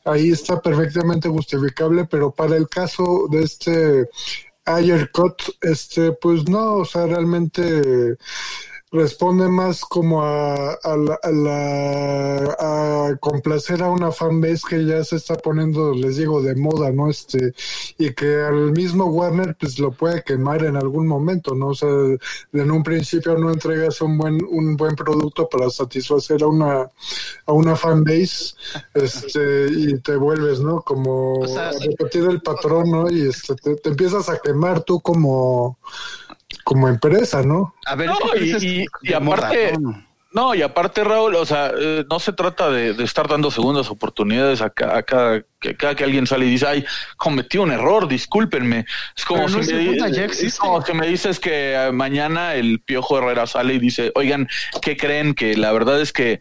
ahí 0.04 0.30
está 0.30 0.60
perfectamente 0.60 1.28
justificable, 1.28 2.04
pero 2.04 2.30
para 2.30 2.56
el 2.56 2.68
caso 2.68 3.26
de 3.30 3.42
este 3.42 4.08
Ayer 4.66 5.10
Cut, 5.12 5.42
este, 5.60 6.12
pues 6.12 6.48
no, 6.48 6.76
o 6.76 6.84
sea, 6.86 7.06
realmente 7.06 8.16
responde 8.94 9.48
más 9.48 9.80
como 9.84 10.22
a, 10.22 10.74
a, 10.74 10.96
la, 10.96 11.18
a, 11.20 11.30
la- 11.32 12.56
a 13.10 13.16
complacer 13.18 13.82
a 13.82 13.90
una 13.90 14.12
fanbase 14.12 14.62
que 14.68 14.84
ya 14.86 15.02
se 15.02 15.16
está 15.16 15.34
poniendo, 15.34 15.92
les 15.92 16.16
digo, 16.16 16.40
de 16.40 16.54
moda, 16.54 16.92
¿no? 16.92 17.10
Este, 17.10 17.52
y 17.98 18.14
que 18.14 18.42
al 18.42 18.70
mismo 18.72 19.06
Warner 19.06 19.56
pues 19.58 19.78
lo 19.80 19.90
puede 19.90 20.22
quemar 20.22 20.64
en 20.64 20.76
algún 20.76 21.08
momento, 21.08 21.54
¿no? 21.56 21.68
O 21.68 21.74
sea, 21.74 21.88
en 22.52 22.70
un 22.70 22.82
principio 22.84 23.36
no 23.36 23.50
entregas 23.50 24.00
un 24.00 24.16
buen, 24.16 24.38
un 24.48 24.76
buen 24.76 24.94
producto 24.94 25.48
para 25.48 25.68
satisfacer 25.70 26.44
a 26.44 26.46
una, 26.46 26.88
a 27.46 27.52
una 27.52 27.74
fanbase, 27.74 28.54
este, 28.94 29.66
y 29.72 29.98
te 29.98 30.14
vuelves, 30.16 30.60
¿no? 30.60 30.80
Como 30.82 31.40
O 31.40 31.48
sea, 31.48 31.70
a 31.70 31.72
repetir 31.72 32.24
el 32.24 32.40
patrón, 32.42 32.90
¿no? 32.92 33.10
Y 33.10 33.28
este, 33.28 33.56
te, 33.56 33.74
te 33.74 33.88
empiezas 33.88 34.28
a 34.28 34.38
quemar 34.38 34.82
tú 34.84 35.00
como, 35.00 35.78
como 36.62 36.88
empresa, 36.88 37.42
¿no? 37.42 37.74
A 37.86 37.94
ver, 37.94 38.08
No, 38.10 38.16
que 38.32 38.84
y- 39.02 39.12
aparte- 39.12 39.74
¿no? 40.32 40.52
Y 40.54 40.62
aparte, 40.62 41.04
Raúl, 41.04 41.36
o 41.36 41.46
sea, 41.46 41.70
eh, 41.78 42.04
no 42.10 42.18
se 42.18 42.32
trata 42.32 42.68
de, 42.68 42.92
de 42.92 43.04
estar 43.04 43.28
dando 43.28 43.52
segundas 43.52 43.88
oportunidades 43.88 44.62
a, 44.62 44.70
ca- 44.70 44.96
a 44.96 45.02
cada, 45.04 45.42
que 45.60 45.76
cada 45.76 45.94
que 45.94 46.02
alguien 46.02 46.26
sale 46.26 46.46
y 46.46 46.50
dice, 46.50 46.66
ay, 46.66 46.84
cometí 47.16 47.56
un 47.58 47.70
error, 47.70 48.08
discúlpenme. 48.08 48.84
Es 49.16 49.24
como, 49.24 49.42
no 49.42 49.48
si, 49.48 49.60
es 49.60 49.66
me, 49.68 49.72
segunda, 49.84 50.06
di- 50.06 50.12
ya 50.14 50.24
es 50.24 50.32
existe. 50.32 50.58
como 50.58 50.82
si 50.82 50.92
me 50.92 51.06
dices 51.06 51.38
que 51.38 51.74
eh, 51.74 51.92
mañana 51.92 52.54
el 52.56 52.80
Piojo 52.80 53.18
Herrera 53.18 53.46
sale 53.46 53.74
y 53.74 53.78
dice, 53.78 54.10
oigan, 54.16 54.48
¿qué 54.82 54.96
creen? 54.96 55.34
Que 55.34 55.56
la 55.56 55.70
verdad 55.72 56.00
es 56.00 56.12
que 56.12 56.40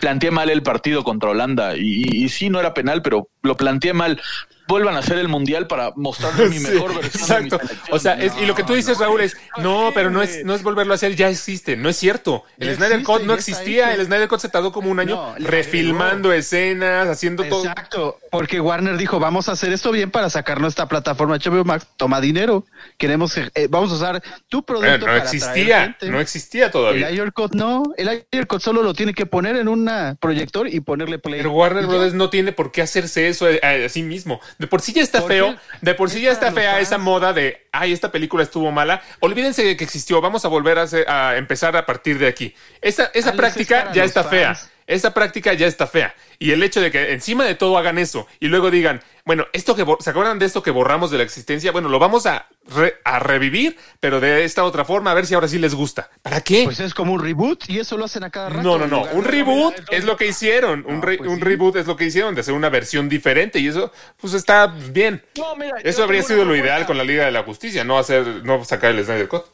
planteé 0.00 0.32
mal 0.32 0.50
el 0.50 0.62
partido 0.64 1.04
contra 1.04 1.30
Holanda 1.30 1.76
y, 1.76 1.80
y, 2.08 2.24
y 2.24 2.28
sí, 2.30 2.50
no 2.50 2.58
era 2.58 2.74
penal, 2.74 3.02
pero 3.02 3.28
lo 3.42 3.56
planteé 3.56 3.92
mal. 3.92 4.20
Vuelvan 4.68 4.94
a 4.96 4.98
hacer 5.00 5.18
el 5.18 5.28
mundial 5.28 5.66
para 5.66 5.92
mostrarme 5.96 6.48
mi 6.48 6.58
Sí, 6.60 6.68
mejor 6.72 6.94
versión. 6.94 7.28
de 7.28 7.40
mi 7.40 7.46
Exacto. 7.48 7.74
O 7.90 7.98
sea, 7.98 8.14
es- 8.14 8.32
y 8.40 8.46
lo 8.46 8.54
que 8.54 8.62
tú 8.62 8.74
dices, 8.74 8.98
Raúl, 8.98 9.20
es 9.22 9.36
no, 9.58 9.90
pero 9.94 10.10
no 10.10 10.22
es, 10.22 10.44
no 10.44 10.54
es 10.54 10.62
volverlo 10.62 10.92
a 10.92 10.96
hacer, 10.96 11.16
ya 11.16 11.28
existe. 11.28 11.76
No 11.76 11.88
es 11.88 11.96
cierto. 11.96 12.44
El 12.58 12.74
Snyder 12.76 12.92
existe, 13.00 13.12
Cut 13.12 13.22
no 13.22 13.34
existía. 13.34 13.94
El 13.94 14.04
Snyder 14.06 14.28
Cut 14.28 14.40
se 14.40 14.48
tardó 14.48 14.70
como 14.70 14.90
un 14.90 15.00
año 15.00 15.34
refilmando 15.38 16.32
escenas, 16.32 17.08
haciendo 17.08 17.44
todo. 17.44 17.64
Exacto, 17.64 18.18
porque 18.30 18.60
Warner 18.60 18.96
dijo, 18.96 19.18
vamos 19.18 19.48
a 19.48 19.52
hacer 19.52 19.72
esto 19.72 19.90
bien 19.90 20.10
para 20.10 20.30
sacar 20.30 20.60
nuestra 20.60 20.86
plataforma 20.86 21.36
HBO 21.38 21.64
Max, 21.64 21.86
toma 21.96 22.20
dinero, 22.20 22.64
queremos, 22.96 23.36
eh, 23.36 23.50
vamos 23.70 23.90
a 23.92 23.94
usar 23.94 24.22
tu 24.48 24.62
producto 24.64 24.88
Bueno, 24.90 25.06
no 25.06 25.12
para 25.12 25.24
existía, 25.24 25.50
atraer 25.82 25.84
gente". 25.92 26.10
no 26.10 26.20
existía 26.20 26.66
El 26.66 26.70
todavía. 26.70 27.06
Ayer 27.08 27.32
Cut 27.32 27.54
no, 27.54 27.82
el 27.96 28.08
Ayer 28.08 28.46
Cut 28.46 28.60
solo 28.60 28.82
lo 28.82 28.94
tiene 28.94 29.14
que 29.14 29.26
poner 29.26 29.56
en 29.56 29.68
un 29.68 29.88
proyector 30.20 30.68
y 30.68 30.80
ponerle 30.80 31.18
play. 31.18 31.38
Pero 31.40 31.52
Warner. 31.52 31.86
Brothers 31.86 32.14
no 32.14 32.28
tiene 32.30 32.52
por 32.52 32.72
qué 32.72 32.82
hacerse 32.82 33.28
eso 33.28 33.46
a, 33.46 33.84
a 33.84 33.88
sí 33.88 34.02
mismo. 34.02 34.40
De 34.58 34.66
por 34.66 34.80
sí 34.82 34.92
ya 34.92 35.02
está 35.02 35.22
feo, 35.22 35.56
de 35.80 35.94
por 35.94 36.10
sí 36.10 36.20
ya 36.20 36.32
está 36.32 36.50
fea 36.52 36.80
esa 36.80 36.98
moda 36.98 37.32
de, 37.32 37.66
ay, 37.72 37.92
esta 37.92 38.10
película 38.10 38.42
estuvo 38.42 38.70
mala. 38.72 39.00
Olvídense 39.20 39.62
de 39.64 39.76
que 39.76 39.84
existió, 39.84 40.20
vamos 40.20 40.44
a 40.44 40.48
volver 40.48 40.78
a, 40.78 40.82
hacer- 40.82 41.08
a 41.08 41.36
empezar 41.36 41.76
a 41.76 41.86
partir 41.86 42.18
de 42.18 42.26
aquí. 42.26 42.54
Esa, 42.82 43.10
esa 43.14 43.30
práctica 43.34 43.92
ya 43.92 44.02
está 44.04 44.24
fea. 44.24 44.58
Esa 44.88 45.12
práctica 45.12 45.52
ya 45.52 45.66
está 45.66 45.86
fea. 45.86 46.14
Y 46.38 46.50
el 46.52 46.62
hecho 46.62 46.80
de 46.80 46.90
que 46.90 47.12
encima 47.12 47.44
de 47.44 47.54
todo 47.54 47.76
hagan 47.76 47.98
eso 47.98 48.26
y 48.40 48.48
luego 48.48 48.70
digan, 48.70 49.02
bueno, 49.26 49.44
esto 49.52 49.76
que 49.76 49.84
¿se 50.00 50.08
acuerdan 50.10 50.38
de 50.38 50.46
esto 50.46 50.62
que 50.62 50.70
borramos 50.70 51.10
de 51.10 51.18
la 51.18 51.24
existencia? 51.24 51.72
Bueno, 51.72 51.90
lo 51.90 51.98
vamos 51.98 52.24
a, 52.24 52.46
re- 52.74 52.94
a 53.04 53.18
revivir, 53.18 53.76
pero 54.00 54.18
de 54.18 54.44
esta 54.44 54.64
otra 54.64 54.86
forma, 54.86 55.10
a 55.10 55.14
ver 55.14 55.26
si 55.26 55.34
ahora 55.34 55.46
sí 55.46 55.58
les 55.58 55.74
gusta. 55.74 56.08
¿Para 56.22 56.40
qué? 56.40 56.62
Pues 56.64 56.80
es 56.80 56.94
como 56.94 57.12
un 57.12 57.22
reboot 57.22 57.68
y 57.68 57.78
eso 57.78 57.98
lo 57.98 58.06
hacen 58.06 58.24
a 58.24 58.30
cada 58.30 58.48
rato. 58.48 58.62
No, 58.62 58.78
no, 58.78 58.86
no. 58.86 59.02
Un 59.12 59.24
reboot 59.24 59.74
es 59.90 60.04
lo 60.04 60.16
que 60.16 60.26
hicieron. 60.28 60.84
Un, 60.88 61.02
re- 61.02 61.18
pues 61.18 61.28
un 61.28 61.36
sí. 61.36 61.42
reboot 61.42 61.76
es 61.76 61.86
lo 61.86 61.94
que 61.94 62.06
hicieron, 62.06 62.34
de 62.34 62.40
hacer 62.40 62.54
una 62.54 62.70
versión 62.70 63.10
diferente. 63.10 63.58
Y 63.58 63.68
eso, 63.68 63.92
pues 64.18 64.32
está 64.32 64.66
bien. 64.68 65.22
No, 65.36 65.54
mira, 65.56 65.76
Eso 65.84 66.02
habría 66.02 66.22
sido 66.22 66.46
lo 66.46 66.56
ideal 66.56 66.86
con 66.86 66.96
la 66.96 67.04
Liga 67.04 67.26
de 67.26 67.30
la 67.32 67.42
Justicia, 67.42 67.84
no 67.84 67.98
hacer, 67.98 68.26
no 68.44 68.64
sacar 68.64 68.92
el 68.92 69.04
Snyder 69.04 69.28
Cut. 69.28 69.44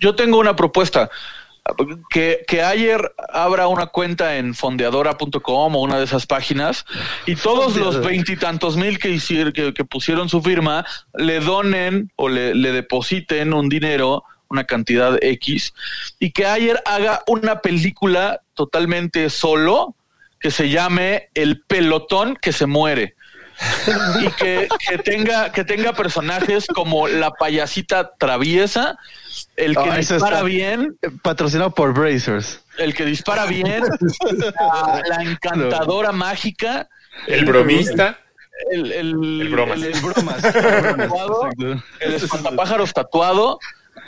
Yo 0.00 0.16
tengo 0.16 0.38
una 0.38 0.56
propuesta. 0.56 1.10
Que, 2.10 2.44
que 2.46 2.62
ayer 2.62 3.12
abra 3.32 3.68
una 3.68 3.86
cuenta 3.86 4.36
en 4.36 4.54
fondeadora.com 4.54 5.76
o 5.76 5.80
una 5.80 5.98
de 5.98 6.04
esas 6.04 6.26
páginas 6.26 6.86
y 7.26 7.36
todos 7.36 7.76
los 7.76 8.00
veintitantos 8.00 8.76
mil 8.76 8.98
que 8.98 9.10
hicieron, 9.10 9.52
que, 9.52 9.74
que 9.74 9.84
pusieron 9.84 10.28
su 10.28 10.42
firma, 10.42 10.86
le 11.14 11.40
donen 11.40 12.10
o 12.16 12.28
le, 12.28 12.54
le 12.54 12.72
depositen 12.72 13.52
un 13.52 13.68
dinero, 13.68 14.24
una 14.48 14.64
cantidad 14.64 15.18
X, 15.22 15.74
y 16.18 16.30
que 16.30 16.46
ayer 16.46 16.82
haga 16.86 17.22
una 17.26 17.60
película 17.60 18.40
totalmente 18.54 19.28
solo 19.28 19.94
que 20.40 20.50
se 20.50 20.68
llame 20.68 21.28
El 21.34 21.60
pelotón 21.62 22.36
que 22.36 22.52
se 22.52 22.66
muere. 22.66 23.14
Y 24.22 24.28
que, 24.30 24.68
que 24.88 24.98
tenga 24.98 25.50
que 25.50 25.64
tenga 25.64 25.92
personajes 25.92 26.66
como 26.68 27.08
la 27.08 27.32
payasita 27.32 28.12
traviesa, 28.16 28.96
el 29.58 29.76
que 29.76 30.00
eso 30.00 30.14
dispara 30.14 30.42
bien, 30.42 30.96
Patrocinado 31.22 31.70
por 31.74 31.92
Brazers. 31.92 32.62
el 32.78 32.94
que 32.94 33.04
dispara 33.04 33.44
bien, 33.46 33.82
la, 34.54 35.02
la 35.08 35.22
encantadora 35.22 36.12
mágica, 36.12 36.88
El 37.26 37.44
bromista. 37.44 38.18
el, 38.72 38.92
el, 38.92 39.40
El 39.42 39.48
bromas. 39.50 39.78
el- 39.78 39.84
El 39.94 40.00
bromas. 40.00 40.42
tatuado, 40.42 41.48
el 42.00 42.14
espantapájaros 42.14 42.92
tatuado 42.92 43.58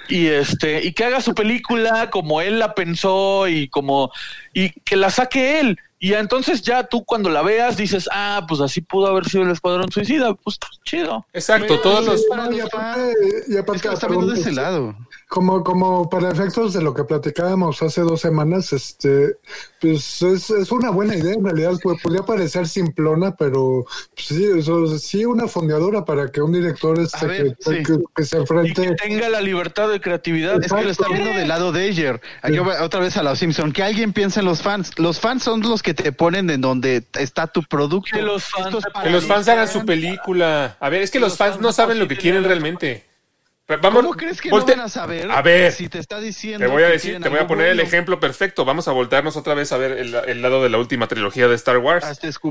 y 0.09 0.27
este 0.27 0.85
y 0.85 0.93
que 0.93 1.05
haga 1.05 1.21
su 1.21 1.35
película 1.35 2.11
como 2.11 2.41
él 2.41 2.59
la 2.59 2.75
pensó 2.75 3.47
y 3.49 3.69
como 3.69 4.11
y 4.53 4.71
que 4.81 4.97
la 4.97 5.11
saque 5.11 5.61
él 5.61 5.79
y 6.01 6.15
entonces 6.15 6.63
ya 6.63 6.83
tú 6.85 7.05
cuando 7.05 7.29
la 7.31 7.43
veas 7.43 7.77
dices 7.77 8.09
ah 8.13 8.45
pues 8.49 8.61
así 8.61 8.81
pudo 8.81 9.07
haber 9.07 9.29
sido 9.29 9.45
el 9.45 9.51
escuadrón 9.51 9.93
suicida 9.93 10.35
pues 10.35 10.59
chido 10.85 11.27
Exacto, 11.33 11.79
todos 11.81 12.05
los. 12.05 12.23
y 12.57 12.61
aparte, 12.61 13.15
y 13.49 13.57
aparte 13.57 13.77
Es 13.77 13.83
que 13.83 13.89
lo 13.89 13.95
está 13.95 14.09
viendo 14.09 14.27
de 14.29 14.41
ese 14.41 14.53
lado. 14.53 14.97
Como, 15.31 15.63
como 15.63 16.11
para 16.11 16.29
efectos 16.33 16.73
de 16.73 16.83
lo 16.83 16.93
que 16.93 17.05
platicábamos 17.05 17.81
hace 17.83 18.01
dos 18.01 18.21
semanas, 18.21 18.73
este, 18.73 19.37
pues 19.81 20.21
es, 20.23 20.51
es 20.51 20.73
una 20.73 20.91
buena 20.91 21.15
idea 21.15 21.35
en 21.35 21.45
realidad, 21.45 21.75
pues, 21.81 22.03
podría 22.03 22.23
parecer 22.25 22.67
simplona, 22.67 23.37
pero 23.37 23.85
pues, 24.17 24.27
sí, 24.27 24.45
eso, 24.59 24.99
sí 24.99 25.25
una 25.25 25.47
fondeadora 25.47 26.05
para 26.05 26.33
que 26.33 26.43
un 26.43 26.51
director 26.53 26.99
este, 26.99 27.27
ver, 27.29 27.57
que, 27.57 27.63
sí. 27.77 27.83
que- 27.85 27.99
que 28.17 28.25
se 28.25 28.39
y 28.39 28.41
enfrente 28.41 28.83
que 28.83 28.95
tenga 28.97 29.29
la 29.29 29.41
libertad 29.41 29.89
de 29.89 30.01
creatividad 30.01 30.61
Es 30.65 30.73
que 30.73 30.83
lo 30.83 30.91
está 30.91 31.07
viendo 31.07 31.31
del 31.31 31.47
lado 31.47 31.71
de 31.71 31.85
Ayer. 31.85 32.21
Aquí 32.43 32.59
va 32.59 32.83
otra 32.83 32.99
vez 32.99 33.17
a 33.17 33.23
los 33.23 33.39
Simpson. 33.39 33.71
Que 33.73 33.85
alguien 33.85 34.13
piense 34.13 34.41
en 34.41 34.47
los 34.47 34.63
fans. 34.63 34.99
Los 34.99 35.21
fans 35.21 35.45
son 35.45 35.61
los 35.61 35.81
que 35.85 35.95
te 35.95 36.11
ponen 36.11 36.51
en 36.51 36.61
donde 36.61 37.05
está 37.21 37.47
tu 37.47 37.63
producto. 37.63 38.11
Que 38.17 38.23
los 38.23 38.43
fans- 38.43 38.85
Que 39.01 39.11
los 39.11 39.31
hagan 39.31 39.69
su 39.69 39.75
fans. 39.75 39.87
película. 39.87 40.77
A 40.81 40.89
ver, 40.89 41.03
es 41.03 41.13
que 41.13 41.21
los 41.21 41.37
fans 41.37 41.61
no 41.61 41.71
saben 41.73 42.01
lo 42.01 42.09
que 42.09 42.17
quieren 42.17 42.43
realmente. 42.43 43.09
Vamos, 43.77 44.03
¿Cómo 44.03 44.15
crees 44.17 44.41
que 44.41 44.51
volte- 44.51 44.73
no 44.73 44.79
van 44.83 44.87
a 44.87 44.89
saber? 44.89 45.31
A 45.31 45.43
ver, 45.43 45.73
si 45.73 45.89
te 45.89 45.99
está 45.99 46.19
diciendo. 46.21 46.67
Te 46.67 46.73
voy 46.73 46.83
a 46.83 46.89
decir, 46.89 47.21
te 47.21 47.29
voy 47.29 47.39
a 47.39 47.47
poner 47.47 47.69
el 47.69 47.81
ejemplo 47.81 48.19
perfecto. 48.21 48.65
Vamos 48.65 48.89
a 48.89 48.93
voltearnos 48.93 49.37
otra 49.37 49.55
vez 49.55 49.73
a 49.73 49.77
ver 49.77 49.93
el, 49.93 50.15
el 50.15 50.43
lado 50.43 50.63
de 50.63 50.69
la 50.71 50.79
última 50.79 51.07
trilogía 51.09 51.47
de 51.49 51.55
Star 51.55 51.79
Wars. 51.79 52.05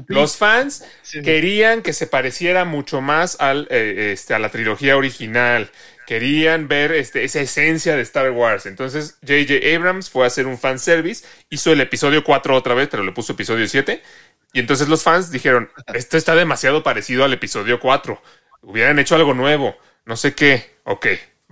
Los 0.07 0.37
fans 0.37 0.83
Sí. 1.01 1.21
querían 1.21 1.81
que 1.81 1.93
se 1.93 2.07
pareciera 2.07 2.65
mucho 2.65 3.01
más 3.01 3.37
al, 3.39 3.67
eh, 3.69 4.11
este, 4.13 4.33
a 4.33 4.39
la 4.39 4.49
trilogía 4.49 4.95
original. 4.97 5.69
Querían 6.07 6.67
ver 6.67 6.91
este, 6.91 7.23
esa 7.23 7.39
esencia 7.39 7.95
de 7.95 8.01
Star 8.01 8.31
Wars. 8.31 8.65
Entonces, 8.65 9.17
J.J. 9.21 9.75
Abrams 9.75 10.09
fue 10.09 10.23
a 10.23 10.27
hacer 10.27 10.47
un 10.47 10.57
fanservice. 10.57 11.25
Hizo 11.49 11.71
el 11.71 11.81
episodio 11.81 12.23
4 12.23 12.55
otra 12.55 12.73
vez, 12.73 12.87
pero 12.89 13.03
le 13.03 13.11
puso 13.11 13.33
episodio 13.33 13.67
7. 13.67 14.01
Y 14.53 14.59
entonces 14.59 14.87
los 14.87 15.03
fans 15.03 15.29
dijeron: 15.31 15.69
Esto 15.93 16.17
está 16.17 16.33
demasiado 16.33 16.81
parecido 16.81 17.23
al 17.25 17.33
episodio 17.33 17.79
4. 17.79 18.19
Hubieran 18.63 18.97
hecho 18.97 19.15
algo 19.15 19.33
nuevo. 19.35 19.77
No 20.05 20.15
sé 20.17 20.33
qué. 20.33 20.78
Ok, 20.89 21.05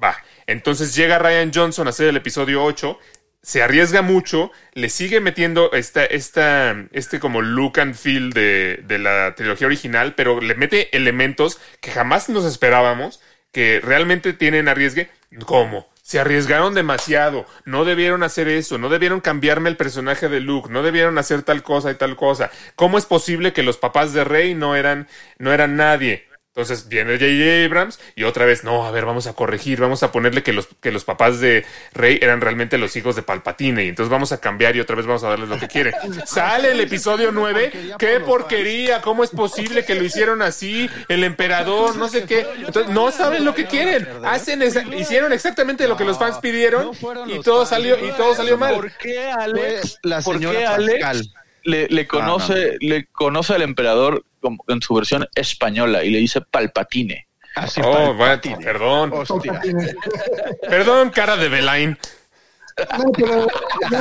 va. 0.04 0.17
Entonces 0.47 0.95
llega 0.95 1.19
Ryan 1.19 1.52
Johnson 1.54 1.86
a 1.86 1.91
hacer 1.91 2.08
el 2.08 2.17
episodio 2.17 2.63
8 2.63 2.97
se 3.43 3.63
arriesga 3.63 4.02
mucho, 4.02 4.52
le 4.73 4.89
sigue 4.89 5.21
metiendo 5.21 5.71
esta, 5.71 6.04
esta, 6.04 6.76
este 6.91 7.21
como 7.21 7.41
look 7.41 7.80
and 7.80 7.95
feel 7.95 8.34
de, 8.34 8.84
de 8.84 9.00
la 9.00 9.36
trilogía 9.36 9.67
original, 9.67 10.15
pero 10.15 10.41
le 10.41 10.54
mete 10.56 10.95
elementos 10.97 11.58
que 11.80 11.91
jamás 11.91 12.28
nos 12.28 12.43
esperábamos, 12.43 13.21
que 13.54 13.80
realmente 13.82 14.34
tienen 14.34 14.67
arriesgue. 14.67 15.10
¿Cómo? 15.45 15.88
Se 16.02 16.19
arriesgaron 16.19 16.73
demasiado, 16.73 17.45
no 17.63 17.86
debieron 17.86 18.21
hacer 18.23 18.50
eso, 18.50 18.78
no 18.78 18.89
debieron 18.89 19.21
cambiarme 19.21 19.69
el 19.69 19.78
personaje 19.78 20.28
de 20.28 20.41
Luke, 20.41 20.69
no 20.69 20.84
debieron 20.84 21.17
hacer 21.17 21.43
tal 21.43 21.63
cosa 21.63 21.91
y 21.91 21.95
tal 21.95 22.17
cosa. 22.17 22.52
¿Cómo 22.76 22.97
es 22.97 23.06
posible 23.06 23.54
que 23.54 23.63
los 23.63 23.78
papás 23.78 24.12
de 24.12 24.26
Rey 24.26 24.56
no 24.56 24.76
eran, 24.76 25.08
no 25.38 25.54
eran 25.54 25.78
nadie? 25.78 26.26
Entonces 26.57 26.89
viene 26.89 27.13
J.J. 27.19 27.65
Abrams 27.67 27.99
y 28.15 28.23
otra 28.23 28.45
vez, 28.45 28.63
no, 28.63 28.87
a 28.87 28.89
ver, 28.89 29.05
vamos 29.05 29.27
a 29.27 29.33
corregir, 29.33 29.79
vamos 29.79 30.01
a 30.01 30.11
ponerle 30.11 30.41
que 30.41 30.53
los, 30.53 30.67
que 30.81 30.91
los 30.91 31.03
papás 31.03 31.39
de 31.39 31.63
Rey 31.93 32.17
eran 32.19 32.41
realmente 32.41 32.79
los 32.79 32.95
hijos 32.95 33.15
de 33.15 33.21
Palpatine 33.21 33.85
y 33.85 33.89
entonces 33.89 34.09
vamos 34.09 34.31
a 34.31 34.39
cambiar 34.41 34.75
y 34.75 34.79
otra 34.79 34.95
vez 34.95 35.05
vamos 35.05 35.23
a 35.23 35.29
darles 35.29 35.49
lo 35.49 35.59
que 35.59 35.67
quieren. 35.67 35.93
Sale 36.25 36.71
el 36.71 36.79
episodio 36.79 37.31
9, 37.31 37.93
qué 37.99 38.19
porquería, 38.21 39.03
¿cómo 39.03 39.23
es 39.23 39.29
posible 39.29 39.85
que 39.85 39.93
lo 39.93 40.03
hicieron 40.03 40.41
así? 40.41 40.89
El 41.09 41.23
emperador, 41.23 41.95
no 41.95 42.09
sé 42.09 42.23
qué. 42.23 42.47
Entonces 42.57 42.91
no 42.91 43.11
saben 43.11 43.45
lo 43.45 43.53
que 43.53 43.65
quieren, 43.67 44.07
hacen 44.25 44.63
esa- 44.63 44.81
hicieron 44.95 45.33
exactamente 45.33 45.87
lo 45.87 45.95
que 45.95 46.05
los 46.05 46.17
fans 46.17 46.39
pidieron 46.39 46.89
y 47.27 47.39
todo 47.41 47.67
salió 47.67 48.03
y 48.03 48.11
todo 48.13 48.33
salió 48.33 48.57
mal. 48.57 48.73
¿Por 48.73 48.91
qué 48.93 49.29
Alex? 49.29 49.99
La 50.01 50.23
¿Por 50.23 50.33
señora 50.33 50.75
Pascal. 50.75 51.31
Le, 51.67 51.88
le 51.88 52.08
conoce, 52.08 52.77
le 52.80 53.08
conoce 53.08 53.53
al 53.53 53.62
emperador 53.62 54.23
como- 54.41 54.63
en 54.67 54.82
su 54.82 54.93
versión 54.95 55.27
española 55.36 56.03
y 56.03 56.10
le 56.12 56.19
dice 56.19 56.41
Palpatine? 56.41 57.27
Así 57.56 57.82
Oh, 57.84 57.91
bueno, 57.91 58.17
Palpatine. 58.17 58.58
perdón, 58.63 59.12
Hostia. 59.13 59.62
perdón, 60.69 61.10
cara 61.10 61.36
de 61.38 61.49
Belain. 61.49 61.97
No, 62.99 63.12
pero, 63.12 63.47
no, 63.89 63.99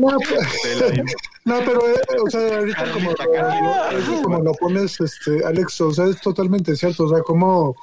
no, 0.00 0.18
no, 1.44 1.58
pero, 1.60 1.88
eh, 1.88 2.00
o 2.24 2.30
sea, 2.30 2.56
ahorita 2.58 2.84
como, 2.92 3.14
como 4.22 4.38
lo 4.40 4.52
pones, 4.54 4.98
este, 5.00 5.44
Alex, 5.44 5.78
o 5.82 5.92
sea, 5.92 6.06
es 6.06 6.18
totalmente 6.22 6.74
cierto, 6.74 7.04
o 7.04 7.08
sea, 7.10 7.20
cómo, 7.22 7.76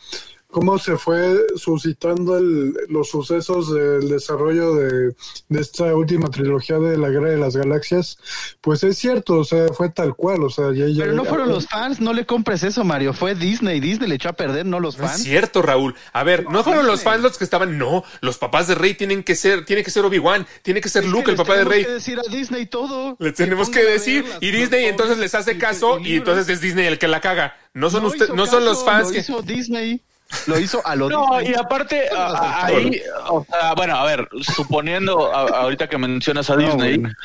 cómo 0.54 0.78
se 0.80 0.98
fue 0.98 1.36
suscitando 1.58 2.38
el, 2.38 2.74
los 2.88 3.10
sucesos 3.10 3.74
del 3.74 4.08
desarrollo 4.08 4.76
de, 4.76 5.14
de 5.50 5.60
esta 5.62 5.94
última 5.96 6.30
trilogía 6.30 6.78
de 6.80 6.98
la 6.98 7.10
Guerra 7.10 7.32
de 7.32 7.38
las 7.38 7.58
Galaxias, 7.58 8.18
pues 8.62 8.84
es 8.84 8.98
cierto, 8.98 9.40
o 9.40 9.44
sea, 9.44 9.68
fue 9.70 9.90
tal 9.90 10.16
cual, 10.16 10.44
o 10.44 10.50
sea, 10.50 10.72
ya, 10.74 10.86
ya- 10.88 11.04
Pero 11.06 11.14
no 11.16 11.24
ya- 11.24 11.30
fueron 11.30 11.50
los 11.50 11.68
fans, 11.68 12.00
no 12.00 12.14
le 12.14 12.26
compres 12.26 12.64
eso, 12.64 12.84
Mario. 12.84 13.14
Fue 13.14 13.36
Disney. 13.36 13.80
Disney 13.80 14.08
le 14.08 14.16
echó 14.16 14.30
a 14.30 14.34
perder, 14.34 14.66
no 14.66 14.80
los 14.80 14.98
No 14.98 15.06
es 15.06 15.12
fans. 15.12 15.24
cierto, 15.24 15.62
Raúl. 15.62 15.96
A 16.14 16.24
ver, 16.24 16.48
no 16.50 16.64
fueron 16.64 16.86
los 16.88 17.02
fans 17.02 17.22
los 17.24 17.38
que 17.38 17.44
estaban. 17.44 17.78
No, 17.78 18.04
los 18.22 18.38
papás 18.38 18.68
de 18.68 18.76
Rey 18.76 18.94
tienen 18.94 19.24
que 19.24 19.36
ser, 19.36 19.66
tiene 19.66 19.84
que 19.84 19.90
ser 19.92 20.06
Obi-Wan, 20.06 20.46
tiene 20.62 20.80
que 20.82 20.90
ser 20.90 21.04
Es 21.04 21.10
que 21.10 21.12
Luke, 21.18 21.32
el 21.32 21.36
papá 21.38 21.54
de 21.54 21.60
tenemos 21.64 21.74
Rey. 21.74 21.86
que 21.86 21.92
decir 21.92 22.20
a 22.20 22.32
Disney 22.32 22.66
todo. 22.68 23.16
Le 23.20 23.32
tenemos 23.32 23.70
que 23.70 23.84
decir. 23.84 24.24
Y 24.40 24.52
Disney 24.52 24.86
entonces 24.86 25.18
les 25.18 25.34
hace 25.34 25.58
caso 25.58 26.00
y 26.00 26.16
entonces 26.18 26.48
es 26.48 26.62
Disney 26.62 26.86
el 26.86 27.00
que 27.00 27.08
la 27.08 27.20
caga. 27.22 27.58
No 27.74 27.90
son 27.90 28.06
ustedes, 28.06 28.26
hizo 28.30 28.36
no 28.36 28.46
son 28.46 28.66
los 28.66 28.84
fans 28.86 29.08
lo 29.08 29.14
que. 29.14 29.20
hizo 29.20 29.42
Disney. 29.42 30.02
Lo 30.48 30.60
hizo 30.60 30.82
a 30.86 30.96
lo 30.96 31.10
No, 31.10 31.42
y 31.42 31.54
aparte, 31.54 32.10
a- 32.10 32.28
a- 32.28 32.66
ahí, 32.66 33.02
o 33.30 33.46
sea, 33.50 33.74
bueno, 33.74 33.96
a 33.96 34.06
ver, 34.06 34.28
suponiendo 34.42 35.34
a- 35.34 35.62
ahorita 35.62 35.88
que 35.88 35.98
mencionas 35.98 36.50
a 36.50 36.56
No, 36.56 36.62
Disney, 36.62 36.98
bueno. 36.98 37.16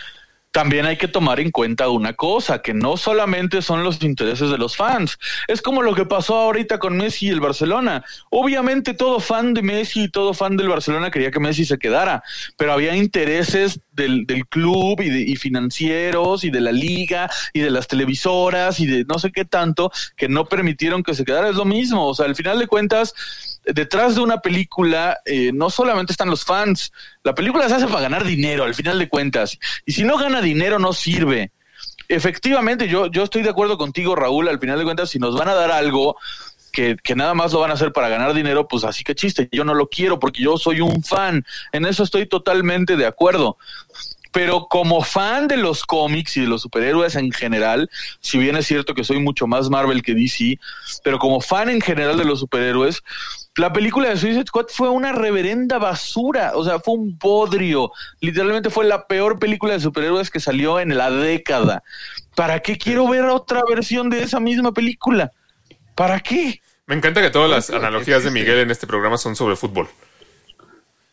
También 0.51 0.87
hay 0.87 0.97
que 0.97 1.09
tomar 1.09 1.41
en 1.41 1.51
cuenta 1.51 1.89
una 1.89 2.15
cosa, 2.15 2.63
que 2.63 2.75
no 2.75 2.97
solamente 2.97 3.63
son 3.63 3.85
los 3.85 4.03
intereses 4.03 4.51
de 4.51 4.59
los 4.59 4.77
fans, 4.77 5.19
es 5.47 5.63
como 5.63 5.83
lo 5.83 5.95
que 5.95 6.07
pasó 6.07 6.37
ahorita 6.37 6.79
con 6.79 6.97
Messi 6.97 7.27
y 7.27 7.31
el 7.31 7.41
Barcelona. 7.41 8.05
Obviamente 8.31 8.95
todo 8.95 9.21
fan 9.21 9.55
de 9.55 9.63
Messi 9.63 10.05
y 10.05 10.09
todo 10.11 10.35
fan 10.35 10.57
del 10.57 10.69
Barcelona 10.69 11.11
quería 11.11 11.31
que 11.31 11.41
Messi 11.41 11.65
se 11.65 11.79
quedara, 11.79 12.23
pero 12.57 12.73
había 12.73 12.97
intereses 12.97 13.81
del, 13.93 14.27
del 14.27 14.47
club 14.47 15.01
y, 15.01 15.11
de- 15.11 15.21
y 15.21 15.37
financieros 15.37 16.45
y 16.45 16.51
de 16.51 16.61
la 16.61 16.73
liga 16.73 17.31
y 17.53 17.61
de 17.61 17.71
las 17.71 17.87
televisoras 17.89 18.81
y 18.81 18.87
de 18.87 19.05
no 19.05 19.19
sé 19.19 19.33
qué 19.33 19.45
tanto 19.45 19.91
que 20.17 20.29
no 20.29 20.47
permitieron 20.47 21.03
que 21.03 21.15
se 21.15 21.25
quedara. 21.25 21.49
Es 21.51 21.57
lo 21.57 21.65
mismo, 21.65 22.07
o 22.07 22.15
sea, 22.15 22.27
al 22.27 22.35
final 22.37 22.59
de 22.59 22.67
cuentas 22.67 23.15
detrás 23.73 24.15
de 24.15 24.21
una 24.23 24.41
película 24.41 25.21
eh, 25.25 25.53
no 25.53 25.71
solamente 25.71 26.13
están 26.13 26.31
los 26.31 26.45
fans, 26.45 26.93
la 27.23 27.35
película 27.35 27.69
se 27.69 27.75
hace 27.75 27.87
para 27.87 28.01
ganar 28.01 28.25
dinero, 28.25 28.65
al 28.65 28.75
final 28.75 28.99
de 28.99 29.09
cuentas. 29.09 29.59
Y 29.85 29.93
si 29.93 30.05
no 30.05 30.17
gana 30.17 30.41
dinero, 30.41 30.79
no 30.79 30.93
sirve. 30.93 31.53
Efectivamente, 32.09 32.89
yo, 32.89 33.07
yo 33.07 33.25
estoy 33.25 33.43
de 33.43 33.51
acuerdo 33.51 33.77
contigo, 33.77 34.17
Raúl, 34.17 34.49
al 34.49 34.59
final 34.59 34.79
de 34.79 34.85
cuentas, 34.85 35.11
si 35.11 35.19
nos 35.19 35.37
van 35.37 35.49
a 35.49 35.55
dar 35.55 35.71
algo 35.71 36.17
que, 36.73 36.97
que 37.03 37.15
nada 37.15 37.35
más 37.35 37.53
lo 37.53 37.61
van 37.61 37.71
a 37.71 37.75
hacer 37.75 37.93
para 37.93 38.09
ganar 38.09 38.33
dinero, 38.33 38.67
pues 38.67 38.85
así 38.85 39.05
que 39.05 39.15
chiste, 39.15 39.49
yo 39.53 39.65
no 39.65 39.75
lo 39.75 39.89
quiero 39.89 40.19
porque 40.19 40.43
yo 40.43 40.57
soy 40.57 40.81
un 40.81 41.03
fan. 41.03 41.45
En 41.73 41.85
eso 41.85 42.03
estoy 42.03 42.27
totalmente 42.27 42.97
de 42.97 43.07
acuerdo. 43.07 43.59
Pero 44.33 44.67
como 44.69 45.03
fan 45.03 45.49
de 45.49 45.57
los 45.57 45.85
cómics 45.85 46.37
y 46.37 46.43
de 46.43 46.47
los 46.47 46.63
superhéroes 46.63 47.17
en 47.17 47.33
general, 47.33 47.91
si 48.21 48.39
bien 48.39 48.57
es 48.57 48.67
cierto 48.67 48.95
que 48.95 49.05
soy 49.05 49.19
mucho 49.19 49.47
más 49.47 49.71
Marvel 49.71 50.03
que 50.03 50.15
DC, 50.15 50.59
pero 51.03 51.19
como 51.19 51.41
fan 51.41 51.71
en 51.71 51.81
general 51.81 52.17
de 52.19 52.25
los 52.25 52.41
superhéroes, 52.41 53.03
la 53.59 53.73
película 53.73 54.09
de 54.09 54.17
Suicide 54.17 54.47
Squad 54.47 54.67
fue 54.69 54.89
una 54.89 55.13
reverenda 55.13 55.79
basura, 55.79 56.53
o 56.55 56.65
sea, 56.65 56.79
fue 56.79 56.95
un 56.95 57.19
bodrio. 57.19 57.91
Literalmente 58.21 58.71
fue 58.71 58.85
la 58.85 59.07
peor 59.07 59.39
película 59.39 59.73
de 59.73 59.81
superhéroes 59.81 60.31
que 60.31 60.41
salió 60.41 60.79
en 60.79 60.97
la 60.97 61.11
década. 61.11 61.83
¿Para 62.37 62.61
qué 62.61 62.79
quiero 62.79 63.09
ver 63.09 63.25
otra 63.25 63.63
versión 63.69 64.11
de 64.11 64.23
esa 64.23 64.39
misma 64.39 64.73
película? 64.73 65.33
¿Para 65.97 66.21
qué? 66.21 66.61
Me 66.87 66.95
encanta 66.95 67.21
que 67.21 67.31
todas 67.31 67.51
las 67.51 67.67
Porque 67.67 67.85
analogías 67.85 68.23
de. 68.23 68.31
Miguel 68.31 68.59
en 68.59 68.71
este 68.71 68.87
programa 68.87 69.19
son 69.19 69.35
sobre 69.35 69.57
fútbol. 69.57 69.89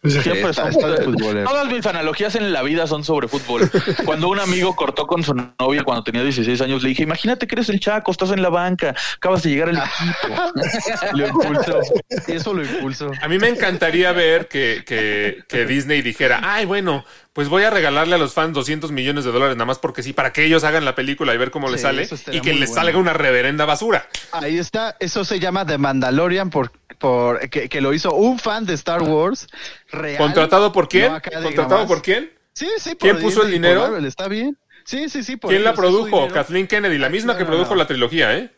Siempre 0.10 0.50
está- 0.52 0.72
son- 0.72 0.98
futbolero. 1.04 1.50
Todas 1.50 1.68
mis 1.68 1.86
analogías 1.86 2.36
en 2.36 2.52
la 2.54 2.62
vida 2.64 2.88
son 2.88 3.04
sobre 3.04 3.28
fútbol. 3.28 3.70
Cuando 4.06 4.30
un 4.30 4.40
amigo 4.40 4.76
cortó 4.76 5.08
con 5.08 5.24
su 5.24 5.34
novia 5.34 5.84
cuando 5.84 6.04
tenía 6.04 6.24
16 6.24 6.60
años, 6.62 6.84
le 6.84 6.90
dije, 6.90 7.04
imagínate 7.04 7.48
que 7.48 7.56
eres 7.56 7.70
el 7.70 7.80
Chaco, 7.80 8.12
estás 8.12 8.32
en 8.32 8.42
la 8.42 8.50
banca, 8.50 8.96
acabas 9.18 9.44
de 9.44 9.50
llegar 9.50 9.70
al 9.70 9.78
equipo. 9.78 11.14
Lo 11.14 11.28
impulsó. 11.28 11.80
Eso 12.28 12.54
lo 12.54 12.64
impulsó. 12.64 13.12
A 13.22 13.28
mí 13.28 13.38
me 13.40 13.50
encantaría 13.50 14.12
ver 14.12 14.48
que, 14.48 14.84
que, 14.86 15.44
que 15.48 15.66
Disney 15.66 16.02
dijera, 16.02 16.40
ay, 16.44 16.66
bueno, 16.66 17.06
pues 17.34 17.50
voy 17.50 17.64
a 17.64 17.70
regalarle 17.70 18.16
a 18.16 18.18
los 18.18 18.34
fans 18.34 18.54
200 18.54 18.92
millones 18.92 19.26
de 19.26 19.32
dólares 19.32 19.56
nada 19.58 19.66
más 19.66 19.78
porque 19.80 20.02
sí, 20.04 20.14
para 20.14 20.32
que 20.32 20.46
ellos 20.46 20.64
hagan 20.64 20.86
la 20.86 20.96
película 20.96 21.34
y 21.34 21.38
ver 21.38 21.52
cómo 21.52 21.70
les 21.70 21.82
sale 21.82 22.08
y 22.32 22.40
que 22.40 22.54
les 22.54 22.70
bueno. 22.70 22.74
salga 22.74 22.98
una 22.98 23.14
reverenda 23.14 23.66
basura. 23.66 24.08
Ahí 24.32 24.58
está, 24.58 24.96
eso 25.00 25.26
se 25.26 25.40
llama 25.40 25.66
The 25.66 25.78
Mandalorian 25.78 26.50
por, 26.50 26.72
por 26.96 27.50
que, 27.50 27.70
que 27.70 27.82
lo 27.82 27.94
hizo 27.94 28.14
un 28.14 28.40
fan 28.40 28.66
de 28.66 28.74
Star 28.74 29.02
Wars 29.02 29.48
real. 29.92 30.18
¿Contratado 30.18 30.72
por 30.72 30.88
quién? 30.88 31.12
No 31.12 31.22
¿Contratado 31.44 31.88
por 31.88 32.02
quién? 32.02 32.32
Sí, 32.54 32.68
sí, 32.78 32.96
¿Quién 32.98 33.20
puso 33.20 33.44
el 33.44 33.52
dinero? 33.52 33.82
Marvel, 33.82 34.06
Está 34.06 34.28
bien. 34.28 34.58
Sí, 34.86 35.10
sí, 35.10 35.24
sí. 35.24 35.36
por 35.36 35.50
¿Quién 35.50 35.64
la 35.64 35.72
ellos, 35.72 35.80
produjo? 35.80 36.28
Kathleen 36.30 36.68
Kennedy, 36.68 36.98
la 37.00 37.10
misma 37.10 37.38
que 37.38 37.44
produjo 37.44 37.76
la 37.76 37.88
trilogía, 37.88 38.38
¿eh? 38.38 38.52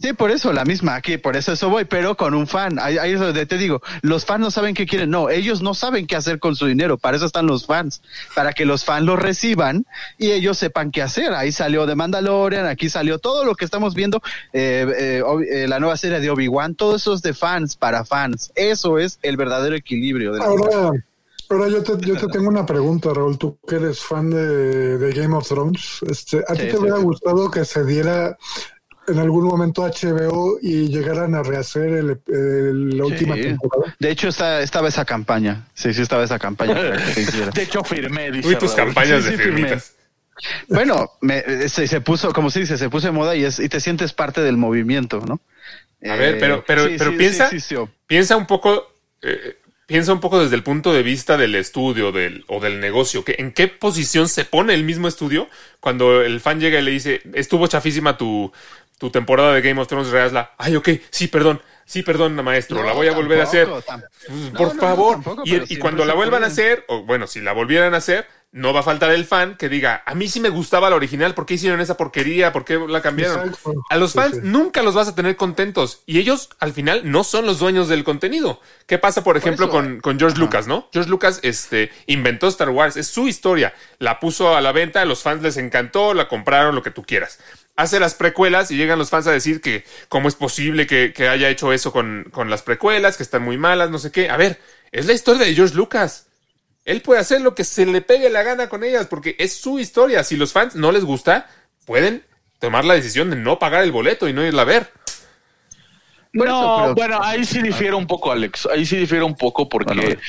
Sí, 0.00 0.14
por 0.14 0.30
eso, 0.30 0.50
la 0.54 0.64
misma 0.64 0.94
aquí, 0.94 1.18
por 1.18 1.36
eso 1.36 1.52
eso 1.52 1.68
voy, 1.68 1.84
pero 1.84 2.16
con 2.16 2.32
un 2.32 2.46
fan. 2.46 2.78
Ahí, 2.78 2.96
ahí 2.96 3.12
es 3.12 3.20
donde 3.20 3.44
te 3.44 3.58
digo, 3.58 3.82
los 4.00 4.24
fans 4.24 4.40
no 4.40 4.50
saben 4.50 4.74
qué 4.74 4.86
quieren, 4.86 5.10
no, 5.10 5.28
ellos 5.28 5.60
no 5.60 5.74
saben 5.74 6.06
qué 6.06 6.16
hacer 6.16 6.38
con 6.38 6.56
su 6.56 6.64
dinero, 6.66 6.96
para 6.96 7.18
eso 7.18 7.26
están 7.26 7.46
los 7.46 7.66
fans, 7.66 8.00
para 8.34 8.54
que 8.54 8.64
los 8.64 8.84
fans 8.84 9.04
lo 9.04 9.16
reciban 9.16 9.84
y 10.16 10.30
ellos 10.30 10.56
sepan 10.56 10.90
qué 10.90 11.02
hacer. 11.02 11.34
Ahí 11.34 11.52
salió 11.52 11.86
The 11.86 11.96
Mandalorian, 11.96 12.66
aquí 12.66 12.88
salió 12.88 13.18
todo 13.18 13.44
lo 13.44 13.54
que 13.54 13.66
estamos 13.66 13.94
viendo, 13.94 14.22
eh, 14.54 14.86
eh, 14.98 15.22
eh, 15.50 15.68
la 15.68 15.78
nueva 15.80 15.98
serie 15.98 16.20
de 16.20 16.30
Obi-Wan, 16.30 16.76
todo 16.76 16.96
eso 16.96 17.12
es 17.12 17.20
de 17.20 17.34
fans, 17.34 17.76
para 17.76 18.06
fans. 18.06 18.52
Eso 18.54 18.98
es 18.98 19.18
el 19.20 19.36
verdadero 19.36 19.76
equilibrio. 19.76 20.32
De 20.32 20.38
la 20.38 20.46
Ahora, 20.46 20.92
ahora 21.50 21.68
yo, 21.68 21.82
te, 21.82 22.06
yo 22.06 22.16
te 22.16 22.26
tengo 22.28 22.48
una 22.48 22.64
pregunta, 22.64 23.12
Raúl. 23.12 23.36
Tú 23.36 23.58
que 23.68 23.76
eres 23.76 24.00
fan 24.00 24.30
de, 24.30 24.96
de 24.96 25.12
Game 25.12 25.36
of 25.36 25.46
Thrones, 25.46 26.00
este, 26.08 26.38
¿a 26.48 26.54
ti 26.54 26.62
te 26.62 26.70
sí, 26.70 26.76
hubiera 26.78 26.96
sí. 26.96 27.02
gustado 27.02 27.50
que 27.50 27.66
se 27.66 27.84
diera 27.84 28.38
en 29.10 29.18
algún 29.18 29.44
momento 29.44 29.82
HBO 29.84 30.58
y 30.62 30.88
llegaran 30.88 31.34
a 31.34 31.42
rehacer 31.42 31.88
el- 31.88 32.20
el- 32.28 32.96
la 32.96 33.04
última 33.04 33.34
Sí. 33.36 33.42
temporada? 33.42 33.94
De 33.98 34.10
hecho, 34.10 34.28
está, 34.28 34.62
estaba 34.62 34.88
esa 34.88 35.04
campaña. 35.04 35.66
Sí, 35.74 35.92
sí, 35.94 36.02
estaba 36.02 36.24
esa 36.24 36.38
campaña. 36.38 36.74
De 37.54 37.62
hecho, 37.62 37.82
firmé, 37.84 38.30
dice 38.30 38.48
Uy, 38.48 38.56
tus 38.56 38.74
Raúl. 38.76 38.86
campañas 38.86 39.24
Sí, 39.24 39.30
de 39.30 39.36
sí, 39.36 39.42
firmé. 39.42 39.78
Bueno, 40.68 41.10
me- 41.20 41.68
se, 41.68 41.86
se 41.86 42.00
puso, 42.00 42.32
como 42.32 42.50
se 42.50 42.60
dice, 42.60 42.78
se 42.78 42.88
puso 42.88 43.06
de 43.08 43.12
moda 43.12 43.36
y, 43.36 43.44
es, 43.44 43.58
y 43.58 43.68
te 43.68 43.80
sientes 43.80 44.12
parte 44.12 44.40
del 44.40 44.56
movimiento, 44.56 45.20
¿no? 45.26 45.40
A 46.10 46.16
ver, 46.16 46.38
pero- 46.38 46.64
pero- 46.66 46.84
pero 46.96 47.10
sí, 47.10 47.16
piensa- 47.18 47.50
sí, 47.50 47.60
sí, 47.60 47.74
sí. 47.76 47.82
piensa 48.06 48.36
un 48.36 48.46
poco, 48.46 48.90
eh, 49.20 49.58
piensa 49.86 50.12
un 50.14 50.20
poco 50.20 50.42
desde 50.42 50.56
el 50.56 50.62
punto 50.62 50.94
de 50.94 51.02
vista 51.02 51.36
del 51.36 51.54
estudio 51.56 52.10
del, 52.10 52.44
o 52.48 52.58
del 52.60 52.80
negocio, 52.80 53.22
que 53.22 53.34
en 53.38 53.52
qué 53.52 53.68
posición 53.68 54.28
se 54.28 54.46
pone 54.46 54.72
el 54.72 54.84
mismo 54.84 55.08
estudio 55.08 55.48
cuando 55.80 56.22
el 56.22 56.40
fan 56.40 56.58
llega 56.58 56.78
y 56.78 56.82
le 56.82 56.92
dice, 56.92 57.20
estuvo 57.34 57.66
chafísima 57.66 58.16
tu, 58.16 58.50
tu 59.00 59.10
temporada 59.10 59.54
de 59.54 59.62
Game 59.62 59.80
of 59.80 59.88
Thrones, 59.88 60.10
Reasla. 60.10 60.52
Ay, 60.58 60.76
ok, 60.76 60.90
sí, 61.10 61.26
perdón. 61.26 61.60
Sí, 61.86 62.04
perdón, 62.04 62.36
maestro, 62.44 62.78
No, 62.80 62.84
la 62.86 62.92
voy 62.92 63.08
a 63.08 63.12
volver 63.12 63.40
a 63.40 63.44
hacer. 63.44 63.66
tampoco, 63.66 63.84
tam- 63.90 64.52
No, 64.52 64.58
Por 64.58 64.74
no, 64.76 64.80
favor. 64.80 65.14
tampoco, 65.14 65.42
y, 65.44 65.76
cuando 65.78 66.04
la 66.04 66.14
vuelvan 66.14 66.44
a 66.44 66.48
hacer, 66.48 66.84
o 66.86 67.02
bueno, 67.02 67.26
si 67.26 67.40
la 67.40 67.52
volvieran 67.52 67.94
a 67.94 67.96
hacer, 67.96 68.28
no 68.52 68.72
va 68.72 68.80
a 68.80 68.82
faltar 68.82 69.10
el 69.12 69.24
fan 69.24 69.56
que 69.56 69.68
diga, 69.68 70.02
a 70.06 70.14
mí 70.14 70.28
sí 70.28 70.38
me 70.40 70.48
gustaba 70.50 70.90
la 70.90 70.96
original, 70.96 71.34
¿por 71.34 71.46
qué 71.46 71.54
hicieron 71.54 71.80
esa 71.80 71.96
porquería? 71.96 72.52
¿Por 72.52 72.64
qué 72.64 72.78
la 72.78 73.00
cambiaron? 73.00 73.54
A 73.88 73.96
los 73.96 74.12
fans 74.12 74.36
sí. 74.36 74.40
nunca 74.44 74.82
los 74.82 74.94
vas 74.94 75.08
a 75.08 75.14
tener 75.14 75.36
contentos 75.36 76.02
y 76.06 76.18
ellos 76.18 76.50
al 76.58 76.72
final 76.72 77.02
no 77.10 77.22
son 77.24 77.46
los 77.46 77.58
dueños 77.60 77.88
del 77.88 78.02
contenido. 78.04 78.60
¿Qué 78.86 78.98
pasa, 78.98 79.22
por 79.24 79.36
ejemplo, 79.36 79.68
con, 79.70 80.00
con 80.00 80.18
George 80.18 80.36
Lucas, 80.38 80.66
no? 80.66 80.88
George 80.92 81.08
Lucas 81.10 81.38
este, 81.42 81.90
inventó 82.06 82.48
Star 82.48 82.70
Wars, 82.70 82.96
es 82.96 83.06
su 83.06 83.28
historia, 83.28 83.72
la 83.98 84.18
puso 84.20 84.56
a 84.56 84.60
la 84.60 84.72
venta, 84.72 85.02
a 85.02 85.04
los 85.04 85.22
fans 85.22 85.42
les 85.42 85.56
encantó, 85.56 86.12
la 86.12 86.26
compraron, 86.28 86.74
lo 86.74 86.82
que 86.82 86.90
tú 86.90 87.04
quieras. 87.04 87.38
Hace 87.80 87.98
las 87.98 88.14
precuelas 88.14 88.70
y 88.70 88.76
llegan 88.76 88.98
los 88.98 89.08
fans 89.10 89.26
a 89.26 89.32
decir 89.32 89.60
que 89.62 89.84
cómo 90.08 90.28
es 90.28 90.34
posible 90.34 90.86
que, 90.86 91.12
que 91.14 91.28
haya 91.28 91.48
hecho 91.48 91.72
eso 91.72 91.92
con, 91.92 92.26
con 92.30 92.50
las 92.50 92.62
precuelas, 92.62 93.16
que 93.16 93.22
están 93.22 93.42
muy 93.42 93.56
malas, 93.56 93.90
no 93.90 93.98
sé 93.98 94.10
qué. 94.12 94.28
A 94.28 94.36
ver, 94.36 94.60
es 94.92 95.06
la 95.06 95.12
historia 95.14 95.46
de 95.46 95.54
George 95.54 95.74
Lucas. 95.74 96.26
Él 96.84 97.00
puede 97.00 97.20
hacer 97.20 97.40
lo 97.40 97.54
que 97.54 97.64
se 97.64 97.86
le 97.86 98.00
pegue 98.02 98.28
la 98.28 98.42
gana 98.42 98.68
con 98.68 98.84
ellas 98.84 99.06
porque 99.06 99.34
es 99.38 99.54
su 99.56 99.78
historia. 99.78 100.24
Si 100.24 100.36
los 100.36 100.52
fans 100.52 100.74
no 100.74 100.92
les 100.92 101.04
gusta, 101.04 101.48
pueden 101.86 102.22
tomar 102.58 102.84
la 102.84 102.94
decisión 102.94 103.30
de 103.30 103.36
no 103.36 103.58
pagar 103.58 103.82
el 103.82 103.92
boleto 103.92 104.28
y 104.28 104.32
no 104.34 104.44
irla 104.46 104.62
a 104.62 104.66
ver. 104.66 104.90
Por 106.32 106.46
no, 106.46 106.76
pero- 106.82 106.94
bueno, 106.94 107.20
ahí 107.22 107.44
sí 107.44 107.60
difiere 107.62 107.94
un 107.94 108.06
poco, 108.06 108.30
Alex. 108.30 108.66
Ahí 108.72 108.84
sí 108.86 108.96
difiere 108.96 109.24
un 109.24 109.34
poco 109.36 109.68
porque 109.68 109.94
Bueno, 109.94 110.02
bueno. 110.08 110.20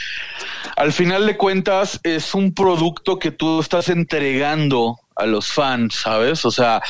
al 0.77 0.93
final 0.93 1.25
de 1.27 1.37
cuentas 1.37 1.99
es 2.03 2.33
un 2.33 2.53
producto 2.53 3.19
que 3.19 3.31
tú 3.31 3.59
estás 3.59 3.89
entregando 3.89 4.99
a 5.15 5.25
los 5.25 5.51
fans, 5.51 5.95
¿sabes? 5.95 6.43
O 6.45 6.51
sea, 6.51 6.81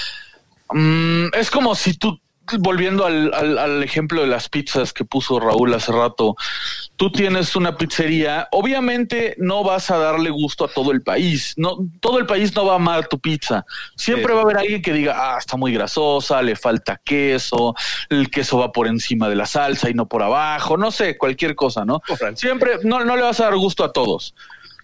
mm, 0.74 1.28
es 1.34 1.50
como 1.52 1.76
si 1.76 1.94
tú, 1.96 2.20
volviendo 2.60 3.06
al, 3.06 3.34
al- 3.34 3.58
al 3.58 3.84
ejemplo 3.84 4.22
de 4.22 4.28
las 4.28 4.50
pizzas 4.50 4.92
que 4.92 5.06
puso 5.06 5.40
Raúl 5.40 5.74
hace 5.74 5.92
rato, 5.92 6.36
tú 6.98 7.10
tienes 7.12 7.56
una 7.56 7.78
pizzería, 7.78 8.48
obviamente 8.52 9.36
no 9.38 9.64
vas 9.64 9.90
a 9.90 9.98
darle 9.98 10.30
gusto 10.32 10.66
a 10.66 10.68
todo 10.68 10.92
el 10.92 11.02
país, 11.02 11.54
no, 11.56 11.78
todo 12.02 12.20
el 12.20 12.26
país 12.26 12.54
no 12.56 12.66
va 12.66 12.74
a 12.74 12.76
amar 12.76 13.08
tu 13.08 13.20
pizza. 13.20 13.64
Siempre 13.96 14.28
Sí. 14.28 14.34
va 14.34 14.40
a 14.40 14.44
haber 14.44 14.58
alguien 14.58 14.82
que 14.82 14.92
diga, 14.92 15.16
ah, 15.36 15.38
está 15.40 15.56
muy 15.56 15.72
grasosa, 15.74 16.42
le 16.42 16.56
falta 16.56 17.00
queso, 17.04 17.74
el 18.10 18.30
queso 18.30 18.58
va 18.58 18.72
por 18.72 18.88
encima 18.88 19.30
de 19.30 19.36
la 19.36 19.46
salsa 19.46 19.90
y 19.90 19.94
no 19.94 20.08
por 20.08 20.22
abajo, 20.22 20.76
no 20.78 20.92
sé, 20.92 21.18
cualquier 21.18 21.56
cosa, 21.56 21.86
¿no? 21.86 22.02
Siempre 22.36 22.80
no, 22.84 23.06
no 23.06 23.16
le 23.16 23.22
vas 23.22 23.40
a 23.40 23.46
dar 23.46 23.56
gusto 23.56 23.84
a 23.86 23.94
todos. 23.94 24.36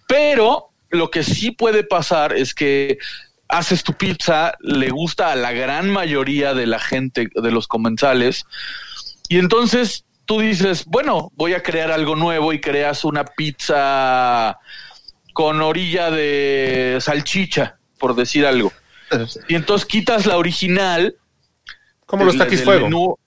Pero 0.07 0.69
lo 0.89 1.11
que 1.11 1.21
sí 1.23 1.51
puede 1.51 1.83
pasar 1.83 2.31
es 2.33 2.53
que 2.53 2.97
haces 3.49 3.83
tu 3.83 3.93
pizza, 3.93 4.55
le 4.59 4.89
gusta 4.89 5.31
a 5.31 5.35
la 5.35 5.51
gran 5.51 5.89
mayoría 5.89 6.53
de 6.53 6.67
la 6.67 6.79
gente, 6.79 7.29
de 7.33 7.51
los 7.51 7.67
comensales, 7.67 8.45
y 9.29 9.39
entonces 9.39 10.05
tú 10.25 10.41
dices, 10.41 10.85
bueno, 10.85 11.31
voy 11.35 11.53
a 11.53 11.63
crear 11.63 11.91
algo 11.91 12.15
nuevo 12.15 12.53
y 12.53 12.59
creas 12.59 13.05
una 13.05 13.25
pizza 13.25 14.59
con 15.33 15.61
orilla 15.61 16.11
de 16.11 16.97
salchicha, 16.99 17.77
por 17.97 18.15
decir 18.15 18.45
algo. 18.45 18.71
Y 19.47 19.55
entonces 19.55 19.87
quitas 19.87 20.25
la 20.25 20.37
original 20.37 21.15
Como 22.05 22.25
los 22.25 22.37
taquis 22.37 22.63
fuego. 22.63 22.85
menú 22.85 23.17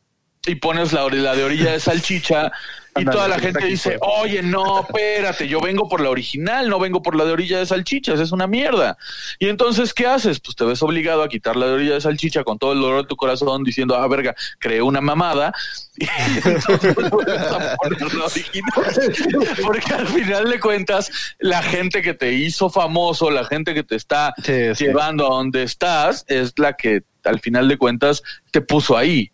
y 0.47 0.57
pones 0.57 0.93
la, 0.93 1.09
la 1.09 1.35
de 1.35 1.45
orilla 1.45 1.73
de 1.73 1.81
salchicha 1.81 2.53
y 2.97 3.05
toda 3.05 3.29
la 3.29 3.39
gente 3.39 3.65
dice, 3.67 3.99
oye, 4.01 4.43
no, 4.43 4.81
espérate, 4.81 5.47
yo 5.47 5.61
vengo 5.61 5.89
por 5.89 6.01
la 6.01 6.11
original, 6.11 6.69
no 6.69 6.79
vengo 6.79 7.03
por 7.03 7.15
la 7.15 7.25
de 7.25 7.33
orilla 7.33 7.59
de 7.59 7.67
salchichas, 7.67 8.19
es 8.21 8.33
una 8.33 8.47
mierda. 8.47 8.99
Y 9.39 9.49
entonces, 9.49 9.95
¿qué 9.95 10.07
haces? 10.07 10.41
Pues 10.41 10.57
te 10.57 10.65
ves 10.65 10.83
obligado 10.83 11.23
a 11.23 11.29
quitar 11.29 11.57
la 11.57 11.67
de 11.67 11.73
orilla 11.75 11.95
de 11.95 12.01
salchicha 12.01 12.43
con 12.45 12.59
todo 12.59 12.73
el 12.73 12.81
dolor 12.81 13.03
de 13.03 13.09
tu 13.09 13.17
corazón 13.17 13.63
diciendo, 13.63 13.97
ah, 13.97 14.07
verga, 14.09 14.35
creé 14.59 14.83
una 14.83 15.01
mamada. 15.01 15.53
Y 16.01 16.49
entonces 16.49 16.95
vuelves 17.11 17.39
a 17.41 17.77
poner 17.77 18.15
la 18.15 18.25
original. 18.25 19.57
Porque 19.63 19.93
al 19.93 20.07
final 20.07 20.51
de 20.51 20.59
cuentas, 20.59 21.11
la 21.39 21.63
gente 21.63 22.01
que 22.01 22.15
te 22.15 22.33
hizo 22.33 22.71
famoso, 22.71 23.31
la 23.31 23.45
gente 23.45 23.75
que 23.75 23.83
te 23.83 23.97
está 23.97 24.33
Sí, 24.43 24.75
sí. 24.75 24.85
llevando 24.87 25.27
a 25.27 25.37
donde 25.37 25.63
estás, 25.63 26.25
es 26.29 26.55
la 26.59 26.73
que 26.75 27.03
al 27.25 27.39
final 27.41 27.69
de 27.69 27.77
cuentas 27.77 28.23
te 28.51 28.63
puso 28.63 28.97
ahí. 28.97 29.31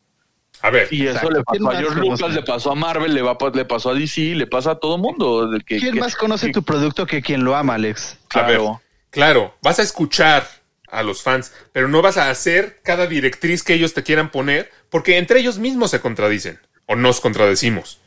A 0.67 0.71
ver, 0.71 0.89
Y 0.91 1.07
eso 1.07 1.31
le 1.31 1.45
¿Quién 1.45 1.63
pasó 1.65 1.71
a 1.77 1.81
George 1.81 2.01
conoce? 2.01 2.23
Lucas, 2.25 2.35
le 2.35 2.43
pasó 2.43 2.73
a 2.73 2.75
Marvel, 2.75 3.15
le, 3.15 3.23
va, 3.23 3.39
le 3.55 3.65
pasó 3.65 3.91
a 3.91 3.95
DC, 3.95 4.35
le 4.35 4.49
pasa 4.49 4.73
a 4.73 4.75
todo 4.81 4.99
mundo. 4.99 5.49
que- 5.65 5.79
¿Quién 5.79 5.95
que- 5.95 6.01
más 6.01 6.17
conoce 6.17 6.49
que- 6.49 6.53
tu 6.55 6.65
producto 6.65 7.07
que 7.07 7.23
quien 7.23 7.45
lo 7.45 7.55
ama, 7.55 7.75
Alex? 7.75 8.19
a 8.35 8.43
ver, 8.43 8.57
Claro. 8.59 8.83
claro, 9.11 9.55
vas 9.63 9.79
a 9.79 9.83
escuchar 9.83 10.45
a 10.89 11.05
los 11.05 11.23
fans, 11.23 11.53
pero 11.73 11.87
no 11.87 12.03
vas 12.03 12.17
a 12.17 12.31
hacer 12.31 12.81
cada 12.83 13.07
directriz 13.07 13.63
que 13.63 13.75
ellos 13.75 13.95
te 13.95 14.03
quieran 14.03 14.31
poner, 14.33 14.71
porque 14.91 15.19
entre 15.19 15.39
ellos 15.39 15.59
mismos 15.59 15.93
se 15.93 16.01
contradicen 16.01 16.59
o 16.87 16.97
nos 16.97 17.21
contradecimos. 17.21 18.01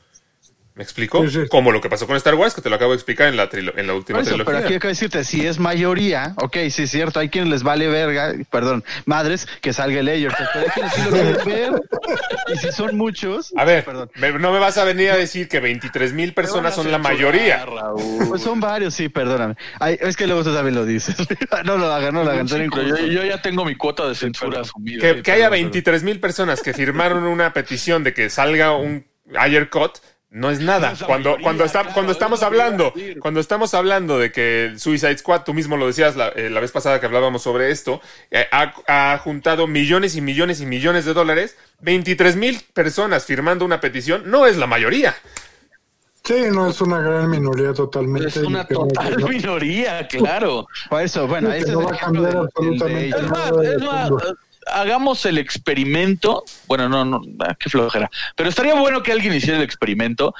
¿Me 0.80 0.84
explico? 0.84 1.22
Sí, 1.28 1.42
sí. 1.42 1.48
Como 1.50 1.74
lo 1.74 1.82
que 1.82 1.90
pasó 1.90 2.08
con 2.08 2.16
Star 2.16 2.36
Wars, 2.36 2.54
que 2.54 2.62
te 2.62 2.70
lo 2.70 2.78
acabo 2.78 2.92
de 2.92 2.96
explicar 2.96 3.28
en 3.28 3.36
la, 3.36 3.50
trilo- 3.50 3.74
en 3.76 3.86
la 3.86 3.94
última 3.96 4.22
eso, 4.22 4.30
pero 4.32 4.46
trilogía. 4.46 4.66
aquí 4.66 4.74
hay 4.76 4.80
que 4.80 4.88
decirte, 4.88 5.26
si 5.26 5.46
es 5.46 5.60
mayoría, 5.60 6.36
ok, 6.38 6.56
sí 6.70 6.84
es 6.84 6.90
cierto, 6.92 7.20
hay 7.20 7.28
quienes 7.28 7.50
les 7.50 7.64
vale 7.64 7.90
verga, 7.90 8.34
perdón, 8.50 8.86
madres, 9.06 9.46
que 9.60 9.74
salga 9.74 10.00
el 10.00 10.06
Layers, 10.06 10.34
pero 10.38 10.66
hay 10.66 10.72
quienes 10.72 10.94
sí 10.94 11.02
lo 11.04 11.12
quieren 11.12 11.46
ver, 11.46 11.82
y 12.54 12.58
si 12.60 12.72
son 12.72 12.96
muchos, 12.96 13.52
A 13.58 13.66
ver, 13.66 13.84
perdón, 13.84 14.10
me- 14.16 14.32
no 14.32 14.54
me 14.54 14.60
vas 14.60 14.78
a 14.78 14.86
venir 14.86 15.12
a 15.12 15.18
decir 15.18 15.50
que 15.50 15.60
23 15.60 16.14
mil 16.14 16.34
personas 16.34 16.74
son 16.76 16.90
la 16.90 16.98
mayoría. 16.98 17.66
pues 18.30 18.42
son 18.42 18.62
varios, 18.62 18.94
sí, 18.94 19.10
perdóname. 19.10 19.56
Ay, 19.82 19.98
es 20.00 20.16
que 20.16 20.28
luego 20.28 20.46
tú 20.46 20.54
también 20.54 20.76
lo 20.76 20.86
dices. 20.86 21.18
no 21.66 21.78
lo 21.78 21.92
hagan, 21.92 22.14
no 22.14 22.24
lo 22.24 22.32
hagan. 22.32 22.48
Sí, 22.48 22.56
pero 22.74 22.84
yo, 22.88 23.06
yo 23.06 23.26
ya 23.26 23.42
tengo 23.42 23.66
mi 23.66 23.76
cuota 23.76 24.08
de 24.08 24.16
censura 24.16 24.62
asumida. 24.62 25.02
Que, 25.02 25.22
que 25.24 25.32
haya 25.34 25.50
23 25.50 26.04
mil 26.04 26.22
personas 26.22 26.62
que 26.62 26.72
firmaron 26.74 27.24
una 27.26 27.52
petición 27.52 28.06
de 28.06 28.14
que 28.14 28.30
salga 28.30 28.72
un 28.78 29.06
Ayer 29.38 29.70
Cut 29.70 29.98
no 30.32 30.52
es 30.52 30.60
nada. 30.60 30.94
Cuando, 31.08 31.30
mayoría, 31.32 31.44
cuando, 31.44 31.64
está- 31.66 31.80
claro, 31.82 31.94
cuando 31.96 32.12
es 32.12 32.16
estamos 32.16 32.44
hablando, 32.44 32.94
cuando 33.20 33.40
estamos 33.40 33.74
hablando 33.74 34.20
de 34.20 34.32
que 34.32 34.74
Suicide 34.78 35.18
Squad, 35.18 35.42
tú 35.44 35.54
mismo 35.54 35.76
lo 35.78 35.88
decías 35.88 36.16
la, 36.16 36.30
eh, 36.30 36.50
la 36.50 36.60
vez 36.60 36.72
pasada 36.72 37.00
que 37.00 37.06
hablábamos 37.08 37.42
sobre 37.42 37.72
esto, 37.72 38.00
eh, 38.30 38.46
ha, 38.52 38.74
ha 38.88 39.18
juntado 39.18 39.66
millones 39.68 40.16
y 40.16 40.22
millones 40.22 40.62
y 40.62 40.66
millones 40.66 41.06
de 41.06 41.14
dólares, 41.14 41.58
23 41.82 42.36
mil 42.36 42.62
personas 42.74 43.26
firmando 43.26 43.66
una 43.66 43.80
petición, 43.82 44.24
no 44.30 44.46
es 44.46 44.58
la 44.58 44.68
mayoría. 44.68 45.16
Sí, 46.24 46.36
no 46.52 46.70
es 46.70 46.80
una 46.82 47.00
gran 47.02 47.28
minoría 47.30 47.74
totalmente. 47.74 48.28
Es 48.28 48.38
una 48.38 48.68
total 48.68 49.18
no- 49.18 49.28
minoría, 49.30 50.08
claro. 50.08 50.68
Por 50.90 51.02
eso, 51.02 51.28
bueno, 51.28 51.50
que 51.50 51.58
ese 51.60 51.72
no 51.72 51.80
es 51.82 51.86
va 51.88 51.90
el 51.90 51.96
a 51.96 52.00
cambiar 52.00 52.38
absolutamente 52.38 53.22
nada 53.24 54.36
hagamos 54.74 55.26
el 55.26 55.38
experimento. 55.38 56.44
Bueno, 56.68 56.90
no, 56.90 57.06
no, 57.06 57.22
ah, 57.40 57.56
qué 57.58 57.70
flojera. 57.70 58.10
Pero 58.36 58.50
estaría 58.50 58.74
bueno 58.76 59.04
que 59.04 59.12
alguien 59.12 59.34
hiciera 59.34 59.58
el 59.58 59.64
experimento 59.64 60.34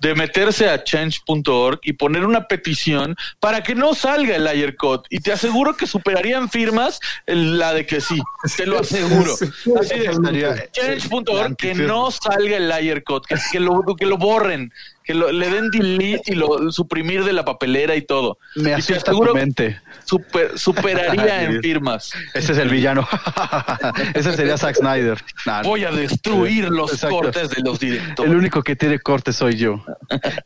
de 0.00 0.14
meterse 0.14 0.68
a 0.68 0.84
change.org 0.84 1.80
y 1.82 1.94
poner 1.94 2.26
una 2.26 2.46
petición 2.46 3.16
para 3.40 3.62
que 3.62 3.74
no 3.74 3.94
salga 3.94 4.36
el 4.36 4.44
layer 4.44 4.76
code. 4.76 5.04
Y 5.08 5.20
te 5.20 5.32
aseguro 5.32 5.76
que 5.76 5.86
superarían 5.86 6.50
firmas 6.50 7.00
la 7.26 7.72
de 7.72 7.86
que 7.86 8.00
sí. 8.00 8.20
Te 8.56 8.66
lo 8.66 8.80
aseguro. 8.80 9.32
Así 9.32 9.98
de, 9.98 10.68
change.org 10.72 11.56
que 11.56 11.74
no 11.74 12.10
salga 12.10 12.56
el 12.56 12.68
layer 12.68 13.02
code, 13.02 13.22
que, 13.28 13.36
que 13.52 13.60
lo, 13.60 13.82
que 13.96 14.06
lo 14.06 14.18
borren, 14.18 14.72
que 15.04 15.14
lo- 15.14 15.30
le 15.30 15.50
den 15.50 15.70
delete 15.70 16.32
y 16.32 16.34
lo 16.34 16.72
suprimir 16.72 17.24
de 17.24 17.32
la 17.34 17.44
papelera 17.44 17.94
y 17.94 18.02
todo. 18.02 18.38
Me 18.56 18.62
y 18.62 18.64
te 18.64 18.74
asusta 18.74 19.10
tu 19.12 19.18
aseguro 19.18 19.34
mente. 19.34 19.78
super- 20.04 20.58
superaría 20.58 21.42
en 21.44 21.60
firmas. 21.60 22.10
Ese 22.32 22.52
es 22.52 22.58
el 22.58 22.70
villano. 22.70 23.06
ese 24.14 24.32
sería 24.34 24.56
Zack 24.56 24.76
Snyder. 24.76 25.22
Nah, 25.46 25.62
Voy 25.62 25.84
a 25.84 25.90
destruir 25.90 26.70
los 26.70 26.92
Exacto. 26.94 27.16
cortes 27.16 27.50
de 27.50 27.62
los 27.62 27.78
directores. 27.78 28.30
El 28.32 28.36
único 28.38 28.62
que 28.62 28.76
tiene 28.76 28.98
corte 28.98 29.32
soy 29.32 29.56
yo. 29.56 29.84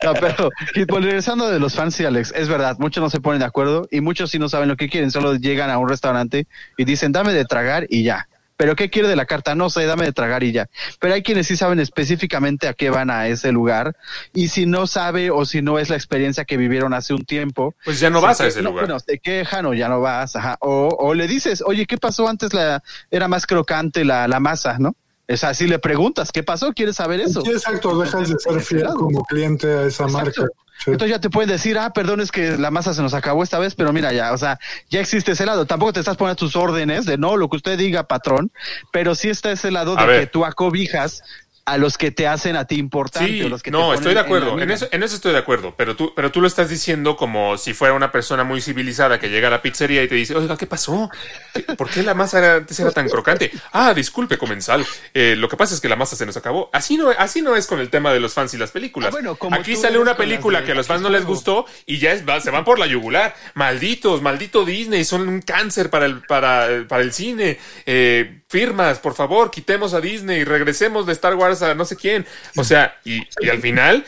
No, 0.05 0.15
pero 0.15 0.51
y 0.75 0.85
pues, 0.87 1.05
regresando 1.05 1.49
de 1.51 1.59
los 1.61 1.75
fans 1.75 1.99
y 2.01 2.05
Alex, 2.05 2.33
es 2.35 2.49
verdad, 2.49 2.77
muchos 2.79 3.03
no 3.03 3.11
se 3.11 3.21
ponen 3.21 3.41
de 3.41 3.45
acuerdo 3.45 3.87
y 3.91 4.01
muchos 4.01 4.31
sí 4.31 4.39
no 4.39 4.49
saben 4.49 4.69
lo 4.69 4.77
que 4.77 4.89
quieren, 4.89 5.11
solo 5.11 5.35
llegan 5.37 5.71
a 5.71 5.79
un 5.79 5.89
restaurante 5.89 6.47
y 6.77 6.85
dicen, 6.85 7.13
dame 7.13 7.33
de 7.33 7.45
tragar 7.45 7.87
y 7.89 8.03
ya. 8.05 8.29
Pero 8.59 8.77
¿qué 8.77 8.91
quiere 8.91 9.09
de 9.09 9.17
la 9.17 9.25
carta? 9.25 9.55
No 9.55 9.71
sé, 9.71 9.87
dame 9.87 10.05
de 10.05 10.13
tragar 10.13 10.43
y 10.43 10.53
ya. 10.53 10.69
Pero 11.01 11.15
hay 11.15 11.23
quienes 11.23 11.47
sí 11.47 11.57
saben 11.57 11.79
específicamente 11.79 12.69
a 12.69 12.75
qué 12.75 12.91
van 12.91 13.09
a 13.09 13.29
ese 13.29 13.53
lugar 13.53 13.97
y 14.35 14.49
si 14.49 14.67
no 14.67 14.87
sabe 14.89 15.31
o 15.31 15.45
si 15.45 15.63
no 15.63 15.79
es 15.79 15.89
la 15.89 15.97
experiencia 15.97 16.45
que 16.45 16.57
vivieron 16.57 16.93
hace 16.93 17.15
un 17.15 17.25
tiempo, 17.25 17.77
Pues 17.85 18.01
ya 18.01 18.11
no 18.11 18.21
vas 18.21 18.41
a 18.41 18.49
ese 18.49 18.61
no, 18.61 18.71
lugar. 18.71 18.87
Bueno, 18.87 19.01
te 19.01 19.21
quejan 19.21 19.65
o 19.65 19.75
ya 19.75 19.89
no 19.89 20.01
vas, 20.01 20.35
ajá. 20.35 20.57
O, 20.61 20.89
o 20.99 21.15
le 21.15 21.29
dices, 21.29 21.63
oye, 21.65 21.87
¿qué 21.87 21.99
pasó 21.99 22.29
antes? 22.29 22.53
La, 22.53 22.83
era 23.13 23.29
más 23.29 23.47
crocante 23.47 24.05
la, 24.05 24.27
la 24.27 24.41
masa, 24.41 24.77
¿no? 24.79 24.97
O 25.31 25.37
sea, 25.37 25.53
si 25.55 25.67
le 25.67 25.79
preguntas, 25.79 26.33
¿qué 26.33 26.43
pasó? 26.43 26.73
¿Quieres 26.73 26.97
saber 26.97 27.21
eso? 27.21 27.43
Sí, 27.43 27.51
exacto, 27.51 27.99
dejas 27.99 28.31
de 28.31 28.39
ser 28.39 28.61
fiel 28.61 28.87
como 28.97 29.23
cliente 29.25 29.67
a 29.67 29.83
esa 29.85 30.05
Exacto. 30.05 30.43
marca. 30.43 30.43
Sí. 30.79 30.93
Entonces 30.93 31.11
ya 31.11 31.21
te 31.21 31.29
pueden 31.29 31.51
decir, 31.51 31.77
ah, 31.77 31.93
perdón, 31.93 32.21
es 32.21 32.31
que 32.31 32.57
la 32.57 32.71
masa 32.71 32.95
se 32.95 33.03
nos 33.03 33.13
acabó 33.13 33.43
esta 33.43 33.59
vez, 33.59 33.75
pero 33.75 33.93
mira 33.93 34.13
ya, 34.13 34.33
o 34.33 34.39
sea, 34.39 34.61
ya 34.89 35.01
existe 35.01 35.33
ese 35.33 35.45
lado. 35.45 35.67
Tampoco 35.67 35.93
te 35.93 35.99
estás 36.01 36.17
poniendo 36.17 36.37
tus 36.37 36.55
órdenes 36.55 37.05
de 37.05 37.19
no, 37.19 37.37
lo 37.37 37.49
que 37.51 37.57
usted 37.57 37.77
diga, 37.77 38.05
patrón, 38.05 38.53
pero 38.93 39.17
sí 39.17 39.29
está 39.29 39.51
ese 39.51 39.73
lado 39.73 39.99
A 39.99 40.03
de 40.03 40.07
ver. 40.07 40.21
que 40.21 40.27
tú 40.29 40.45
acobijas 40.45 41.23
a 41.73 41.79
los 41.79 41.99
que 41.99 42.11
te 42.11 42.27
hacen 42.27 42.57
a 42.57 42.67
ti 42.67 42.77
importante. 42.77 43.31
Sí, 43.31 43.43
o 43.43 43.49
los 43.49 43.63
que 43.63 43.71
te 43.71 43.77
no, 43.77 43.93
estoy 43.95 44.15
de 44.15 44.21
acuerdo. 44.21 44.61
En, 44.61 44.71
eso, 44.71 44.89
en 44.91 45.03
eso 45.03 45.17
estoy 45.17 45.33
de 45.33 45.39
acuerdo. 45.39 45.75
Pero 45.77 45.97
tú, 45.97 46.13
pero 46.15 46.31
tú 46.33 46.41
lo 46.41 46.47
estás 46.47 46.69
diciendo 46.69 47.17
como 47.17 47.57
si 47.59 47.75
fuera 47.75 47.95
una 47.95 48.11
persona 48.13 48.45
muy 48.45 48.61
civilizada 48.61 49.19
que 49.21 49.29
llega 49.29 49.49
a 49.49 49.51
la 49.51 49.63
pizzería 49.63 50.03
y 50.03 50.09
te 50.09 50.15
dice, 50.15 50.35
oiga, 50.35 50.57
¿qué 50.57 50.67
pasó? 50.67 51.11
¿Qué- 51.55 51.63
¿Por 51.63 51.89
qué 51.91 52.03
la 52.03 52.15
masa 52.15 52.39
era- 52.39 52.55
antes 52.57 52.79
era 52.81 52.91
tan 52.91 53.09
crocante? 53.09 53.51
Ah, 53.73 53.95
disculpe, 53.95 54.39
comensal. 54.39 54.87
Eh, 55.15 55.35
lo 55.37 55.49
que 55.49 55.57
pasa 55.57 55.75
es 55.75 55.81
que 55.81 55.89
la 55.89 55.97
masa 55.97 56.17
se 56.17 56.27
nos 56.27 56.37
acabó. 56.37 56.71
Así 56.73 56.97
no, 56.97 57.11
así 57.17 57.43
no 57.43 57.57
es 57.57 57.67
con 57.67 57.81
el 57.81 57.91
tema 57.91 58.13
de 58.13 58.21
los 58.21 58.35
fans 58.35 58.55
y 58.55 58.59
las 58.59 58.71
películas. 58.71 59.09
Ah, 59.09 59.13
bueno, 59.13 59.37
como 59.37 59.57
Aquí 59.57 59.77
sale 59.77 59.99
una 59.99 60.17
película 60.17 60.61
de 60.61 60.67
que 60.67 60.73
a 60.73 60.75
los 60.75 60.87
fans 60.87 61.03
no 61.03 61.09
les 61.11 61.25
gustó 61.25 61.67
y 61.87 61.99
ya 61.99 62.13
es- 62.13 62.27
va- 62.29 62.41
se 62.41 62.51
van 62.51 62.65
por 62.65 62.79
la 62.79 62.87
yugular. 62.87 63.35
Malditos, 63.55 64.23
maldito 64.23 64.65
Disney, 64.65 65.05
son 65.05 65.29
un 65.29 65.43
cáncer 65.43 65.91
para 65.91 66.07
el, 66.07 66.23
para, 66.23 66.85
para 66.89 67.03
el 67.03 67.13
cine. 67.13 67.59
Eh, 67.87 68.41
firmas, 68.49 68.99
por 68.99 69.15
favor, 69.15 69.51
quitemos 69.51 69.93
a 69.95 70.01
Disney, 70.01 70.45
regresemos 70.45 71.05
de 71.07 71.13
Star 71.13 71.35
Wars 71.35 71.58
a 71.63 71.75
no 71.75 71.85
sé 71.85 71.97
quién. 71.97 72.27
O 72.57 72.65
sea, 72.65 72.99
y, 73.05 73.23
y 73.41 73.49
al 73.49 73.61
final 73.61 74.05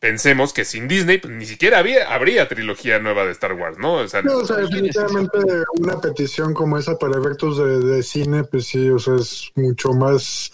pensemos 0.00 0.52
que 0.52 0.64
sin 0.64 0.86
Disney 0.86 1.18
pues, 1.18 1.34
ni 1.34 1.44
siquiera 1.44 1.78
había, 1.80 2.14
habría 2.14 2.46
trilogía 2.46 3.00
nueva 3.00 3.24
de 3.24 3.32
Star 3.32 3.54
Wars, 3.54 3.78
¿no? 3.78 3.94
O 3.94 4.06
sea, 4.06 4.22
No, 4.22 4.36
o 4.38 4.46
sea, 4.46 4.58
definitivamente 4.58 5.38
una 5.80 6.00
petición 6.00 6.54
como 6.54 6.78
esa 6.78 6.96
para 6.96 7.18
efectos 7.18 7.58
de, 7.58 7.80
de 7.80 8.02
cine, 8.04 8.44
pues 8.44 8.66
sí, 8.68 8.88
o 8.90 9.00
sea, 9.00 9.16
es 9.16 9.50
mucho 9.56 9.92
más 9.94 10.52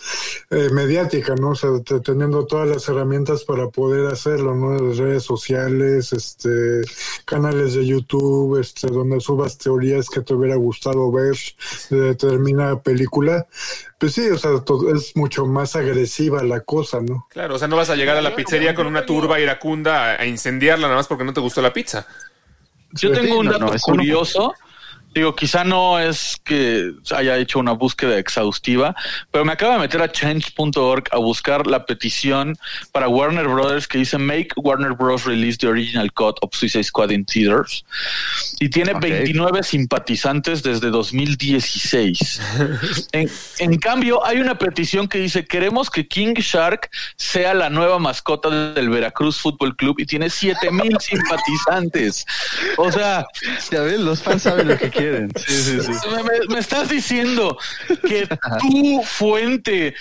eh, 0.49 0.70
mediática, 0.73 1.35
¿no? 1.35 1.51
O 1.51 1.55
sea, 1.55 1.68
te- 1.85 2.01
teniendo 2.01 2.47
todas 2.47 2.66
las 2.70 2.88
herramientas 2.88 3.44
para 3.44 3.68
poder 3.68 4.07
hacerlo, 4.07 4.55
¿no? 4.55 4.79
Las 4.83 4.97
redes 4.97 5.25
sociales, 5.25 6.14
este, 6.14 6.81
canales 7.27 7.75
de 7.75 7.85
YouTube, 7.87 8.59
este, 8.59 8.87
donde 8.87 9.20
subas 9.20 9.59
teorías 9.59 10.09
que 10.09 10.23
te 10.23 10.33
hubiera 10.33 10.57
gustado 10.57 11.12
ver 11.12 11.37
de 11.90 12.01
determinada 12.01 12.81
película. 12.83 13.47
Pues 14.05 14.17
sí, 14.17 14.29
o 14.29 14.37
sea, 14.37 14.51
es 14.95 15.17
mucho 15.17 15.47
más 15.47 15.77
agresiva 15.77 16.43
la 16.43 16.61
cosa, 16.61 17.01
¿no? 17.01 17.27
claro, 17.31 17.55
o 17.55 17.59
sea, 17.59 17.69
no 17.69 17.77
vas 17.77 17.88
a 17.88 17.97
llegar 17.97 18.19
a 18.19 18.21
la 18.21 18.37
pizzería 18.37 18.75
con 18.75 18.87
una 18.87 19.07
turba 19.07 19.40
iracunda 19.40 20.21
a, 20.21 20.27
incendiarla 20.27 20.88
nada 20.88 20.99
más 20.99 21.07
porque 21.09 21.25
no 21.25 21.33
te 21.33 21.40
gustó 21.40 21.62
la 21.62 21.73
pizza. 21.73 22.07
Yo 22.93 23.09
Pues 23.09 23.23
tengo 23.23 23.38
un 23.38 23.47
dato 23.47 23.61
no, 23.61 23.73
eso 23.73 23.93
no. 23.93 23.97
curioso. 23.97 24.53
Digo, 25.14 25.37
quizá 25.37 25.62
no 25.62 26.00
es 26.00 26.37
que 26.44 26.92
haya 27.14 27.37
hecho 27.38 27.61
una 27.61 27.70
búsqueda 27.72 28.18
exhaustiva, 28.18 28.96
pero 29.31 29.44
me 29.44 29.53
acabo 29.53 29.74
de 29.74 29.79
meter 29.79 30.03
a 30.03 30.11
change.org 30.11 31.05
a 31.12 31.18
buscar 31.18 31.68
la 31.68 31.87
petición 31.87 32.57
para 32.90 33.07
Warner 33.09 33.46
Brothers 33.46 33.87
que 33.87 33.98
dice 33.98 34.18
Make 34.18 34.48
Warner 34.57 34.92
Bros. 34.94 35.24
release 35.24 35.57
the 35.59 35.68
original 35.68 36.11
cut 36.12 36.37
of 36.42 36.50
Suicide 36.53 36.83
Squad 36.83 37.11
in 37.11 37.24
theaters. 37.24 37.85
Y 38.59 38.68
tiene 38.70 38.92
Ok. 38.92 39.03
29 39.03 39.62
simpatizantes 39.62 40.62
desde 40.64 40.90
2016. 40.90 42.40
en, 43.12 43.31
en 43.59 43.79
cambio, 43.79 44.24
hay 44.27 44.38
una 44.40 44.59
petición 44.59 45.07
que 45.07 45.18
dice 45.18 45.44
queremos 45.44 45.90
que 45.90 46.09
King 46.09 46.35
Shark 46.38 46.90
sea 47.16 47.55
la 47.55 47.70
nueva 47.70 48.00
mascota 48.00 48.50
del 48.74 48.88
Veracruz 48.88 49.38
Fútbol 49.38 49.77
Club 49.77 49.96
y 50.00 50.07
tiene 50.07 50.29
7000 50.29 50.96
simpatizantes. 51.00 52.27
O 52.79 52.90
sea, 52.90 53.24
Ya 53.70 53.81
ves, 53.83 54.00
los 54.00 54.20
fans 54.20 54.42
saben 54.42 54.66
lo 54.68 54.77
que 54.77 54.90
quieren. 54.90 55.04
Sí, 55.47 55.55
sí, 55.62 55.81
sí. 55.81 55.93
me, 56.49 56.59
estás 56.59 56.88
diciendo 56.88 57.59
que 58.07 58.27
tu 58.61 59.03
fuente 59.05 59.95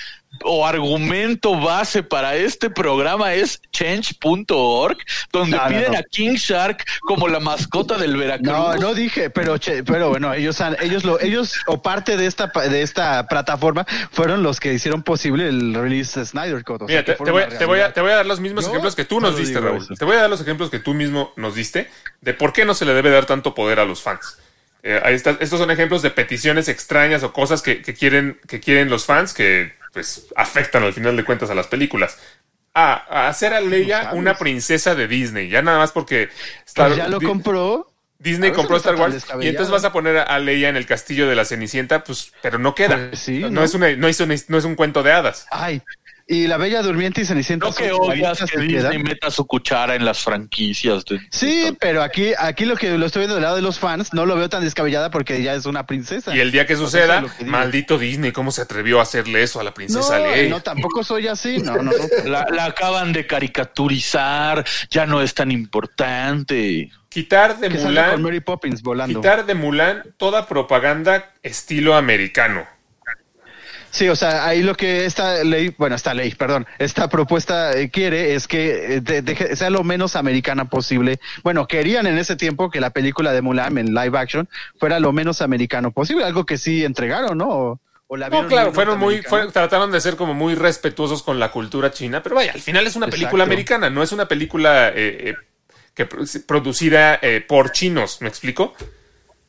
o 0.43 0.65
argumento 0.65 1.59
base 1.59 2.01
para 2.01 2.35
este 2.35 2.71
programa 2.71 3.35
es 3.35 3.61
change.org, 3.71 4.97
donde 5.31 5.55
No, 5.57 5.67
piden 5.67 5.91
no. 5.91 5.97
a 5.99 6.03
King 6.03 6.33
Shark 6.35 6.83
como 7.01 7.27
la 7.27 7.39
mascota 7.39 7.99
del 7.99 8.17
Veracruz. 8.17 8.47
No, 8.51 8.73
no 8.75 8.93
dije, 8.95 9.29
pero 9.29 9.59
che, 9.59 9.83
pero 9.83 10.09
bueno, 10.09 10.33
ellos 10.33 10.59
han, 10.59 10.75
ellos 10.81 11.03
lo, 11.03 11.19
ellos 11.19 11.53
o 11.67 11.83
parte 11.83 12.17
de 12.17 12.25
esta 12.25 12.51
pa- 12.51 12.67
de 12.67 12.81
esta 12.81 13.27
plataforma 13.27 13.85
fueron 14.11 14.41
los 14.41 14.59
que 14.59 14.73
hicieron 14.73 15.03
posible 15.03 15.47
el 15.47 15.75
release 15.75 16.19
de 16.19 16.25
Snyder 16.25 16.63
Cut. 16.63 16.81
o 16.81 16.87
sea, 16.87 17.01
Mira, 17.01 17.05
que 17.05 17.23
te, 17.23 17.31
voy, 17.31 17.41
la 17.43 17.49
te 17.49 17.65
voy 17.65 17.75
a, 17.75 17.81
realidad. 17.81 17.93
te 17.93 18.01
voy 18.01 18.11
a 18.11 18.15
dar 18.15 18.25
los 18.25 18.39
mismos 18.39 18.63
Yo 18.65 18.71
ejemplos 18.71 18.95
que 18.95 19.05
tú 19.05 19.19
nos 19.21 19.37
diste, 19.37 19.59
Raúl. 19.59 19.83
eso. 19.83 19.93
Te 19.93 20.03
voy 20.03 20.15
a 20.17 20.21
dar 20.21 20.29
los 20.31 20.41
ejemplos 20.41 20.71
que 20.71 20.79
tú 20.79 20.95
mismo 20.95 21.31
nos 21.35 21.53
diste 21.53 21.91
de 22.21 22.33
por 22.33 22.53
qué 22.53 22.65
no 22.65 22.73
se 22.73 22.85
le 22.85 22.95
debe 22.95 23.11
dar 23.11 23.27
tanto 23.27 23.53
poder 23.53 23.79
a 23.79 23.85
los 23.85 24.01
fans. 24.01 24.39
Eh, 24.83 25.01
ahí 25.03 25.15
está- 25.15 25.37
estos 25.39 25.59
son 25.59 25.71
ejemplos 25.71 26.01
de 26.01 26.11
peticiones 26.11 26.67
extrañas 26.67 27.23
o 27.23 27.31
cosas 27.31 27.61
que, 27.61 27.81
que 27.81 27.93
quieren, 27.93 28.39
que 28.47 28.59
quieren 28.59 28.89
los 28.89 29.05
fans 29.05 29.33
que 29.33 29.73
pues 29.93 30.27
afectan 30.35 30.83
al 30.83 30.91
final 30.93 31.15
de 31.15 31.23
cuentas 31.23 31.49
a 31.49 31.55
las 31.55 31.67
películas. 31.67 32.17
Ah, 32.73 33.05
a 33.09 33.27
hacer 33.29 33.53
a 33.53 33.61
Leia 33.61 34.09
una 34.13 34.35
princesa 34.35 34.95
de 34.95 35.07
Disney, 35.07 35.47
ya 35.47 35.61
nada 35.61 35.77
más 35.77 35.91
porque 35.91 36.29
Star- 36.65 36.87
Pues 36.87 36.97
ya 36.97 37.07
lo 37.07 37.21
compró. 37.21 37.89
Disney 38.17 38.51
compró 38.51 38.75
no 38.75 38.77
Star 38.77 38.95
Wars 38.95 39.25
y 39.41 39.47
entonces 39.47 39.69
vas 39.71 39.83
a 39.83 39.91
poner 39.91 40.17
a 40.17 40.39
Leia 40.39 40.69
en 40.69 40.77
el 40.77 40.85
castillo 40.85 41.27
de 41.27 41.35
la 41.35 41.43
Cenicienta, 41.45 42.03
pues, 42.03 42.31
pero 42.41 42.57
no 42.57 42.73
queda. 42.73 43.09
Pues 43.09 43.19
sí, 43.19 43.39
no, 43.39 43.49
¿no? 43.49 43.63
es 43.63 43.73
una, 43.73 43.91
no, 43.95 44.07
es 44.07 44.19
una- 44.21 44.35
no 44.47 44.57
es 44.57 44.63
un 44.65 44.75
cuento 44.75 45.03
de 45.03 45.11
hadas. 45.11 45.45
Ay, 45.51 45.81
y 46.25 46.47
la 46.47 46.57
Bella 46.57 46.81
Durmiente 46.81 47.21
y 47.21 47.25
Cenicienta. 47.25 47.65
No 47.67 47.73
que 47.75 47.91
odias 47.91 48.39
que 48.49 48.59
Disney 48.59 48.81
quedan. 48.91 49.03
meta 49.03 49.29
su 49.29 49.45
cuchara 49.45 49.95
en 49.95 50.05
las 50.05 50.19
franquicias. 50.23 51.03
De, 51.05 51.19
Sí, 51.31 51.75
pero 51.79 52.01
aquí, 52.01 52.31
aquí 52.37 52.65
lo 52.65 52.75
que 52.77 52.97
lo 52.97 53.05
estoy 53.05 53.21
viendo 53.21 53.35
del 53.35 53.43
lado 53.43 53.55
de 53.57 53.61
los 53.61 53.77
fans, 53.79 54.13
no 54.13 54.25
lo 54.25 54.35
veo 54.35 54.47
tan 54.49 54.63
descabellada 54.63 55.09
porque 55.11 55.43
ya 55.43 55.53
es 55.53 55.65
una 55.65 55.85
princesa. 55.85 56.33
Y 56.35 56.39
el 56.39 56.51
día 56.51 56.65
que 56.65 56.75
suceda, 56.77 57.21
que 57.21 57.27
digo. 57.39 57.51
maldito 57.51 57.97
Disney, 57.97 58.31
¿cómo 58.31 58.51
se 58.51 58.61
atrevió 58.61 58.99
a 58.99 59.03
hacerle 59.03 59.43
eso 59.43 59.59
a 59.59 59.63
la 59.63 59.71
No, 59.71 59.73
princesa 59.75 60.17
Leia? 60.19 60.49
no, 60.49 60.61
tampoco 60.61 61.03
soy 61.03 61.27
así, 61.27 61.57
no, 61.59 61.75
no, 61.77 61.83
no. 61.91 61.91
La, 62.25 62.47
la 62.49 62.65
acaban 62.65 63.11
de 63.11 63.27
caricaturizar, 63.27 64.63
ya 64.89 65.05
no 65.05 65.21
es 65.21 65.33
tan 65.33 65.51
importante. 65.51 66.89
Quitar 67.09 67.59
de 67.59 67.69
Que 67.69 67.77
sale 67.77 67.83
con 67.83 67.93
Mulan, 67.93 68.21
Mary 68.23 68.39
Poppins 68.39 68.81
volando. 68.81 69.19
quitar 69.19 69.45
de 69.45 69.53
Mulan 69.53 70.03
toda 70.17 70.47
propaganda 70.47 71.31
estilo 71.43 71.95
americano. 71.95 72.65
Sí, 73.93 74.09
o 74.09 74.15
sea, 74.15 74.47
ahí 74.47 74.63
lo 74.63 74.73
que 74.75 75.05
esta 75.05 75.43
ley, 75.43 75.75
bueno, 75.77 75.95
esta 75.95 76.15
ley, 76.15 76.33
perdón, 76.33 76.65
esta 76.79 77.07
propuesta 77.09 77.77
eh, 77.77 77.91
quiere 77.91 78.33
es 78.33 78.47
que 78.47 78.95
eh, 78.95 79.01
de- 79.01 79.55
sea 79.55 79.69
lo 79.69 79.83
menos 79.83 80.15
americana 80.15 80.65
posible. 80.67 81.19
Bueno, 81.43 81.67
querían 81.67 82.07
en 82.07 82.17
ese 82.17 82.35
tiempo 82.35 82.71
que 82.71 82.81
la 82.81 82.89
película 82.89 83.31
de 83.33 83.43
Mulan 83.43 83.77
en 83.77 83.93
live 83.93 84.17
action 84.17 84.49
fuera 84.79 84.99
lo 84.99 85.11
menos 85.13 85.43
americano 85.43 85.91
posible, 85.91 86.23
algo 86.25 86.43
que 86.43 86.57
sí 86.57 86.83
entregaron, 86.83 87.37
¿no? 87.37 87.49
O, 87.49 87.79
o 88.07 88.17
la 88.17 88.29
No, 88.29 88.47
claro, 88.47 88.73
fueron 88.73 88.97
muy, 88.97 89.17
norteamericana. 89.17 89.43
fue- 89.43 89.51
trataron 89.53 89.91
de 89.91 90.01
ser 90.01 90.15
como 90.15 90.33
muy 90.33 90.55
respetuosos 90.55 91.21
con 91.21 91.39
la 91.39 91.51
cultura 91.51 91.91
china, 91.91 92.23
pero 92.23 92.33
vaya, 92.33 92.51
al 92.53 92.61
final 92.61 92.87
es 92.87 92.95
una 92.95 93.05
película 93.05 93.43
Exacto. 93.43 93.43
americana, 93.43 93.89
no 93.91 94.01
es 94.01 94.11
una 94.11 94.27
película 94.27 94.89
eh, 94.89 94.93
eh, 94.95 95.35
que 95.93 96.07
pro- 96.07 96.23
producida 96.47 97.19
eh, 97.21 97.45
por 97.47 97.71
chinos, 97.71 98.17
¿me 98.21 98.27
explico? 98.27 98.73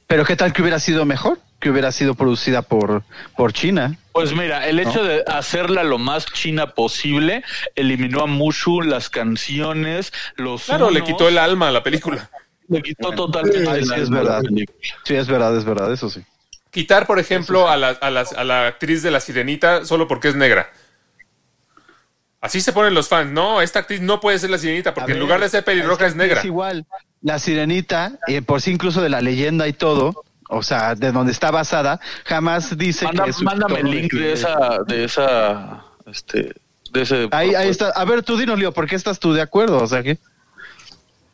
Pero 0.07 0.25
qué 0.25 0.37
tal 0.37 0.53
que 0.53 0.63
hubiera 0.63 0.79
sido 0.79 1.05
mejor, 1.05 1.39
que 1.61 1.71
hubiera 1.71 1.91
sido 1.93 2.15
producida 2.15 2.63
por, 2.63 3.03
por 3.37 3.53
China. 3.53 3.97
Pues 4.13 4.33
mira, 4.35 4.69
el 4.69 4.79
hecho 4.79 5.03
de 5.03 5.25
hacerla 5.27 5.83
lo 5.83 5.99
más 5.99 6.27
china 6.27 6.75
posible 6.75 7.43
eliminó 7.75 8.21
a 8.23 8.27
Mushu, 8.27 8.83
las 8.83 9.09
canciones, 9.11 10.13
los. 10.37 10.65
Claro, 10.65 10.91
le 10.91 11.03
quitó 11.03 11.29
el 11.29 11.39
alma 11.39 11.69
a 11.69 11.73
la 11.73 11.83
película. 11.83 12.31
le 12.69 12.83
quitó 12.83 13.11
totalmente. 13.13 13.69
Ay, 13.69 13.79
el 13.81 13.87
sí, 13.87 13.93
alma 13.93 14.03
es 14.05 14.11
verdad. 14.11 14.43
Sí, 15.05 15.15
es 15.15 15.27
verdad, 15.27 15.57
es 15.57 15.65
verdad, 15.65 15.93
eso 15.93 16.09
sí. 16.11 16.23
Quitar, 16.71 17.07
por 17.07 17.19
ejemplo, 17.19 17.69
a 17.69 17.77
la, 17.77 17.89
a, 17.91 18.11
las- 18.11 18.33
a 18.33 18.45
la 18.45 18.67
actriz 18.67 19.03
de 19.03 19.11
la 19.11 19.21
sirenita 19.21 19.85
solo 19.85 20.07
porque 20.09 20.29
es 20.29 20.35
negra. 20.37 20.71
Así 22.41 22.61
se 22.61 22.73
ponen 22.73 22.93
los 22.95 23.09
fans. 23.09 23.31
No, 23.33 23.63
esta 23.63 23.79
actriz 23.79 24.01
no 24.03 24.21
puede 24.21 24.39
ser 24.39 24.51
la 24.51 24.59
sirenita 24.59 24.93
porque 24.93 25.13
en 25.13 25.19
lugar 25.21 25.41
de 25.41 25.49
ser 25.49 25.65
pelirroja 25.65 26.07
es 26.07 26.15
negra. 26.15 26.41
Es 26.41 26.45
igual. 26.45 26.85
La 27.25 27.39
sirenita, 27.41 28.13
eh, 28.29 28.41
por 28.43 28.61
sí 28.61 28.71
incluso 28.71 29.01
de 29.03 29.09
la 29.09 29.21
leyenda 29.21 29.67
y 29.67 29.73
todo, 29.73 30.23
o 30.49 30.63
sea, 30.63 30.95
de 30.95 31.11
donde 31.11 31.33
está 31.33 31.51
basada, 31.51 31.99
jamás 32.25 32.77
dice 32.79 33.07
Manda- 33.07 33.25
que 33.25 33.31
es 33.31 33.43
mándame 33.43 33.81
el 33.81 33.91
link 33.91 34.13
de 34.13 34.33
esa, 34.35 34.79
de 34.87 35.05
esa, 35.05 35.85
este, 36.07 36.55
de 36.93 37.03
ese. 37.03 37.29
Ahí, 37.33 37.55
ahí 37.55 37.69
está. 37.71 37.89
A 37.97 38.05
ver, 38.05 38.23
tú 38.23 38.37
dinos, 38.37 38.59
Leo, 38.59 38.73
¿por 38.73 38.87
qué 38.87 38.95
estás 38.95 39.19
tú 39.19 39.33
de 39.33 39.41
acuerdo? 39.43 39.79
O 39.83 39.87
sea, 39.87 40.03
que 40.03 40.19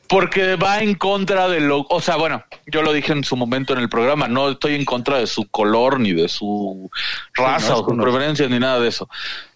Porque 0.08 0.56
va 0.56 0.80
en 0.80 0.94
contra 0.94 1.48
de 1.48 1.60
lo, 1.60 1.86
o 1.88 2.00
sea, 2.00 2.16
bueno, 2.16 2.42
yo 2.66 2.82
lo 2.82 2.92
dije 2.92 3.12
en 3.12 3.22
su 3.22 3.36
momento 3.36 3.72
en 3.74 3.78
el 3.78 3.88
programa, 3.88 4.26
no 4.26 4.50
estoy 4.50 4.74
en 4.74 4.84
contra 4.84 5.18
de 5.18 5.26
su 5.28 5.48
color 5.48 6.00
ni 6.00 6.12
de 6.12 6.28
su 6.28 6.90
raza 7.34 7.70
no, 7.74 7.78
o 7.78 7.84
su 7.88 7.94
no. 7.94 8.02
preferencias 8.02 8.50
ni 8.50 8.58
nada 8.58 8.80
de 8.80 8.88
eso. 8.88 9.08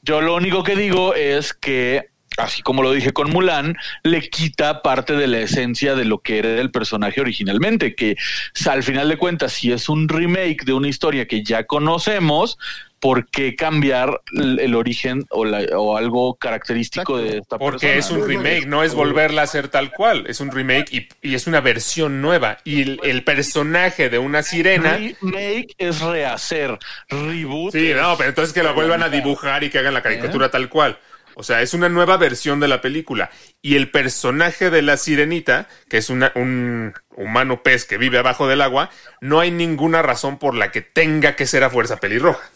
Yo 0.02 0.20
lo 0.20 0.34
único 0.36 0.62
que 0.62 0.76
digo 0.76 1.14
es 1.14 1.54
que, 1.54 2.10
así 2.36 2.62
como 2.62 2.82
lo 2.82 2.92
dije 2.92 3.12
con 3.12 3.30
Mulan, 3.30 3.76
le 4.02 4.28
quita 4.28 4.82
parte 4.82 5.14
de 5.14 5.26
la 5.26 5.38
esencia 5.40 5.94
de 5.94 6.04
lo 6.04 6.18
que 6.20 6.38
era 6.38 6.60
el 6.60 6.70
personaje 6.70 7.20
originalmente, 7.20 7.94
que 7.94 8.12
o 8.12 8.16
sea, 8.54 8.72
al 8.72 8.82
final 8.82 9.08
de 9.08 9.16
cuentas, 9.16 9.52
si 9.52 9.72
es 9.72 9.88
un 9.88 10.08
remake 10.08 10.64
de 10.64 10.72
una 10.72 10.88
historia 10.88 11.26
que 11.26 11.42
ya 11.44 11.64
conocemos, 11.64 12.58
¿por 13.00 13.28
qué 13.28 13.54
cambiar 13.54 14.22
el, 14.32 14.58
el 14.60 14.74
origen 14.74 15.24
o, 15.30 15.44
la- 15.44 15.66
o 15.76 15.96
algo 15.98 16.36
característico 16.36 17.18
de 17.18 17.38
esta 17.38 17.58
Porque 17.58 17.86
persona? 17.88 17.98
es 17.98 18.10
un 18.10 18.26
remake, 18.28 18.66
no 18.66 18.82
es 18.82 18.94
volverla 18.94 19.42
a 19.42 19.44
hacer 19.44 19.68
tal 19.68 19.90
cual. 19.92 20.24
Es 20.26 20.40
un 20.40 20.50
remake 20.50 20.86
y, 20.90 21.08
y 21.20 21.34
es 21.34 21.46
una 21.46 21.60
versión 21.60 22.22
nueva. 22.22 22.58
Y 22.64 22.80
el, 22.82 23.00
el 23.02 23.22
personaje 23.22 24.08
de 24.08 24.18
una 24.18 24.42
sirena. 24.42 24.96
Remake 25.20 25.74
es 25.76 26.00
rehacer, 26.00 26.78
reboot. 27.10 27.72
Sí, 27.72 27.92
no, 27.94 28.16
pero 28.16 28.30
entonces 28.30 28.54
que 28.54 28.62
la 28.62 28.72
vuelvan 28.72 29.02
a 29.02 29.10
dibujar 29.10 29.62
y 29.64 29.70
que 29.70 29.78
hagan 29.80 29.92
la 29.94 30.02
caricatura 30.02 30.50
tal 30.50 30.70
cual. 30.70 30.98
O 31.36 31.42
sea, 31.42 31.62
es 31.62 31.74
una 31.74 31.88
nueva 31.88 32.16
versión 32.16 32.60
de 32.60 32.68
la 32.68 32.80
película. 32.80 33.30
Y 33.62 33.76
el 33.76 33.90
personaje 33.90 34.70
de 34.70 34.82
la 34.82 34.96
sirenita, 34.96 35.68
que 35.88 35.98
es 35.98 36.10
una- 36.10 36.32
un 36.34 36.94
humano 37.16 37.62
pez 37.62 37.84
que 37.84 37.98
vive 37.98 38.18
abajo 38.18 38.46
del 38.48 38.60
agua, 38.60 38.90
no 39.20 39.40
hay 39.40 39.50
ninguna 39.50 40.02
razón 40.02 40.38
por 40.38 40.54
la 40.54 40.70
que 40.70 40.80
tenga 40.82 41.36
que 41.36 41.46
ser 41.46 41.64
a 41.64 41.70
fuerza 41.70 41.98
pelirroja. 41.98 42.50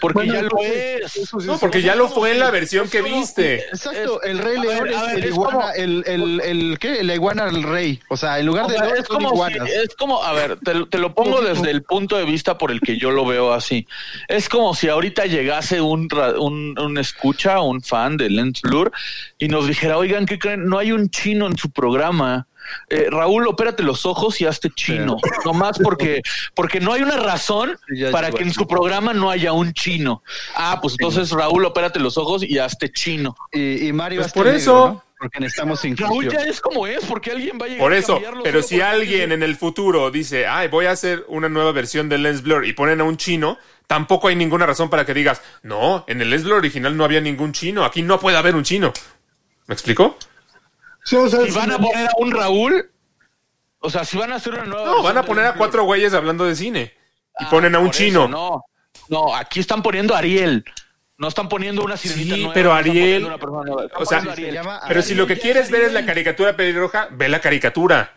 Porque 0.00 0.14
Bueno, 0.26 0.34
ya 0.34 0.42
lo 0.42 0.58
es. 0.62 1.16
eso 1.16 1.40
sí 1.40 1.46
No, 1.46 1.58
porque 1.58 1.82
ya 1.82 1.94
lo 1.94 2.08
fue 2.08 2.32
en 2.32 2.38
la 2.40 2.50
versión 2.50 2.88
que 2.88 3.02
viste. 3.02 3.66
Exacto, 3.68 4.22
el 4.22 4.38
Rey 4.38 4.58
León 4.58 4.84
ver, 4.84 4.92
es 4.92 5.00
ver, 5.02 5.16
el 5.18 5.24
es 5.24 5.30
iguana, 5.30 5.52
como- 5.58 5.72
el, 5.74 6.04
el, 6.06 6.40
el, 6.40 6.78
¿qué? 6.78 7.04
La 7.04 7.14
iguana 7.14 7.44
al 7.44 7.62
rey. 7.62 8.00
O 8.08 8.16
sea, 8.16 8.38
en 8.38 8.46
lugar 8.46 8.66
de 8.66 8.78
león 8.78 8.94
es 8.98 9.06
como, 9.08 9.46
si- 9.46 9.54
es 9.54 9.94
como, 9.96 10.22
a 10.22 10.32
ver, 10.32 10.58
te, 10.60 10.86
te 10.86 10.98
lo 10.98 11.14
pongo 11.14 11.40
desde 11.42 11.70
el 11.70 11.82
punto 11.82 12.16
de 12.16 12.24
vista 12.24 12.56
por 12.58 12.70
el 12.70 12.80
que 12.80 12.96
yo 12.98 13.10
lo 13.10 13.24
veo 13.24 13.52
así. 13.52 13.86
Es 14.28 14.48
como 14.48 14.74
si 14.74 14.88
ahorita 14.88 15.26
llegase 15.26 15.80
un, 15.80 16.08
un, 16.38 16.78
un 16.78 16.98
escucha, 16.98 17.60
un 17.60 17.82
fan 17.82 18.16
de 18.16 18.30
Lens 18.30 18.62
Blur 18.62 18.90
y 19.38 19.48
nos 19.48 19.66
dijera, 19.66 19.96
oigan, 19.98 20.26
¿qué 20.26 20.38
creen? 20.38 20.66
No 20.66 20.78
hay 20.78 20.92
un 20.92 21.10
chino 21.10 21.46
en 21.46 21.56
su 21.56 21.70
programa. 21.70 22.46
Eh, 22.88 23.06
Raúl, 23.10 23.46
opérate 23.46 23.82
los 23.82 24.06
ojos 24.06 24.40
y 24.40 24.46
hazte 24.46 24.70
chino. 24.70 25.16
Nomás 25.44 25.78
porque, 25.78 26.22
porque 26.54 26.80
no 26.80 26.92
hay 26.92 27.02
una 27.02 27.16
razón 27.16 27.78
Ya 27.94 28.10
para 28.10 28.30
que 28.30 28.42
en 28.42 28.52
su 28.52 28.66
programa 28.66 29.12
no 29.12 29.30
haya 29.30 29.52
un 29.52 29.72
chino. 29.72 30.22
Ah, 30.54 30.78
pues 30.80 30.94
entonces 30.98 31.30
Raúl, 31.30 31.64
opérate 31.64 31.98
los 32.00 32.18
ojos 32.18 32.42
y 32.42 32.58
hazte 32.58 32.90
chino. 32.90 33.36
Y, 33.52 33.88
y 33.88 33.92
Mario 33.92 34.20
Pues 34.20 34.32
por 34.32 34.46
negro, 34.46 34.58
eso. 34.58 34.88
¿no? 34.88 35.04
Porque 35.20 35.38
necesitamos 35.38 35.82
Raúl 35.82 36.24
inclusión. 36.24 36.32
ya 36.32 36.50
es 36.50 36.60
como 36.62 36.86
es, 36.86 37.04
porque 37.04 37.30
alguien 37.30 37.58
va 37.60 37.66
a 37.66 37.68
llegar 37.68 37.82
Por 37.82 37.92
a 37.92 37.98
eso, 37.98 38.14
cambiarlo 38.14 38.42
pero 38.42 38.62
si 38.62 38.80
alguien 38.80 39.32
en 39.32 39.42
el 39.42 39.54
futuro 39.54 40.10
dice, 40.10 40.46
ay, 40.46 40.68
voy 40.68 40.86
a 40.86 40.92
hacer 40.92 41.26
una 41.28 41.50
nueva 41.50 41.72
versión 41.72 42.08
del 42.08 42.22
Lens 42.22 42.40
Blur 42.42 42.64
y 42.64 42.72
ponen 42.72 43.02
a 43.02 43.04
un 43.04 43.18
chino, 43.18 43.58
tampoco 43.86 44.28
hay 44.28 44.36
ninguna 44.36 44.64
razón 44.64 44.88
para 44.88 45.04
que 45.04 45.12
digas, 45.12 45.42
no, 45.62 46.04
en 46.08 46.22
el 46.22 46.30
Lens 46.30 46.44
Blur 46.44 46.56
original 46.56 46.96
no 46.96 47.04
había 47.04 47.20
ningún 47.20 47.52
chino, 47.52 47.84
aquí 47.84 48.00
no 48.00 48.18
puede 48.18 48.38
haber 48.38 48.54
un 48.54 48.62
chino. 48.62 48.94
¿Me 49.66 49.74
explico? 49.74 50.16
Sí, 51.04 51.16
o 51.16 51.28
sea, 51.28 51.44
Si 51.44 51.50
van 51.52 51.72
a 51.72 51.78
poner 51.78 52.06
a 52.06 52.12
un 52.18 52.30
Raúl, 52.30 52.90
o 53.78 53.90
sea, 53.90 54.04
si 54.04 54.16
van 54.18 54.32
a 54.32 54.36
hacer 54.36 54.54
una 54.54 54.64
nueva. 54.64 54.84
No, 54.84 55.02
van 55.02 55.16
a 55.18 55.22
poner 55.22 55.46
a 55.46 55.54
cuatro 55.54 55.84
güeyes 55.84 56.12
hablando 56.14 56.44
de 56.44 56.54
cine 56.54 56.94
y 57.38 57.44
Ah, 57.44 57.50
ponen 57.50 57.74
a 57.74 57.78
un 57.78 57.90
chino. 57.90 58.20
eso, 58.24 58.28
no, 58.28 58.64
no, 59.08 59.34
aquí 59.34 59.60
están 59.60 59.82
poniendo 59.82 60.14
a 60.14 60.18
Ariel. 60.18 60.64
No 61.16 61.28
están 61.28 61.48
poniendo 61.50 61.82
una 61.84 61.96
sirenita 61.98 62.34
Sí, 62.34 62.40
nueva, 62.40 62.54
pero 62.54 62.72
Ariel- 62.72 63.26
una 63.26 63.36
nueva, 63.36 63.86
o 63.96 64.06
sea, 64.06 64.18
poniendo 64.20 64.30
a 64.30 64.32
Ariel. 64.32 64.48
se 64.50 64.54
llama 64.54 64.80
Pero 64.88 65.02
si 65.02 65.14
lo 65.14 65.26
que 65.26 65.38
quieres 65.38 65.64
es 65.66 65.70
ver 65.70 65.82
es 65.82 65.92
la 65.92 66.04
caricatura 66.06 66.56
pelirroja, 66.56 67.08
ve 67.12 67.28
la 67.28 67.40
caricatura. 67.40 68.14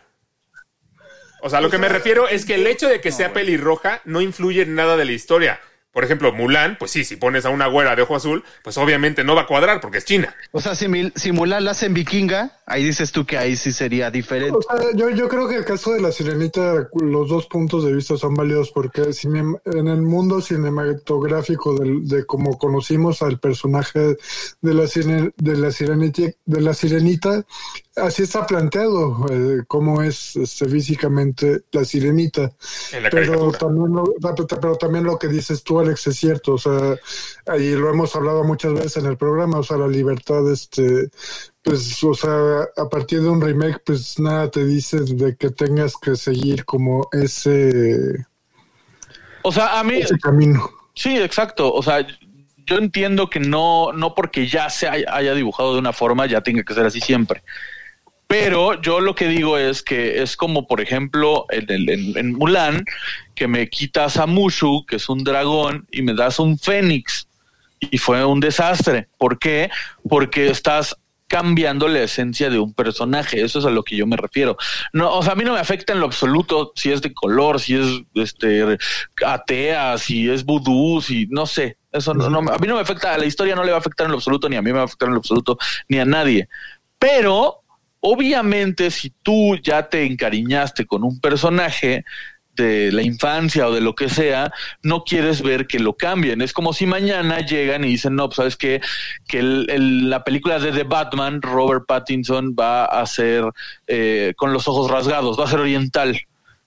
O 1.42 1.50
sea, 1.50 1.60
lo 1.60 1.68
que 1.68 1.76
me 1.76 1.88
refiero 1.90 2.26
es 2.28 2.46
que 2.46 2.54
el 2.54 2.66
hecho 2.66 2.88
de 2.88 3.00
que 3.02 3.12
sea 3.12 3.32
pelirroja 3.34 4.00
no 4.06 4.22
influye 4.22 4.62
en 4.62 4.74
nada 4.74 4.96
de 4.96 5.04
la 5.04 5.12
historia. 5.12 5.60
Por 5.94 6.04
ejemplo, 6.04 6.32
Mulan, 6.32 6.76
pues 6.78 6.90
sí, 6.90 7.04
si 7.04 7.16
pones 7.16 7.46
a 7.46 7.50
una 7.50 7.68
güera 7.68 7.96
de 7.96 8.02
ojo 8.02 8.16
azul, 8.16 8.44
pues 8.62 8.76
obviamente 8.76 9.24
no 9.24 9.34
va 9.34 9.42
a 9.42 9.46
cuadrar 9.46 9.80
porque 9.80 9.98
es 9.98 10.04
China. 10.04 10.34
O 10.52 10.60
sea, 10.60 10.74
si, 10.74 10.88
Mil- 10.88 11.12
si 11.16 11.32
Mulan 11.32 11.64
la 11.64 11.70
hacen 11.70 11.94
vikinga, 11.94 12.58
ahí 12.66 12.82
dices 12.84 13.12
tú 13.12 13.24
que 13.24 13.38
ahí 13.38 13.54
sí 13.56 13.72
sería 13.72 14.10
diferente. 14.10 14.58
O 14.58 14.60
sea, 14.60 14.90
yo, 14.94 15.08
yo 15.10 15.28
creo 15.28 15.48
que 15.48 15.54
el 15.54 15.64
caso 15.64 15.92
de 15.92 16.00
la 16.02 16.10
sirenita, 16.12 16.88
los 17.00 17.28
dos 17.28 17.46
puntos 17.46 17.84
de 17.84 17.94
vista 17.94 18.16
son 18.16 18.34
válidos 18.34 18.70
porque 18.72 19.02
en 19.22 19.88
el 19.88 20.02
mundo 20.02 20.40
cinematográfico 20.40 21.74
del- 21.78 22.06
de, 22.08 22.24
como 22.26 22.58
conocimos 22.58 23.22
al 23.22 23.38
personaje 23.38 24.16
de 24.60 24.74
la, 24.74 24.84
sire- 24.84 25.32
de 25.36 25.56
la 25.56 25.70
sirenita, 25.70 26.22
de 26.44 26.60
la 26.60 26.74
sirenita, 26.74 27.44
así 27.96 28.24
está 28.24 28.46
planteado 28.46 29.26
eh, 29.30 29.62
cómo 29.66 30.02
es 30.02 30.36
este, 30.36 30.68
físicamente 30.68 31.62
la 31.72 31.84
sirenita. 31.84 32.52
La 33.00 33.10
Pero 33.10 33.52
también, 33.52 33.92
lo, 33.92 34.04
pero 34.60 34.76
también 34.76 35.04
lo 35.04 35.18
que 35.18 35.28
dices 35.28 35.62
tú, 35.62 35.80
Alex, 35.80 36.06
es 36.08 36.16
cierto. 36.16 36.54
O 36.54 36.58
sea, 36.58 36.96
ahí 37.46 37.74
lo 37.74 37.90
hemos 37.90 38.14
hablado 38.16 38.44
muchas 38.44 38.74
veces 38.74 38.96
en 38.98 39.06
el 39.06 39.16
programa. 39.16 39.58
O 39.58 39.62
sea, 39.62 39.76
la 39.76 39.88
libertad, 39.88 40.50
este, 40.50 41.08
pues, 41.62 42.02
o 42.02 42.14
sea, 42.14 42.62
a 42.76 42.88
partir 42.88 43.22
de 43.22 43.28
un 43.28 43.40
remake, 43.40 43.80
pues 43.84 44.18
nada 44.18 44.50
te 44.50 44.64
dice 44.64 45.00
de 45.00 45.36
que 45.36 45.50
tengas 45.50 45.94
que 45.96 46.16
seguir 46.16 46.64
como 46.64 47.08
ese, 47.12 48.26
O 49.42 49.52
sea, 49.52 49.78
a 49.78 49.84
mí, 49.84 49.96
ese 49.96 50.18
camino. 50.18 50.68
sí, 50.94 51.16
exacto. 51.18 51.72
O 51.72 51.82
sea, 51.82 52.06
yo 52.66 52.78
entiendo 52.78 53.28
que 53.28 53.40
no, 53.40 53.92
no 53.92 54.14
porque 54.14 54.48
ya 54.48 54.70
se 54.70 54.88
haya, 54.88 55.14
haya 55.14 55.34
dibujado 55.34 55.74
de 55.74 55.78
una 55.78 55.92
forma, 55.92 56.26
ya 56.26 56.40
tenga 56.40 56.62
que 56.62 56.74
ser 56.74 56.86
así 56.86 57.00
siempre. 57.00 57.42
Pero 58.26 58.80
yo 58.80 59.00
lo 59.00 59.14
que 59.14 59.28
digo 59.28 59.58
es 59.58 59.82
que 59.82 60.22
es 60.22 60.36
como, 60.36 60.66
por 60.66 60.80
ejemplo, 60.80 61.46
en, 61.50 62.16
en- 62.16 62.32
Mulan, 62.34 62.84
que 63.34 63.46
me 63.46 63.68
quitas 63.68 64.16
a 64.16 64.26
Mushu, 64.26 64.84
que 64.86 64.96
es 64.96 65.08
un 65.08 65.22
dragón, 65.24 65.86
y 65.92 66.02
me 66.02 66.14
das 66.14 66.38
un 66.38 66.58
fénix. 66.58 67.28
Y 67.80 67.98
fue 67.98 68.24
un 68.24 68.40
desastre. 68.40 69.08
¿Por 69.18 69.38
qué? 69.38 69.70
Porque 70.08 70.46
estás 70.48 70.96
cambiando 71.26 71.88
la 71.88 72.02
esencia 72.02 72.48
de 72.48 72.58
un 72.58 72.72
personaje. 72.72 73.42
Eso 73.42 73.58
es 73.58 73.64
a 73.66 73.70
lo 73.70 73.82
que 73.82 73.96
yo 73.96 74.06
me 74.06 74.16
refiero. 74.16 74.56
No, 74.92 75.12
o 75.14 75.22
sea, 75.22 75.32
a 75.32 75.36
mí 75.36 75.44
no 75.44 75.52
me 75.52 75.58
afecta 75.60 75.92
en 75.92 76.00
lo 76.00 76.06
absoluto 76.06 76.72
si 76.76 76.92
es 76.92 77.02
de 77.02 77.12
color, 77.12 77.60
si 77.60 77.74
es 77.76 77.86
este 78.14 78.78
atea, 79.24 79.98
si 79.98 80.30
es 80.30 80.44
vudú, 80.44 81.00
si 81.02 81.26
no 81.30 81.44
sé. 81.46 81.76
Eso 81.92 82.14
no, 82.14 82.30
no, 82.30 82.38
a 82.38 82.58
mí 82.58 82.66
no 82.66 82.74
me 82.76 82.80
afecta, 82.80 83.14
a 83.14 83.18
la 83.18 83.26
historia 83.26 83.54
no 83.54 83.64
le 83.64 83.70
va 83.70 83.76
a 83.76 83.80
afectar 83.80 84.06
en 84.06 84.12
lo 84.12 84.18
absoluto, 84.18 84.48
ni 84.48 84.56
a 84.56 84.62
mí 84.62 84.70
me 84.70 84.76
va 84.76 84.82
a 84.82 84.84
afectar 84.84 85.08
en 85.08 85.14
lo 85.14 85.18
absoluto, 85.18 85.58
ni 85.88 85.98
a 85.98 86.04
nadie. 86.04 86.48
Pero, 86.98 87.63
obviamente, 88.06 88.90
si 88.90 89.10
tú 89.22 89.56
ya 89.56 89.88
te 89.88 90.04
encariñaste 90.04 90.84
con 90.84 91.04
un 91.04 91.18
personaje 91.20 92.04
de 92.54 92.92
la 92.92 93.02
infancia 93.02 93.66
o 93.66 93.72
de 93.72 93.80
lo 93.80 93.94
que 93.96 94.08
sea, 94.08 94.52
no 94.82 95.02
quieres 95.02 95.42
ver 95.42 95.66
que 95.66 95.80
lo 95.80 95.94
cambien. 95.94 96.40
Es 96.42 96.52
como 96.52 96.72
si 96.72 96.86
mañana 96.86 97.40
llegan 97.40 97.82
y 97.82 97.88
dicen, 97.88 98.14
no, 98.14 98.28
pues 98.28 98.36
sabes 98.36 98.56
qué? 98.56 98.80
que 99.26 99.38
el- 99.40 99.66
el- 99.70 100.10
la 100.10 100.22
película 100.22 100.58
de 100.60 100.70
The 100.70 100.84
Batman, 100.84 101.42
Robert 101.42 101.84
Pattinson 101.88 102.54
va 102.54 102.84
a 102.84 103.04
ser 103.06 103.44
eh, 103.88 104.34
con 104.36 104.52
los 104.52 104.68
ojos 104.68 104.88
rasgados, 104.90 105.40
va 105.40 105.44
a 105.46 105.48
ser 105.50 105.60
oriental. 105.60 106.20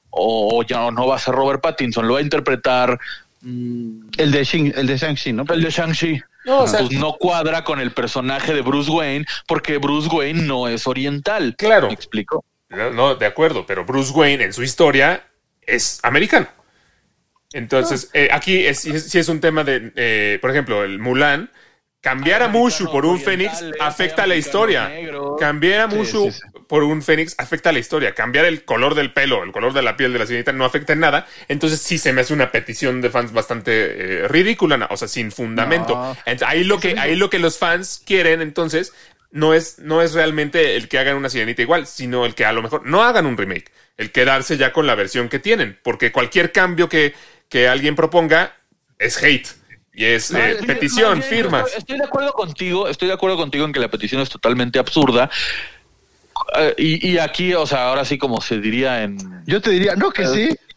O, 0.10 0.58
o 0.60 0.64
ya 0.64 0.90
no 0.92 1.06
va 1.08 1.16
a 1.18 1.20
ser 1.20 1.36
Robert 1.36 1.62
Pattinson, 1.62 2.08
lo 2.08 2.14
va 2.14 2.20
a 2.20 2.24
interpretar 2.24 2.98
mm, 3.42 4.08
El 4.18 4.32
de, 4.32 4.42
Shin- 4.44 4.74
el 4.76 4.88
de 4.88 4.98
Shang-Chi, 4.98 5.32
¿no? 5.34 5.46
el 5.54 5.62
de 5.62 5.70
Shang-Chi. 5.70 6.20
No, 6.48 6.62
o 6.62 6.68
sea- 6.68 6.80
pues 6.80 6.92
no 6.94 7.14
cuadra 7.14 7.64
con 7.64 7.80
el 7.80 7.92
personaje 7.92 8.54
de 8.54 8.62
Bruce 8.62 8.90
Wayne 8.90 9.26
porque 9.48 9.78
Bruce 9.78 10.08
Wayne 10.10 10.44
no 10.44 10.68
es 10.68 10.88
oriental. 10.88 11.56
Claro. 11.58 11.88
¿Me 11.88 11.94
explico? 11.94 12.44
No, 12.70 12.90
no, 12.90 13.16
de 13.16 13.26
acuerdo, 13.26 13.66
pero 13.66 13.86
Bruce 13.86 14.12
Wayne 14.14 14.46
en 14.46 14.54
su 14.54 14.64
historia 14.64 15.24
es 15.62 16.00
americano. 16.04 16.48
Entonces, 17.54 18.10
eh, 18.14 18.30
aquí 18.32 18.66
es, 18.66 18.80
sí 18.80 18.92
es, 18.92 19.10
sí 19.10 19.20
es 19.20 19.30
un 19.30 19.40
tema 19.40 19.64
de, 19.64 19.92
eh, 19.96 20.38
por 20.42 20.52
ejemplo, 20.52 20.84
el 20.84 21.00
Mulan. 21.00 21.50
Cambiar 22.02 22.44
a 22.44 22.48
Mushu 22.48 22.90
por 22.92 23.06
un 23.06 23.20
Fénix 23.20 23.64
afecta 23.80 24.24
a 24.24 24.28
la 24.28 24.36
historia. 24.36 24.92
Cambiar 25.40 25.82
a 25.82 25.88
Mushu 25.88 26.32
por 26.68 26.84
un 26.84 27.02
Fénix 27.02 27.36
afecta 27.38 27.70
a 27.70 27.74
la 27.74 27.80
historia. 27.80 28.14
Cambiar 28.14 28.46
el 28.46 28.64
color 28.64 28.96
del 28.96 29.12
pelo, 29.12 29.44
el 29.44 29.52
color 29.52 29.74
de 29.74 29.82
la 29.82 29.98
piel 29.98 30.14
de 30.14 30.20
la 30.20 30.26
sirenita 30.26 30.52
no 30.54 30.64
afecta 30.64 30.94
en 30.94 31.00
nada. 31.00 31.28
Entonces 31.48 31.82
sí 31.82 31.98
se 31.98 32.14
me 32.14 32.22
hace 32.22 32.34
una 32.34 32.52
petición 32.52 33.02
de 33.02 33.10
fans 33.10 33.34
bastante 33.34 33.72
eh, 34.24 34.28
ridícula, 34.28 34.88
o 34.90 34.96
sea, 34.96 35.08
sin 35.08 35.32
fundamento. 35.32 35.96
No. 35.96 36.16
Ent- 36.26 36.44
ahí 36.46 36.64
lo 36.64 36.80
que 36.80 36.98
ahí 37.00 37.16
lo 37.16 37.30
que 37.30 37.40
los 37.40 37.58
fans 37.58 38.02
quieren 38.06 38.42
entonces 38.42 38.94
no 39.32 39.54
es 39.54 39.80
no 39.80 40.02
es 40.02 40.14
realmente 40.14 40.76
el 40.78 40.88
que 40.88 41.00
hagan 41.00 41.18
una 41.18 41.30
sirenita 41.30 41.62
igual, 41.62 41.88
sino 41.88 42.26
el 42.26 42.36
que 42.36 42.46
a 42.46 42.54
lo 42.54 42.62
mejor 42.62 42.86
no 42.86 43.04
hagan 43.04 43.26
un 43.26 43.36
remake, 43.38 43.72
el 43.98 44.12
quedarse 44.12 44.56
ya 44.56 44.72
con 44.72 44.88
la 44.88 44.96
versión 44.96 45.28
que 45.30 45.40
tienen, 45.40 45.78
porque 45.84 46.12
cualquier 46.14 46.52
cambio 46.54 46.88
que 46.88 47.14
que 47.50 47.68
alguien 47.68 47.96
proponga 47.96 48.54
es 49.00 49.22
hate 49.22 49.48
y 49.98 50.06
es 50.06 50.30
eh, 50.30 50.60
petición, 50.68 51.24
firmas. 51.24 51.66
Estoy, 51.66 51.80
estoy 51.80 51.98
de 51.98 52.04
acuerdo 52.04 52.32
contigo, 52.34 52.88
estoy 52.88 53.08
de 53.08 53.16
acuerdo 53.16 53.36
contigo 53.36 53.66
en 53.66 53.74
que 53.74 53.80
la 53.80 53.90
petición 53.90 54.22
es 54.22 54.30
totalmente 54.30 54.78
absurda. 54.78 55.28
Eh, 56.56 56.76
y, 56.78 57.14
y 57.14 57.18
aquí, 57.18 57.56
o 57.56 57.66
sea, 57.66 57.90
ahora 57.90 58.06
sí 58.06 58.20
como 58.20 58.40
se 58.40 58.60
diría 58.60 59.02
en... 59.02 59.18
Yo 59.48 59.60
te 59.60 59.72
diría, 59.72 59.96
no, 59.96 60.12
que 60.12 60.28
sí. 60.28 60.56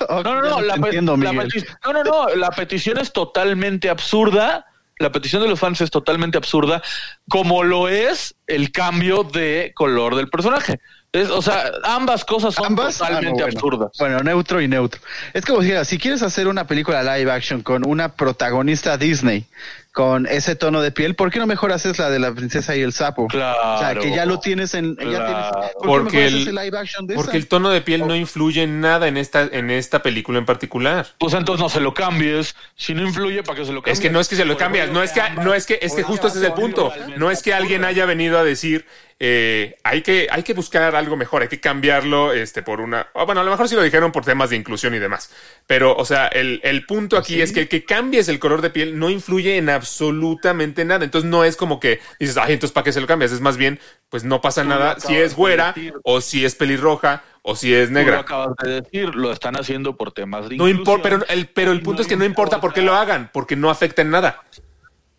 No, 0.08 0.22
no, 0.22 0.40
no, 0.40 0.60
la, 0.62 0.76
entiendo, 0.76 1.14
la 1.18 1.32
no, 1.34 1.92
no, 1.92 2.04
no, 2.04 2.28
la 2.34 2.50
petición 2.52 2.96
es 2.96 3.12
totalmente 3.12 3.90
absurda. 3.90 4.64
La 4.98 5.12
petición 5.12 5.42
de 5.42 5.48
los 5.48 5.60
fans 5.60 5.82
es 5.82 5.90
totalmente 5.90 6.38
absurda, 6.38 6.82
como 7.28 7.62
lo 7.62 7.86
es 7.88 8.34
el 8.46 8.72
cambio 8.72 9.24
de 9.24 9.72
color 9.74 10.14
del 10.14 10.28
personaje. 10.30 10.80
Es, 11.12 11.28
o 11.28 11.42
sea, 11.42 11.72
ambas 11.82 12.24
cosas 12.24 12.54
son 12.54 12.66
Ambas, 12.66 13.00
ah, 13.00 13.04
no, 13.04 13.08
totalmente 13.16 13.42
bueno. 13.42 13.56
absurdas. 13.56 13.90
Bueno, 13.98 14.20
neutro 14.20 14.60
y 14.60 14.68
neutro. 14.68 15.00
Es 15.34 15.44
como 15.44 15.60
si, 15.62 15.72
si 15.84 15.98
quieres 15.98 16.22
hacer 16.22 16.46
una 16.46 16.68
película 16.68 17.02
live 17.02 17.30
action 17.32 17.62
con 17.62 17.84
una 17.84 18.14
protagonista 18.14 18.96
Disney 18.96 19.44
con 19.92 20.26
ese 20.26 20.54
tono 20.54 20.80
de 20.82 20.92
piel, 20.92 21.16
¿por 21.16 21.32
qué 21.32 21.40
no 21.40 21.48
mejor 21.48 21.72
haces 21.72 21.98
la 21.98 22.10
de 22.10 22.20
la 22.20 22.32
princesa 22.32 22.76
y 22.76 22.82
el 22.82 22.92
sapo? 22.92 23.26
Claro. 23.26 23.58
O 23.74 23.78
sea, 23.80 23.96
que 23.96 24.14
ya 24.14 24.24
lo 24.24 24.38
tienes 24.38 24.72
en... 24.74 24.94
Ya 24.98 25.04
Claro. 25.04 25.26
tienes, 25.26 25.72
¿por 25.72 25.82
qué 25.82 25.86
Porque 25.88 26.26
el- 26.28 26.34
haces 26.42 26.54
live 26.54 26.78
action 26.78 27.06
de 27.08 27.14
Porque 27.16 27.30
esa? 27.30 27.36
el 27.38 27.48
tono 27.48 27.70
de 27.70 27.80
piel 27.80 28.06
no 28.06 28.14
influye 28.14 28.62
en 28.62 28.80
nada 28.80 29.08
en 29.08 29.16
esta 29.16 29.42
en 29.50 29.68
esta 29.72 30.00
película 30.04 30.38
en 30.38 30.46
particular. 30.46 31.08
Pues 31.18 31.34
entonces 31.34 31.60
no 31.60 31.68
se 31.68 31.80
lo 31.80 31.92
cambies. 31.92 32.54
Si 32.76 32.94
no 32.94 33.02
influye, 33.02 33.42
¿para 33.42 33.58
qué 33.58 33.64
se 33.64 33.72
lo 33.72 33.82
cambies? 33.82 33.98
Es 33.98 34.00
que 34.00 34.10
no 34.10 34.20
es 34.20 34.28
que 34.28 34.36
se 34.36 34.44
lo 34.44 34.56
cambias, 34.56 34.90
no 34.90 35.02
es 35.02 35.10
que 35.10 35.22
no 35.42 35.54
es 35.54 35.66
que 35.66 35.80
es 35.82 35.92
que 35.92 36.04
justo 36.04 36.28
ese 36.28 36.38
es 36.38 36.44
el 36.44 36.52
punto. 36.52 36.92
No 37.16 37.32
es 37.32 37.42
que 37.42 37.52
alguien 37.52 37.84
haya 37.84 38.06
venido 38.06 38.34
pueda 38.34 38.44
decir, 38.44 38.86
eh, 39.22 39.76
hay, 39.84 40.00
que, 40.00 40.26
hay 40.30 40.42
que 40.42 40.54
buscar 40.54 40.96
algo 40.96 41.14
mejor, 41.14 41.42
hay 41.42 41.48
que 41.48 41.60
cambiarlo 41.60 42.32
este, 42.32 42.62
por 42.62 42.80
una... 42.80 43.08
ah, 43.14 43.24
Bueno, 43.24 43.42
a 43.42 43.44
lo 43.44 43.50
mejor 43.50 43.68
sí 43.68 43.74
lo 43.74 43.82
dijeron 43.82 44.12
por 44.12 44.24
temas 44.24 44.48
de 44.48 44.56
inclusión 44.56 44.94
y 44.94 44.98
demás. 44.98 45.30
Pero, 45.66 45.94
o 45.94 46.04
sea, 46.06 46.26
el, 46.28 46.60
el 46.64 46.86
punto 46.86 47.18
aquí 47.18 47.42
es 47.42 47.52
que 47.52 47.60
el 47.60 47.68
que 47.68 47.84
cambies 47.84 48.28
el 48.28 48.38
color 48.38 48.62
de 48.62 48.70
piel 48.70 48.98
no 48.98 49.10
influye 49.10 49.58
en 49.58 49.68
absolutamente 49.68 50.84
nada. 50.86 51.04
Entonces 51.04 51.30
no 51.30 51.44
es 51.44 51.56
como 51.56 51.80
que 51.80 52.00
dices, 52.18 52.38
ay, 52.38 52.54
entonces 52.54 52.72
¿para 52.72 52.84
qué 52.84 52.92
se 52.92 53.00
lo 53.00 53.06
cambias? 53.06 53.30
Es 53.32 53.40
más 53.42 53.56
bien, 53.58 53.78
pues 54.08 54.24
no 54.24 54.40
pasa 54.40 54.62
Tú 54.62 54.68
nada 54.70 54.98
si 54.98 55.16
es 55.16 55.36
güera 55.36 55.74
o 56.02 56.20
si 56.22 56.44
es 56.46 56.54
pelirroja 56.54 57.22
o 57.42 57.56
si 57.56 57.74
es 57.74 57.88
Tú 57.88 58.00
lo 58.00 58.00
negra. 58.00 58.18
acabas 58.20 58.56
de 58.62 58.80
decir, 58.80 59.14
lo 59.14 59.32
están 59.32 59.56
haciendo 59.56 59.96
por 59.96 60.12
temas 60.12 60.48
de 60.48 60.56
No 60.56 60.66
importa, 60.68 61.08
inclusión. 61.08 61.24
pero 61.28 61.38
el, 61.40 61.46
pero 61.48 61.72
el 61.72 61.82
punto 61.82 62.02
es 62.02 62.08
que 62.08 62.16
no 62.16 62.24
importa 62.24 62.60
por 62.60 62.72
qué 62.72 62.80
lo 62.82 62.94
hagan, 62.94 63.30
porque 63.32 63.54
no 63.56 63.70
afecta 63.70 64.02
en 64.02 64.10
nada. 64.10 64.42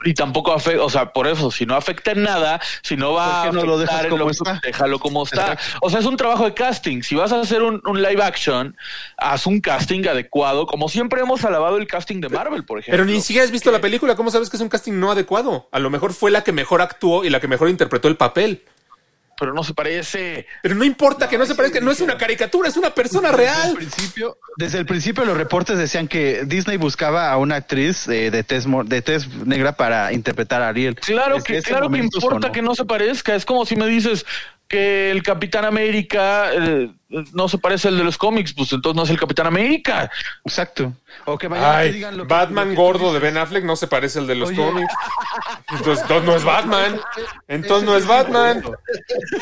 Y 0.04 0.14
tampoco 0.16 0.52
afecta, 0.54 0.84
o 0.84 0.90
sea, 0.90 1.14
por 1.14 1.28
eso, 1.28 1.52
si 1.52 1.66
no 1.66 1.76
afecta 1.76 2.12
en 2.12 2.24
nada, 2.24 2.60
si 2.82 2.98
no 2.98 3.14
va 3.14 3.42
a 3.42 3.44
¿Por 3.44 3.52
qué 3.52 3.58
no 3.58 3.66
lo 3.66 3.76
afectar 3.76 3.96
dejas 3.98 4.04
en 4.06 4.10
como 4.12 4.24
lo- 4.26 4.32
está? 4.32 4.60
déjalo 4.64 5.00
como 5.00 5.24
está. 5.24 5.58
O 5.82 5.90
sea, 5.90 6.00
es 6.00 6.06
un 6.06 6.18
trabajo 6.18 6.46
de 6.46 6.54
casting. 6.54 7.02
Si 7.04 7.14
vas 7.16 7.32
a 7.32 7.40
hacer 7.40 7.62
un, 7.62 7.82
un 7.86 8.02
live 8.02 8.22
action, 8.24 8.76
haz 9.18 9.46
un 9.46 9.62
casting 9.62 10.08
adecuado, 10.08 10.66
como 10.66 10.90
siempre 10.90 11.22
hemos 11.22 11.46
alabado 11.46 11.78
el 11.78 11.86
casting 11.88 12.20
de 12.20 12.30
Marvel, 12.30 12.66
por 12.66 12.80
ejemplo. 12.80 13.04
Pero 13.04 13.06
ni 13.12 13.22
siquiera 13.22 13.46
has 13.46 13.52
visto 13.52 13.72
la 13.72 13.80
película, 13.80 14.16
¿cómo 14.16 14.32
sabes 14.32 14.50
que 14.50 14.58
es 14.58 14.62
un 14.62 14.70
casting 14.70 14.94
no 15.00 15.12
adecuado? 15.12 15.70
A 15.72 15.80
lo 15.80 15.90
mejor 15.90 16.14
fue 16.14 16.32
la 16.32 16.44
que 16.44 16.52
mejor 16.52 16.82
actuó 16.82 17.24
y 17.24 17.30
la 17.30 17.40
que 17.40 17.48
mejor 17.48 17.70
interpretó 17.70 18.08
el 18.08 18.18
papel. 18.18 18.64
Pero 19.42 19.56
no 19.56 19.64
se 19.64 19.74
parece. 19.74 20.46
Pero 20.62 20.76
no 20.76 20.84
importa 20.84 21.28
que 21.28 21.36
no 21.36 21.48
se 21.48 21.56
parezca, 21.56 21.80
no 21.80 21.90
es 21.90 22.00
una 22.00 22.16
caricatura, 22.16 22.70
es 22.70 22.78
una 22.78 22.94
persona 22.94 23.32
Desde 23.32 23.44
el 23.44 23.50
real. 23.50 23.74
principio, 23.74 24.38
desde 24.56 24.78
el 24.78 24.86
principio 24.86 25.26
los 25.26 25.36
reportes 25.36 25.80
decían 25.80 26.08
que 26.08 26.44
Disney 26.46 26.78
buscaba 26.78 27.32
a 27.32 27.38
una 27.38 27.56
actriz 27.56 28.08
eh, 28.08 28.30
de 28.30 28.44
tez 28.44 28.66
de 28.86 29.02
tez 29.02 29.28
negra 29.44 29.72
para 29.72 30.14
interpretar 30.14 30.62
a 30.62 30.68
Ariel. 30.68 30.94
Claro 30.94 31.38
Desde 31.38 31.48
que, 31.48 31.62
claro 31.64 31.90
que 31.90 31.98
importa 31.98 32.52
que 32.52 32.62
no 32.62 32.76
se 32.76 32.86
parezca. 32.86 33.34
Es 33.34 33.44
como 33.44 33.66
si 33.66 33.76
me 33.76 33.88
dices 33.88 34.28
que 34.72 35.12
el 35.12 35.22
Capitán 35.22 35.66
América 35.66 36.50
eh, 36.54 36.90
no 37.34 37.50
se 37.50 37.58
parece 37.58 37.90
al 37.90 37.98
de 37.98 38.06
los 38.06 38.18
cómics, 38.18 38.54
pues 38.54 38.72
entonces 38.72 38.96
no 38.96 39.04
es 39.04 39.10
el 39.10 39.20
Capitán 39.20 39.46
América. 39.48 40.10
Exacto. 40.46 40.94
O 41.26 41.38
que 41.38 41.50
mañana 41.50 41.72
te 41.74 41.78
Ay, 41.78 41.92
digan 41.92 42.18
lo 42.18 42.24
que- 42.26 42.34
Batman 42.34 42.66
lo 42.66 42.72
que 42.72 42.76
tú 42.78 42.82
gordo 42.82 43.14
de. 43.14 43.20
Ben 43.20 43.38
Affleck 43.38 43.66
no 43.66 43.76
se 43.76 43.88
parece 43.88 44.20
al 44.20 44.28
de 44.28 44.36
los 44.36 44.50
Oye. 44.50 44.58
cómics. 44.58 44.94
Entonces, 45.72 46.02
entonces 46.04 46.26
no 46.26 46.36
es 46.38 46.44
Batman. 46.46 47.00
Entonces 47.50 47.86
no 47.88 47.98
es 47.98 48.08
Batman. 48.08 48.64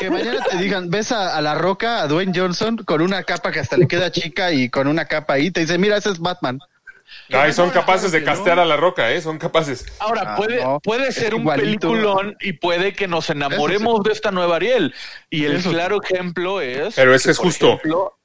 Que 0.00 0.10
mañana 0.10 0.40
te 0.50 0.56
digan, 0.58 0.90
ves 0.90 1.12
a, 1.12 1.36
a 1.36 1.40
la 1.40 1.54
roca, 1.54 2.02
a 2.02 2.08
Dwayne 2.08 2.32
Johnson, 2.38 2.76
con 2.78 3.00
una 3.00 3.22
capa 3.22 3.52
que 3.52 3.60
hasta 3.60 3.76
le 3.76 3.86
queda 3.86 4.10
chica 4.10 4.50
y 4.52 4.68
con 4.68 4.88
una 4.88 5.04
capa 5.04 5.34
ahí, 5.34 5.50
te 5.52 5.60
dice, 5.60 5.78
mira, 5.78 5.96
ese 5.96 6.10
es 6.10 6.18
Batman. 6.18 6.58
Ay, 7.32 7.52
son 7.52 7.70
capaces 7.70 8.12
de 8.12 8.24
castear 8.24 8.58
a 8.58 8.64
la 8.64 8.76
roca, 8.76 9.10
¿eh? 9.12 9.20
Son 9.20 9.38
capaces. 9.38 9.86
Ahora, 9.98 10.22
Ah, 10.26 10.36
puede, 10.36 10.62
puede 10.82 11.12
ser 11.12 11.34
un 11.34 11.44
peliculón 11.44 12.36
y 12.40 12.54
puede 12.54 12.92
que 12.92 13.08
nos 13.08 13.30
enamoremos 13.30 14.02
de 14.02 14.12
esta 14.12 14.30
nueva 14.30 14.56
Ariel. 14.56 14.94
Y 15.28 15.44
el 15.44 15.62
claro 15.62 16.00
ejemplo 16.02 16.60
es. 16.60 16.94
Pero 16.94 17.14
ese 17.14 17.30
es 17.30 17.38
justo. 17.38 17.68
ejemplo, 17.68 18.16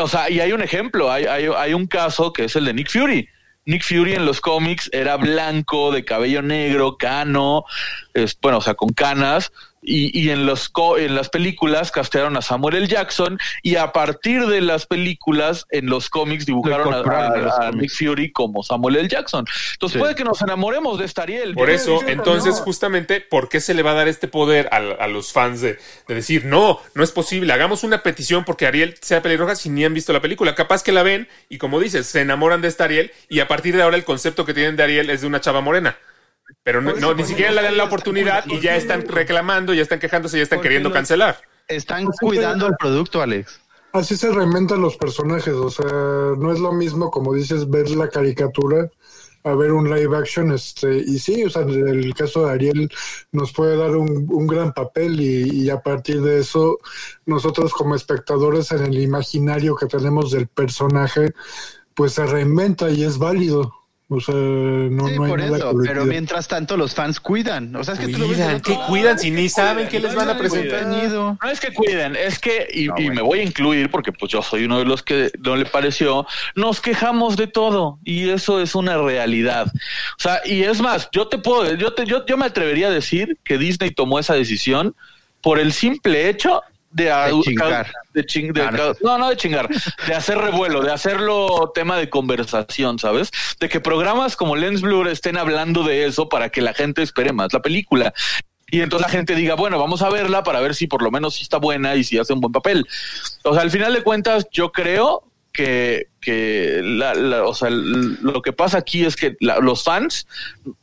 o 0.00 0.08
sea, 0.08 0.30
y 0.30 0.40
hay 0.40 0.52
un 0.52 0.62
ejemplo, 0.62 1.10
hay, 1.10 1.26
hay, 1.26 1.46
hay 1.56 1.74
un 1.74 1.86
caso 1.86 2.32
que 2.32 2.44
es 2.44 2.56
el 2.56 2.64
de 2.64 2.74
Nick 2.74 2.90
Fury. 2.90 3.28
Nick 3.64 3.84
Fury 3.84 4.14
en 4.14 4.26
los 4.26 4.40
cómics 4.40 4.90
era 4.92 5.16
blanco, 5.16 5.92
de 5.92 6.04
cabello 6.04 6.42
negro, 6.42 6.96
cano, 6.96 7.64
es, 8.12 8.36
bueno, 8.40 8.58
o 8.58 8.60
sea, 8.60 8.74
con 8.74 8.90
canas. 8.90 9.52
Y, 9.84 10.16
y 10.16 10.30
en, 10.30 10.46
los 10.46 10.68
co- 10.68 10.96
en 10.96 11.16
las 11.16 11.28
películas 11.28 11.90
castearon 11.90 12.36
a 12.36 12.42
Samuel 12.42 12.76
L. 12.76 12.86
Jackson 12.86 13.36
y 13.64 13.74
a 13.74 13.90
partir 13.90 14.46
de 14.46 14.60
las 14.60 14.86
películas 14.86 15.66
en 15.70 15.86
los 15.86 16.08
cómics 16.08 16.46
dibujaron 16.46 16.94
a, 16.94 16.98
a-. 17.66 17.72
Nick 17.72 17.90
Fury 17.90 18.30
como 18.30 18.62
Samuel 18.62 18.94
L. 18.96 19.08
Jackson. 19.08 19.44
Entonces 19.72 19.94
Sí. 19.94 19.98
puede 19.98 20.14
que 20.14 20.22
nos 20.22 20.40
enamoremos 20.40 21.00
de 21.00 21.04
esta 21.04 21.22
Ariel. 21.22 21.54
Por 21.54 21.68
eso, 21.68 22.00
entonces, 22.06 22.54
no. 22.58 22.62
justamente, 22.62 23.20
¿por 23.20 23.48
qué 23.48 23.60
se 23.60 23.74
le 23.74 23.82
va 23.82 23.90
a 23.90 23.94
dar 23.94 24.06
este 24.06 24.28
poder 24.28 24.68
a, 24.70 24.76
a 24.76 25.08
los 25.08 25.32
fans 25.32 25.60
de, 25.60 25.78
de 26.06 26.14
decir, 26.14 26.44
no, 26.44 26.78
no 26.94 27.02
es 27.02 27.10
posible, 27.10 27.52
hagamos 27.52 27.82
una 27.82 28.04
petición 28.04 28.44
porque 28.44 28.66
Ariel 28.66 28.94
sea 29.00 29.20
pelirroja 29.20 29.56
si 29.56 29.68
ni 29.68 29.84
han 29.84 29.94
visto 29.94 30.12
la 30.12 30.20
película? 30.20 30.54
Capaz 30.54 30.84
que 30.84 30.92
la 30.92 31.02
ven 31.02 31.28
y, 31.48 31.58
como 31.58 31.80
dices, 31.80 32.06
se 32.06 32.20
enamoran 32.20 32.60
de 32.62 32.68
esta 32.68 32.84
Ariel 32.84 33.10
y 33.28 33.40
a 33.40 33.48
partir 33.48 33.74
de 33.74 33.82
ahora 33.82 33.96
el 33.96 34.04
concepto 34.04 34.44
que 34.46 34.54
tienen 34.54 34.76
de 34.76 34.84
Ariel 34.84 35.10
es 35.10 35.22
de 35.22 35.26
una 35.26 35.40
chava 35.40 35.60
morena. 35.60 35.96
Pero 36.62 36.80
no, 36.80 36.94
no, 36.94 37.14
ni 37.14 37.24
siquiera 37.24 37.52
le 37.52 37.62
dan 37.62 37.76
la 37.76 37.84
oportunidad 37.84 38.44
y 38.46 38.60
ya 38.60 38.76
están 38.76 39.06
reclamando, 39.06 39.74
ya 39.74 39.82
están 39.82 39.98
quejándose, 39.98 40.36
ya 40.36 40.42
están 40.42 40.60
queriendo 40.60 40.88
los- 40.88 40.96
cancelar. 40.96 41.38
Están 41.68 42.06
cuidando 42.20 42.66
el 42.66 42.74
producto, 42.78 43.22
Alex. 43.22 43.60
Así 43.92 44.16
se 44.16 44.32
reinventan 44.32 44.80
los 44.80 44.96
personajes, 44.96 45.52
o 45.54 45.68
sea, 45.70 45.86
no 45.86 46.50
es 46.52 46.58
lo 46.58 46.72
mismo 46.72 47.10
como 47.10 47.34
dices 47.34 47.68
ver 47.68 47.90
la 47.90 48.08
caricatura 48.08 48.90
a 49.44 49.54
ver 49.54 49.72
un 49.72 49.90
live 49.92 50.16
action, 50.16 50.52
este, 50.52 50.98
y 50.98 51.18
sí, 51.18 51.44
o 51.44 51.50
sea, 51.50 51.62
en 51.62 51.88
el 51.88 52.14
caso 52.14 52.46
de 52.46 52.52
Ariel 52.52 52.88
nos 53.32 53.52
puede 53.52 53.76
dar 53.76 53.96
un, 53.96 54.26
un 54.30 54.46
gran 54.46 54.72
papel 54.72 55.20
y, 55.20 55.64
y 55.64 55.68
a 55.70 55.80
partir 55.82 56.22
de 56.22 56.38
eso 56.38 56.78
nosotros 57.26 57.72
como 57.72 57.94
espectadores 57.96 58.70
en 58.72 58.84
el 58.86 58.98
imaginario 59.00 59.74
que 59.74 59.86
tenemos 59.86 60.30
del 60.30 60.46
personaje, 60.46 61.32
pues 61.94 62.12
se 62.12 62.24
reinventa 62.24 62.88
y 62.90 63.02
es 63.04 63.18
válido. 63.18 63.74
O 64.14 64.20
sea, 64.20 64.34
no, 64.34 65.08
Sí, 65.08 65.16
no 65.16 65.24
hay 65.24 65.30
por 65.30 65.40
nada 65.40 65.56
eso. 65.56 65.72
Pero 65.84 66.04
mientras 66.04 66.46
tanto, 66.48 66.76
los 66.76 66.94
fans 66.94 67.18
cuidan. 67.18 67.74
O 67.74 67.82
sea, 67.82 67.94
es 67.94 68.00
que 68.00 68.08
tú 68.08 68.18
lo 68.18 68.28
ves 68.28 68.36
Cuidan, 68.36 68.60
¿qué 68.60 68.78
cuidan 68.86 69.18
si 69.18 69.30
ni 69.30 69.48
saben 69.48 69.88
qué 69.88 70.00
les 70.00 70.14
van 70.14 70.28
a 70.28 70.36
Cuidan 70.36 70.50
presentar? 70.50 70.86
No 70.86 71.50
es 71.50 71.60
que 71.60 71.72
cuiden, 71.72 72.14
es 72.16 72.38
que, 72.38 72.68
y, 72.72 72.86
No, 72.86 72.94
y 72.98 73.04
bueno. 73.04 73.14
me 73.14 73.22
voy 73.22 73.38
a 73.38 73.42
incluir 73.42 73.90
porque 73.90 74.12
pues 74.12 74.30
yo 74.30 74.42
soy 74.42 74.64
uno 74.66 74.78
de 74.78 74.84
los 74.84 75.02
que 75.02 75.30
no 75.40 75.56
le 75.56 75.64
pareció, 75.64 76.26
nos 76.54 76.80
quejamos 76.80 77.36
de 77.36 77.46
todo 77.46 77.98
y 78.04 78.28
eso 78.28 78.60
es 78.60 78.74
una 78.74 78.98
realidad. 78.98 79.66
O 79.68 80.20
sea, 80.20 80.42
y 80.44 80.62
es 80.62 80.80
más, 80.80 81.08
yo 81.12 81.28
te 81.28 81.38
puedo, 81.38 81.74
yo 81.74 81.94
te, 81.94 82.04
yo, 82.04 82.26
yo 82.26 82.36
me 82.36 82.46
atrevería 82.46 82.88
a 82.88 82.90
decir 82.90 83.38
que 83.44 83.56
Disney 83.56 83.92
tomó 83.92 84.18
esa 84.18 84.34
decisión 84.34 84.94
por 85.40 85.58
el 85.58 85.72
simple 85.72 86.28
hecho 86.28 86.62
de, 86.92 87.40
chingar. 87.42 87.92
de 88.14 88.24
ching- 88.26 88.52
de- 88.52 88.62
Ah, 88.62 88.70
no. 89.02 89.18
no, 89.18 89.28
de 89.30 89.36
chingar, 89.36 89.68
de 90.06 90.14
hacer 90.14 90.38
revuelo, 90.38 90.82
de 90.82 90.92
hacerlo 90.92 91.72
tema 91.74 91.96
de 91.96 92.08
conversación, 92.10 92.98
¿sabes? 92.98 93.30
De 93.60 93.68
que 93.68 93.80
programas 93.80 94.36
como 94.36 94.56
Lens 94.56 94.82
Blur 94.82 95.08
estén 95.08 95.36
hablando 95.38 95.82
de 95.84 96.04
eso 96.06 96.28
para 96.28 96.50
que 96.50 96.60
la 96.62 96.74
gente 96.74 97.02
espere 97.02 97.32
más 97.32 97.52
la 97.52 97.60
película. 97.62 98.12
Y 98.70 98.80
entonces 98.80 99.06
la 99.06 99.12
gente 99.12 99.34
diga, 99.34 99.54
bueno, 99.54 99.78
vamos 99.78 100.00
a 100.02 100.08
verla 100.08 100.42
para 100.42 100.60
ver 100.60 100.74
si 100.74 100.86
por 100.86 101.02
lo 101.02 101.10
menos 101.10 101.34
sí 101.34 101.42
está 101.42 101.58
buena 101.58 101.94
y 101.94 102.04
si 102.04 102.18
hace 102.18 102.32
un 102.32 102.40
buen 102.40 102.52
papel. 102.52 102.86
O 103.44 103.52
sea, 103.52 103.62
al 103.62 103.70
final 103.70 103.92
de 103.92 104.02
cuentas, 104.02 104.46
yo 104.50 104.72
creo 104.72 105.24
que, 105.52 106.06
que 106.22 106.80
la, 106.82 107.12
la- 107.14 107.44
o 107.44 107.54
sea, 107.54 107.68
lo 107.70 108.40
que 108.40 108.54
pasa 108.54 108.78
aquí 108.78 109.04
es 109.04 109.16
que 109.16 109.36
la- 109.40 109.58
los 109.58 109.84
fans 109.84 110.26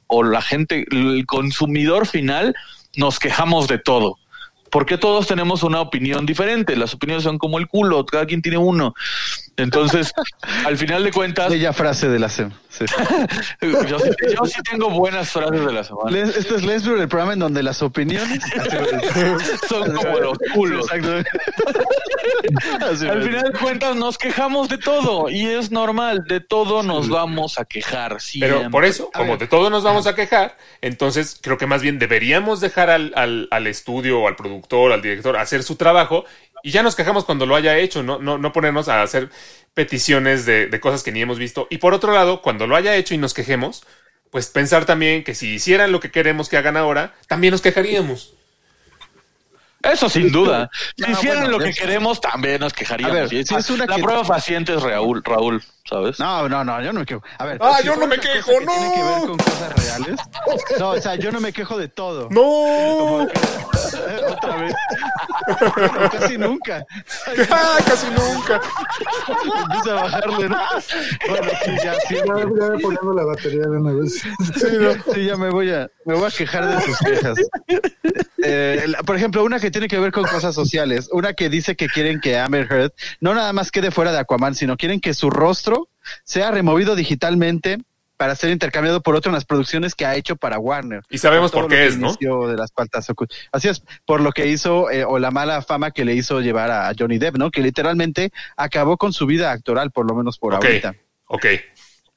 o 0.05 0.22
la 0.24 0.41
gente, 0.43 0.86
el 0.91 1.26
consumidor 1.26 2.05
final, 2.05 2.53
nos 2.95 3.18
quejamos 3.18 3.68
de 3.68 3.80
todo. 3.80 4.18
Porque 4.72 4.97
todos 4.97 5.28
tenemos 5.28 5.63
una 5.63 5.82
opinión 5.82 6.26
diferente. 6.26 6.76
Las 6.76 6.93
opiniones 6.93 7.24
son 7.24 7.38
como 7.38 7.57
el 7.57 7.67
culo, 7.67 8.05
cada 8.05 8.26
quien 8.26 8.41
tiene 8.41 8.57
uno. 8.57 8.93
Entonces, 9.62 10.14
al 10.66 10.78
final 10.78 11.03
de 11.03 11.12
cuentas, 11.12 11.49
Bella 11.49 11.74
frase 11.74 12.10
de 12.10 12.20
la 12.20 12.30
semana. 12.30 12.55
Sí. 12.70 12.86
yo, 13.88 13.99
sí, 13.99 14.10
yo 14.38 14.45
sí 14.45 14.62
tengo 14.70 14.89
buenas 14.91 15.32
frases 15.32 15.66
de 15.66 15.74
la 15.74 15.84
semana. 15.84 16.12
Les- 16.12 16.38
Este 16.38 16.55
es 16.55 16.64
Lesbro, 16.64 17.01
el 17.01 17.07
programa 17.10 17.34
en 17.34 17.39
donde 17.39 17.64
las 17.64 17.82
opiniones 17.82 18.39
Son 19.68 19.91
como 19.93 20.20
los 20.20 20.38
culos. 20.53 20.86
Al 22.82 22.97
final 22.97 23.43
de 23.43 23.51
cuentas 23.60 23.95
nos 23.95 24.18
quejamos 24.18 24.70
de 24.70 24.78
todo 24.78 25.30
y 25.30 25.45
es 25.45 25.72
normal, 25.72 26.24
de 26.28 26.39
todo 26.39 26.84
nos 26.84 27.10
vamos 27.10 27.60
a 27.60 27.66
quejar. 27.66 28.22
Siempre. 28.22 28.57
Pero 28.57 28.70
por 28.72 28.86
eso, 28.86 29.10
como 29.14 29.38
de 29.38 29.47
todo 29.47 29.70
nos 29.70 29.84
vamos 29.84 30.07
a 30.07 30.16
quejar, 30.16 30.57
entonces 30.82 31.38
creo 31.41 31.57
que 31.57 31.66
más 31.66 31.82
bien 31.82 31.99
deberíamos 31.99 32.62
dejar 32.62 32.89
al, 32.89 33.12
al, 33.16 33.47
al 33.51 33.68
estudio 33.68 34.20
o 34.22 34.28
al 34.28 34.36
productor, 34.36 34.91
al 34.91 35.01
director, 35.01 35.38
hacer 35.38 35.64
su 35.64 35.76
trabajo 35.76 36.26
y 36.62 36.72
ya 36.72 36.84
nos 36.84 36.95
quejamos 36.95 37.24
cuando 37.24 37.45
lo 37.45 37.55
haya 37.55 37.78
hecho, 37.78 38.03
no, 38.03 38.20
no, 38.20 38.38
no 38.38 38.51
ponernos 38.51 38.89
a 38.89 39.01
hacer 39.01 39.30
peticiones 39.74 40.45
de, 40.45 40.68
de 40.68 40.80
cosas 40.80 41.04
que 41.04 41.12
ni 41.12 41.22
hemos 41.22 41.39
visto. 41.39 41.68
Y 41.70 41.78
por 41.78 41.93
otro 41.93 42.14
lado, 42.14 42.41
cuando 42.41 42.68
lo 42.68 42.76
haya 42.76 42.95
hecho 42.95 43.14
y 43.14 43.18
nos 43.18 43.34
quejemos, 43.34 43.84
pues 44.32 44.47
pensar 44.47 44.86
también 44.86 45.24
que 45.24 45.36
si 45.36 45.47
hicieran 45.54 45.91
lo 45.91 46.00
que 46.00 46.12
queremos 46.12 46.50
que 46.50 46.58
hagan 46.58 46.78
ahora, 46.78 47.16
también 47.28 47.52
nos 47.52 47.62
quejaríamos. 47.62 48.34
Eso 49.82 50.10
sin 50.10 50.32
duda. 50.32 50.70
Si 50.97 51.04
No, 51.04 51.12
hicieran 51.12 51.39
bueno, 51.43 51.58
lo 51.58 51.64
que 51.64 51.70
eso- 51.70 51.82
queremos, 51.82 52.20
también 52.20 52.60
nos 52.60 52.74
quejaríamos. 52.74 53.16
A 53.18 53.22
ver, 53.24 53.34
Y 53.34 53.45
si 53.45 53.56
es 53.56 53.70
una 53.70 53.86
la 53.86 53.95
que- 53.95 54.02
prueba 54.04 54.24
paciente 54.24 54.76
es 54.76 54.82
Raúl, 54.84 55.24
Raúl, 55.24 55.64
¿sabes? 55.90 56.20
No, 56.20 56.48
no, 56.48 56.64
no, 56.64 56.82
yo 56.82 56.94
no 56.94 57.00
me 57.00 57.06
quejo. 57.06 57.22
A 57.38 57.46
ver, 57.46 57.58
Ah, 57.62 57.78
si 57.80 57.86
yo 57.88 57.96
no 57.96 58.08
me 58.08 58.18
quejo, 58.20 58.52
que 58.60 58.66
Tiene 58.66 58.94
que 58.94 59.00
no. 59.00 59.10
ver 59.20 59.28
con 59.28 59.38
cosas 59.38 59.74
reales. 59.86 60.20
No, 60.80 60.90
o 60.92 61.02
sea, 61.02 61.16
yo 61.16 61.32
no 61.32 61.40
me 61.42 61.52
quejo 61.52 61.78
de 61.78 61.88
todo. 61.88 62.28
¡No! 62.30 63.28
Otra 64.30 64.56
vez. 64.58 64.74
Casi 66.12 66.38
nunca. 66.38 66.86
Ah, 67.50 67.78
Casi 67.86 68.08
nunca. 68.08 68.62
Empieza 69.64 69.92
a 69.92 69.94
bajarle, 70.04 70.50
¿no? 70.50 70.58
Bueno, 71.28 71.48
sí, 71.66 71.72
ya, 71.84 71.94
sí, 72.08 72.16
Ya, 72.16 72.26
ya 72.26 72.46
voy 72.46 72.82
poniendo 72.82 73.14
la 73.14 73.24
batería 73.26 73.62
de 73.62 73.78
una 73.78 73.92
vez. 73.94 74.22
sí, 75.14 75.26
ya 75.26 75.36
me 75.38 75.50
voy 75.50 75.72
a, 75.72 75.90
me 76.06 76.14
voy 76.16 76.26
a 76.28 76.32
quejar 76.32 76.68
de 76.76 76.82
sus 76.86 76.98
quejas. 77.00 77.38
Eh, 78.44 78.94
por 79.06 79.16
ejemplo, 79.16 79.44
una 79.44 79.60
que 79.60 79.72
tiene 79.72 79.88
que 79.88 80.00
ver 80.00 80.12
con 80.12 80.24
cosas 80.26 80.54
sociales, 80.56 81.10
una 81.12 81.34
que 81.34 81.50
dice 81.50 81.76
que 81.76 81.88
quieren 81.88 82.20
que 82.22 82.38
Amber 82.40 82.68
Heard 82.72 82.92
no 83.20 83.34
nada 83.34 83.52
más 83.54 83.72
quede 83.72 83.92
fuera 83.92 84.12
de 84.12 84.20
Aquaman, 84.20 84.56
sino 84.56 84.78
quieren 84.78 85.00
que 85.02 85.14
su 85.14 85.30
rostro 85.30 85.79
sea 86.24 86.52
removido 86.52 86.96
digitalmente 86.96 87.78
para 88.20 88.36
ser 88.36 88.50
intercambiado 88.50 89.02
por 89.02 89.16
otro 89.16 89.30
en 89.30 89.36
las 89.36 89.46
producciones 89.46 89.96
que 89.96 90.06
ha 90.06 90.14
hecho 90.16 90.36
para 90.36 90.60
Warner. 90.60 91.04
Y 91.10 91.20
sabemos 91.20 91.54
por, 91.54 91.70
qué 91.70 91.88
es, 91.88 91.98
¿no? 91.98 92.18
De 92.48 92.58
las 92.58 92.70
Así 93.54 93.70
es, 93.70 93.82
por 94.06 94.20
lo 94.20 94.34
que 94.34 94.48
hizo 94.48 94.92
eh, 94.92 95.06
o 95.06 95.20
la 95.20 95.32
mala 95.32 95.62
fama 95.62 95.92
que 95.92 96.04
le 96.04 96.16
hizo 96.16 96.42
llevar 96.42 96.70
a 96.70 96.92
Johnny 97.00 97.18
Depp, 97.18 97.38
¿no? 97.38 97.50
Que 97.50 97.62
literalmente 97.62 98.32
acabó 98.58 98.98
con 98.98 99.14
su 99.14 99.26
vida 99.26 99.54
actoral, 99.54 99.92
por 99.92 100.06
lo 100.06 100.16
menos 100.16 100.38
por 100.38 100.54
Ok, 100.54 100.66
ahorita. 100.66 100.96
ok. 101.28 101.46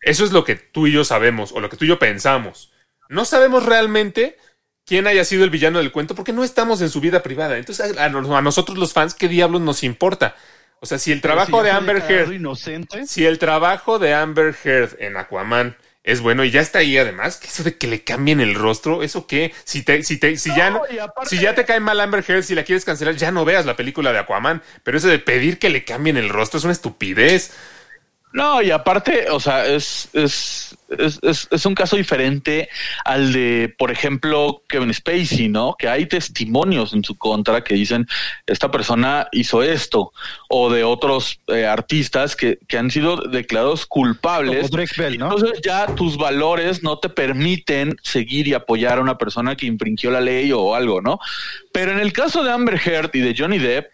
Eso 0.01 0.25
es 0.25 0.33
lo 0.33 0.43
que 0.43 0.57
tú 0.57 0.89
y 0.89 0.93
yo 0.93 1.05
sabemos, 1.05 1.53
o 1.53 1.61
lo 1.61 1.71
que 1.71 1.77
tú 1.77 1.85
y 1.85 1.89
yo 1.89 2.01
pensamos. 2.01 2.73
No 3.09 3.25
sabemos 3.25 3.65
realmente 3.65 4.37
quién 4.85 5.07
haya 5.07 5.25
sido 5.25 5.45
el 5.45 5.51
villano 5.51 5.79
del 5.79 5.93
cuento 5.93 6.17
porque 6.17 6.33
no 6.33 6.43
estamos 6.43 6.83
en 6.83 6.89
su 6.91 7.01
vida 7.01 7.23
privada. 7.23 7.59
Entonces, 7.59 7.97
a, 7.97 8.07
a 8.07 8.43
nosotros 8.43 8.77
los 8.77 8.93
fans, 8.93 9.15
¿qué 9.15 9.29
diablos 9.29 9.61
nos 9.61 9.85
importa? 9.85 10.35
O 10.83 10.87
sea, 10.87 10.99
si 10.99 11.13
el 11.13 11.21
trabajo 11.21 11.59
si 11.59 11.65
de 11.65 11.71
Amber 11.71 12.03
Heard, 12.09 12.33
inocente, 12.33 13.07
si 13.07 13.25
el 13.25 13.39
trabajo 13.39 14.01
de 14.01 14.15
Amber 14.15 14.53
Heard 14.65 14.97
en 14.99 15.17
Aquaman 15.17 15.77
es 16.03 16.21
bueno 16.21 16.43
y 16.43 16.51
ya 16.51 16.61
está 16.61 16.81
ahí 16.81 16.99
además, 16.99 17.37
que 17.37 17.47
eso 17.47 17.63
de 17.63 17.77
que 17.77 17.87
le 17.87 18.03
cambien 18.03 18.41
el 18.41 18.57
rostro, 18.57 19.05
¿eso 19.05 19.29
qué? 19.29 19.55
Si 19.63 19.85
te, 19.85 20.03
si 20.03 20.17
te, 20.17 20.37
si 20.37 20.53
ya 20.57 20.71
no, 20.71 20.83
si 21.25 21.39
ya 21.39 21.55
te 21.55 21.65
cae 21.65 21.79
mal 21.79 22.01
Amber 22.01 22.25
Heard, 22.27 22.43
si 22.43 22.57
la 22.57 22.65
quieres 22.65 22.85
cancelar, 22.85 23.15
ya 23.15 23.31
no 23.31 23.45
veas 23.45 23.65
la 23.65 23.77
película 23.77 24.13
de 24.13 24.19
Aquaman. 24.19 24.61
Pero 24.83 24.99
eso 24.99 25.07
de 25.07 25.21
pedir 25.21 25.61
que 25.61 25.71
le 25.71 25.85
cambien 25.85 26.17
el 26.17 26.31
rostro 26.31 26.59
es 26.59 26.65
una 26.65 26.73
estupidez. 26.73 27.53
No, 28.33 28.63
y 28.63 28.71
aparte, 28.71 29.31
o 29.31 29.41
sea, 29.41 29.67
es, 29.67 30.09
es, 30.15 30.77
es, 30.89 31.19
es, 31.23 31.49
es 31.51 31.67
un 31.67 31.75
caso 31.75 31.97
diferente 31.97 32.69
al 33.05 33.33
de, 33.33 33.75
por 33.77 33.91
ejemplo, 33.91 34.63
Kevin 34.69 34.93
Spacey, 34.93 35.49
¿no? 35.49 35.75
Que 35.79 35.89
hay 35.89 36.07
testimonios 36.07 36.95
en 36.95 37.05
su 37.05 37.17
contra 37.19 37.63
que 37.63 37.75
dicen, 37.75 38.07
esta 38.47 38.71
persona 38.71 39.29
hizo 39.33 39.63
esto, 39.63 40.13
o 40.49 40.71
de 40.71 40.83
otros 40.85 41.41
eh, 41.49 41.67
artistas 41.67 42.35
que, 42.35 42.59
que 42.69 42.79
han 42.79 42.91
sido 42.91 43.17
declarados 43.17 43.85
culpables. 43.87 44.57
Como 44.57 44.77
Drake 44.77 44.95
Bell, 44.97 45.19
¿no? 45.19 45.33
Entonces 45.33 45.61
ya 45.63 45.87
tus 45.95 46.17
valores 46.17 46.83
no 46.83 46.99
te 46.99 47.09
permiten 47.09 47.97
seguir 48.03 48.49
y 48.49 48.55
apoyar 48.55 48.99
a 48.99 49.03
una 49.03 49.19
persona 49.19 49.57
que 49.57 49.67
infringió 49.67 50.11
la 50.11 50.21
ley 50.21 50.53
o 50.53 50.75
algo, 50.75 51.03
¿no? 51.03 51.19
Pero 51.73 51.93
en 51.93 51.99
el 51.99 52.13
caso 52.13 52.43
de 52.43 52.51
Amber 52.51 52.81
Heard 52.83 53.11
y 53.15 53.21
de 53.21 53.35
Johnny 53.37 53.59
Depp, 53.59 53.93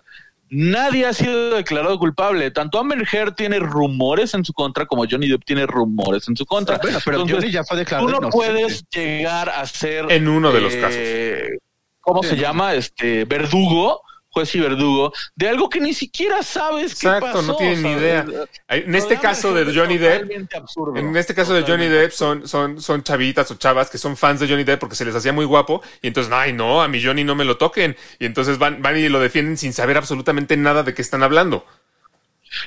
Nadie 0.51 1.07
ha 1.07 1.12
sido 1.12 1.57
declarado 1.57 1.99
culpable. 1.99 2.51
Tanto 2.51 2.78
Amber 2.78 3.05
Heard 3.12 3.34
tiene 3.34 3.59
rumores 3.59 4.32
en 4.34 4.44
su 4.44 4.53
contra 4.53 4.86
como 4.86 5.05
Johnny 5.09 5.28
Depp 5.28 5.44
tiene 5.44 5.66
rumores 5.66 6.26
en 6.28 6.36
su 6.36 6.46
contra. 6.46 6.78
Bueno, 6.78 6.99
pero 7.05 7.16
Entonces, 7.18 7.36
Johnny 7.38 7.53
ya 7.53 7.64
fue 7.64 7.76
declarado 7.76 8.07
Tú 8.07 8.12
no 8.12 8.28
inocente. 8.28 8.53
puedes 8.53 8.84
llegar 8.90 9.51
a 9.51 9.66
ser 9.66 10.11
En 10.11 10.28
uno 10.28 10.51
de 10.53 10.61
los 10.61 10.72
eh, 10.74 11.59
¿Cómo 12.01 12.22
se 12.22 12.36
llama? 12.36 12.74
Este 12.74 13.24
verdugo, 13.26 14.01
juez 14.39 14.55
y 14.55 14.61
verdugo, 14.61 15.12
de 15.34 15.49
algo 15.49 15.68
que 15.68 15.80
ni 15.80 15.95
siquiera 15.95 16.43
sabes 16.43 16.95
qué 16.95 17.07
Exacto, 17.09 17.26
pasó. 17.26 17.43
no 17.43 17.57
tienen 17.57 17.82
ni 17.82 17.93
idea. 17.93 18.26
Ay, 18.66 18.84
En 18.86 18.95
este 18.95 19.18
caso 19.18 19.53
de 19.53 19.74
Johnny 19.74 19.99
Depp, 19.99 20.55
absurdo. 20.55 20.97
En 20.97 21.16
este 21.16 21.34
caso 21.34 21.55
de 21.55 21.62
Johnny 21.62 21.86
Depp 21.89 22.12
son, 22.12 22.47
son, 22.47 22.80
son 22.80 23.03
chavitas 23.03 23.51
o 23.51 23.57
chavas 23.57 23.91
que 23.91 23.99
son 23.99 24.16
fans 24.16 24.41
de 24.41 24.49
Johnny 24.49 24.64
Depp 24.64 24.80
porque 24.80 24.97
se 24.97 25.05
les 25.05 25.14
hacía 25.14 25.32
muy 25.32 25.45
guapo 25.45 25.82
y 26.03 26.09
entonces, 26.09 26.32
ay 26.32 26.53
no, 26.53 26.82
a 26.82 26.89
mi 26.89 27.03
Johnny 27.03 27.24
no 27.24 27.34
me 27.34 27.45
lo 27.45 27.57
toquen. 27.57 27.97
Y 28.18 28.26
entonces 28.26 28.59
van, 28.59 28.80
van 28.82 28.97
y 28.97 29.09
lo 29.09 29.20
defienden 29.20 29.57
sin 29.57 29.72
saber 29.72 29.97
absolutamente 29.97 30.57
nada 30.57 30.82
de 30.82 30.95
qué 30.95 31.03
están 31.03 31.22
hablando. 31.22 31.64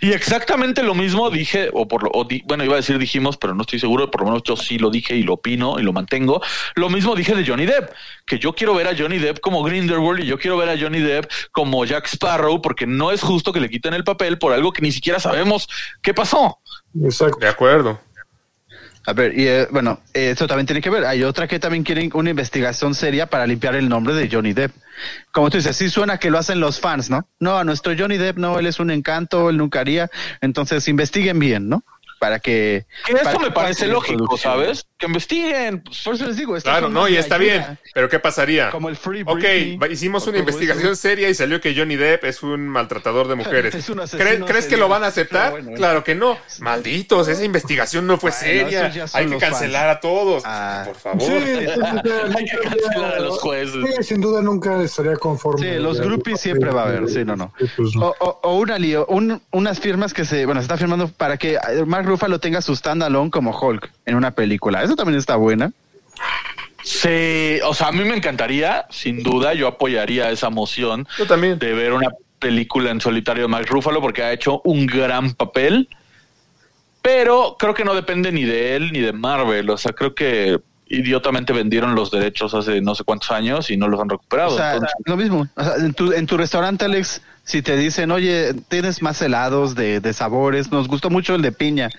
Y 0.01 0.11
exactamente 0.11 0.84
lo 0.84 0.93
mismo 0.95 1.29
dije, 1.29 1.69
o 1.73 1.88
por 1.88 2.03
lo, 2.03 2.09
o 2.13 2.23
di- 2.23 2.43
bueno, 2.45 2.63
iba 2.63 2.73
a 2.73 2.77
decir 2.77 2.97
dijimos, 2.97 3.38
pero 3.38 3.53
no 3.55 3.61
estoy 3.61 3.79
seguro, 3.79 4.09
por 4.11 4.21
lo 4.21 4.27
menos 4.27 4.43
yo 4.43 4.55
sí 4.55 4.77
lo 4.77 4.89
dije 4.89 5.15
y 5.15 5.23
lo 5.23 5.34
opino 5.34 5.79
y 5.79 5.84
lo 5.84 5.93
mantengo. 5.93 6.41
Lo 6.75 6.89
mismo 6.89 7.15
dije 7.15 7.36
de 7.36 7.45
Johnny 7.45 7.65
Depp, 7.65 7.91
que 8.25 8.39
yo 8.39 8.53
quiero 8.53 8.73
ver 8.75 8.88
a 8.88 8.95
Johnny 8.97 9.17
Depp 9.17 9.39
como 9.39 9.63
Grindelwald 9.63 10.19
y 10.21 10.25
yo 10.27 10.38
quiero 10.38 10.57
ver 10.57 10.69
a 10.69 10.77
Johnny 10.79 10.99
Depp 10.99 11.29
como 11.51 11.84
Jack 11.86 12.05
Sparrow, 12.07 12.61
porque 12.61 12.86
no 12.88 13.11
es 13.11 13.21
justo 13.21 13.51
que 13.53 13.59
le 13.59 13.69
quiten 13.69 13.93
el 13.93 14.03
papel 14.03 14.38
por 14.38 14.53
algo 14.53 14.71
que 14.71 14.82
ni 14.82 14.91
siquiera 14.91 15.19
sabemos 15.19 15.67
qué 16.01 16.13
pasó. 16.13 16.59
Exacto. 17.03 17.39
De 17.39 17.47
acuerdo. 17.47 17.99
A 19.06 19.14
ver, 19.14 19.38
y 19.38 19.47
eh, 19.47 19.68
bueno, 19.72 19.99
eso 20.14 20.47
también 20.47 20.68
tiene 20.68 20.82
que 20.82 20.91
ver. 20.91 21.06
Hay 21.06 21.24
otra 21.24 21.47
que 21.47 21.60
también 21.60 21.84
quieren 21.84 22.12
una 22.14 22.30
investigación 22.30 22.93
seria 22.93 23.26
para 23.26 23.47
limpiar 23.47 23.76
el 23.76 23.89
nombre 23.89 24.14
de 24.14 24.30
Johnny 24.32 24.54
Depp. 24.54 24.74
Como 25.32 25.49
tú 25.49 25.58
dices, 25.58 25.76
sí 25.76 25.89
suena 25.89 26.20
que 26.20 26.30
lo 26.30 26.38
hacen 26.38 26.60
los 26.60 26.80
fans, 26.80 27.10
¿no? 27.10 27.28
No, 27.39 27.58
a 27.58 27.64
nuestro 27.64 27.93
Johnny 27.97 28.18
Depp 28.18 28.38
no, 28.38 28.60
él 28.60 28.68
es 28.68 28.80
un 28.80 28.91
encanto, 28.91 29.49
él 29.49 29.58
nunca 29.58 29.80
haría. 29.80 30.12
Entonces 30.41 30.88
investiguen 30.88 31.39
bien, 31.39 31.68
¿no? 31.68 31.84
Para 32.22 32.38
que. 32.39 32.86
Que 33.07 33.15
que 33.15 33.39
me 33.39 33.49
parece 33.49 33.88
lógico. 33.88 34.38
¿sabes? 34.38 34.86
Que 34.99 35.07
investiguen. 35.07 35.82
pues, 35.82 36.03
Por 36.03 36.13
eso 36.13 36.28
les 36.28 36.38
digo, 36.38 36.55
Claro, 36.61 36.88
no, 36.88 37.07
y 37.07 37.15
está 37.17 37.34
ayuda, 37.38 37.51
bien. 37.51 37.80
Pero 37.95 38.09
¿qué 38.09 38.19
pasaría? 38.19 38.69
Como 38.69 38.89
el 38.89 38.95
Free 38.95 39.24
Ok, 39.24 39.39
Britney, 39.39 39.78
va- 39.78 39.88
hicimos 39.88 40.28
una 40.28 40.38
investigación 40.38 40.91
eso. 40.91 41.01
seria 41.01 41.30
y 41.30 41.34
salió 41.34 41.59
que 41.59 41.74
Johnny 41.76 41.95
Depp 41.95 42.24
es 42.26 42.43
un 42.43 42.67
maltratador 42.69 43.28
de 43.28 43.34
mujeres. 43.34 43.74
Es 43.82 43.89
un 43.89 44.01
asesino 44.01 44.30
¿Cre- 44.30 44.45
¿Crees 44.45 44.67
que 44.67 44.78
lo 44.78 44.88
van 44.88 45.03
a 45.03 45.07
aceptar? 45.07 45.45
No, 45.45 45.51
bueno, 45.53 45.65
bueno. 45.65 45.78
Claro 45.78 46.03
que 46.03 46.13
no. 46.13 46.38
Malditos, 46.59 47.28
esa 47.28 47.43
investigación 47.43 48.05
no 48.05 48.19
fue 48.19 48.30
Bueno, 48.30 48.69
seria. 48.69 49.07
Hay 49.13 49.26
que 49.26 49.38
cancelar 49.39 49.89
a 49.89 49.99
todos. 49.99 50.43
Ah. 50.45 50.84
Por 50.86 50.95
favor. 50.97 51.22
Sí, 51.24 51.32
entonces, 51.34 52.36
Hay 52.36 52.45
que 52.45 52.57
cancelar 52.59 53.15
a 53.15 53.19
los 53.19 53.39
jueces. 53.39 53.74
Sí, 53.97 54.03
sin 54.03 54.22
duda 54.22 54.43
nunca 54.43 54.80
estaría 54.84 55.15
conforme. 55.15 55.67
Sí, 55.74 55.80
los 55.80 55.99
groupies 55.99 56.39
siempre 56.39 56.69
va 56.69 56.84
a 56.84 56.86
haber, 56.88 57.09
sí, 57.09 57.26
no, 57.26 57.51
pues, 57.76 57.95
no. 57.95 58.09
O, 58.09 58.15
o- 58.19 58.39
o 58.43 58.57
una 58.59 58.78
lío, 58.78 59.07
un- 59.07 59.41
unas 59.49 59.80
firmas 59.80 60.13
que 60.13 60.24
se, 60.24 60.45
bueno, 60.45 60.61
se 60.61 60.65
está 60.65 60.78
firmando 60.78 61.07
para 61.07 61.38
que 61.38 61.53
eh, 61.55 61.84
Mark 61.88 62.11
Ruffalo 62.12 62.39
tenga 62.39 62.62
su 62.62 62.76
standalone 62.76 63.32
como 63.32 63.57
Hulk 63.57 63.91
en 64.05 64.16
una 64.16 64.32
película. 64.32 64.84
Eso 64.84 64.95
también 64.95 65.18
está 65.18 65.36
buena. 65.36 65.72
Sí, 66.84 67.59
o 67.64 67.74
sea, 67.74 67.88
a 67.88 67.91
mí 67.91 68.03
me 68.03 68.16
encantaría, 68.16 68.86
sin 68.89 69.22
duda, 69.22 69.53
yo 69.53 69.68
apoyaría 69.68 70.32
esa 70.32 70.49
moción 70.49 71.07
Yo 71.18 71.28
también. 71.28 71.59
de 71.59 71.74
ver 71.74 71.93
una 71.93 72.09
película 72.39 72.89
en 72.89 72.99
solitario 72.99 73.43
de 73.43 73.47
Mark 73.49 73.68
Ruffalo 73.70 74.01
porque 74.01 74.24
ha 74.24 74.34
hecho 74.34 74.62
un 74.64 74.88
gran 74.88 75.34
papel, 75.34 75.88
pero 77.03 77.55
creo 77.59 77.74
que 77.76 77.84
no 77.86 77.93
depende 77.93 78.32
ni 78.32 78.45
de 78.45 78.76
él 78.76 78.91
ni 78.91 78.99
de 78.99 79.14
Marvel, 79.14 79.70
o 79.70 79.78
sea, 79.78 79.93
creo 79.93 80.16
que 80.16 80.59
idiotamente 80.88 81.53
vendieron 81.53 81.93
los 81.95 82.09
derechos 82.12 82.53
hace 82.53 82.82
no 82.82 82.95
sé 82.95 83.03
cuántos 83.03 83.32
años 83.32 83.70
y 83.70 83.78
no 83.78 83.88
los 83.88 83.99
han 84.01 84.09
recuperado. 84.09 84.53
O 84.55 84.57
sea, 84.57 84.74
entonces- 84.74 84.95
lo 85.05 85.18
mismo. 85.18 85.47
O 85.55 85.64
sea, 85.64 85.76
en, 85.76 85.93
tu, 85.93 86.12
en 86.12 86.26
tu 86.26 86.36
restaurante, 86.36 86.84
Alex, 86.86 87.22
si 87.52 87.62
te 87.62 87.76
dicen, 87.76 88.12
oye, 88.12 88.54
tienes 88.70 89.02
más 89.02 89.22
helados 89.22 89.76
de, 89.76 89.99
de 89.99 90.14
sabores, 90.14 90.72
nos 90.72 90.88
gustó 90.88 91.10
mucho 91.10 91.36
el 91.36 91.41
de 91.41 91.52
piña, 91.52 91.89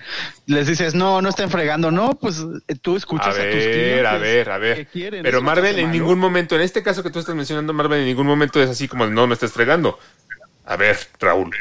les 0.47 0.65
dices, 0.65 0.95
no, 0.95 1.21
no 1.21 1.29
estén 1.29 1.51
fregando, 1.51 1.91
no, 1.91 2.09
pues 2.19 2.43
eh, 2.67 2.75
tú 2.81 2.95
escuchas 2.95 3.37
A 3.37 3.43
a, 3.43 3.49
tus 3.49 3.67
clientes. 3.67 4.03
ver, 4.03 4.05
a 4.07 4.17
ver, 4.17 4.49
a 4.49 4.55
¿qué 4.55 4.59
ver. 4.59 4.87
quieren? 4.87 5.21
Pero 5.21 5.37
¿Eso 5.37 5.45
te 5.45 5.45
Marvel 5.45 5.77
en 5.79 5.91
malo? 5.91 5.93
ningún 5.93 6.17
momento, 6.17 6.55
en 6.55 6.61
este 6.61 6.81
caso 6.81 7.03
que 7.03 7.11
tú 7.11 7.19
estás 7.19 7.35
mencionando, 7.35 7.71
Marvel 7.71 7.99
en 7.99 8.05
ningún 8.07 8.25
momento 8.25 8.61
es 8.63 8.69
así 8.71 8.87
como 8.87 9.05
no, 9.05 9.27
no 9.27 9.33
estés 9.33 9.51
fregando. 9.51 9.99
A 10.65 10.75
ver, 10.75 10.97
Raúl. 11.19 11.55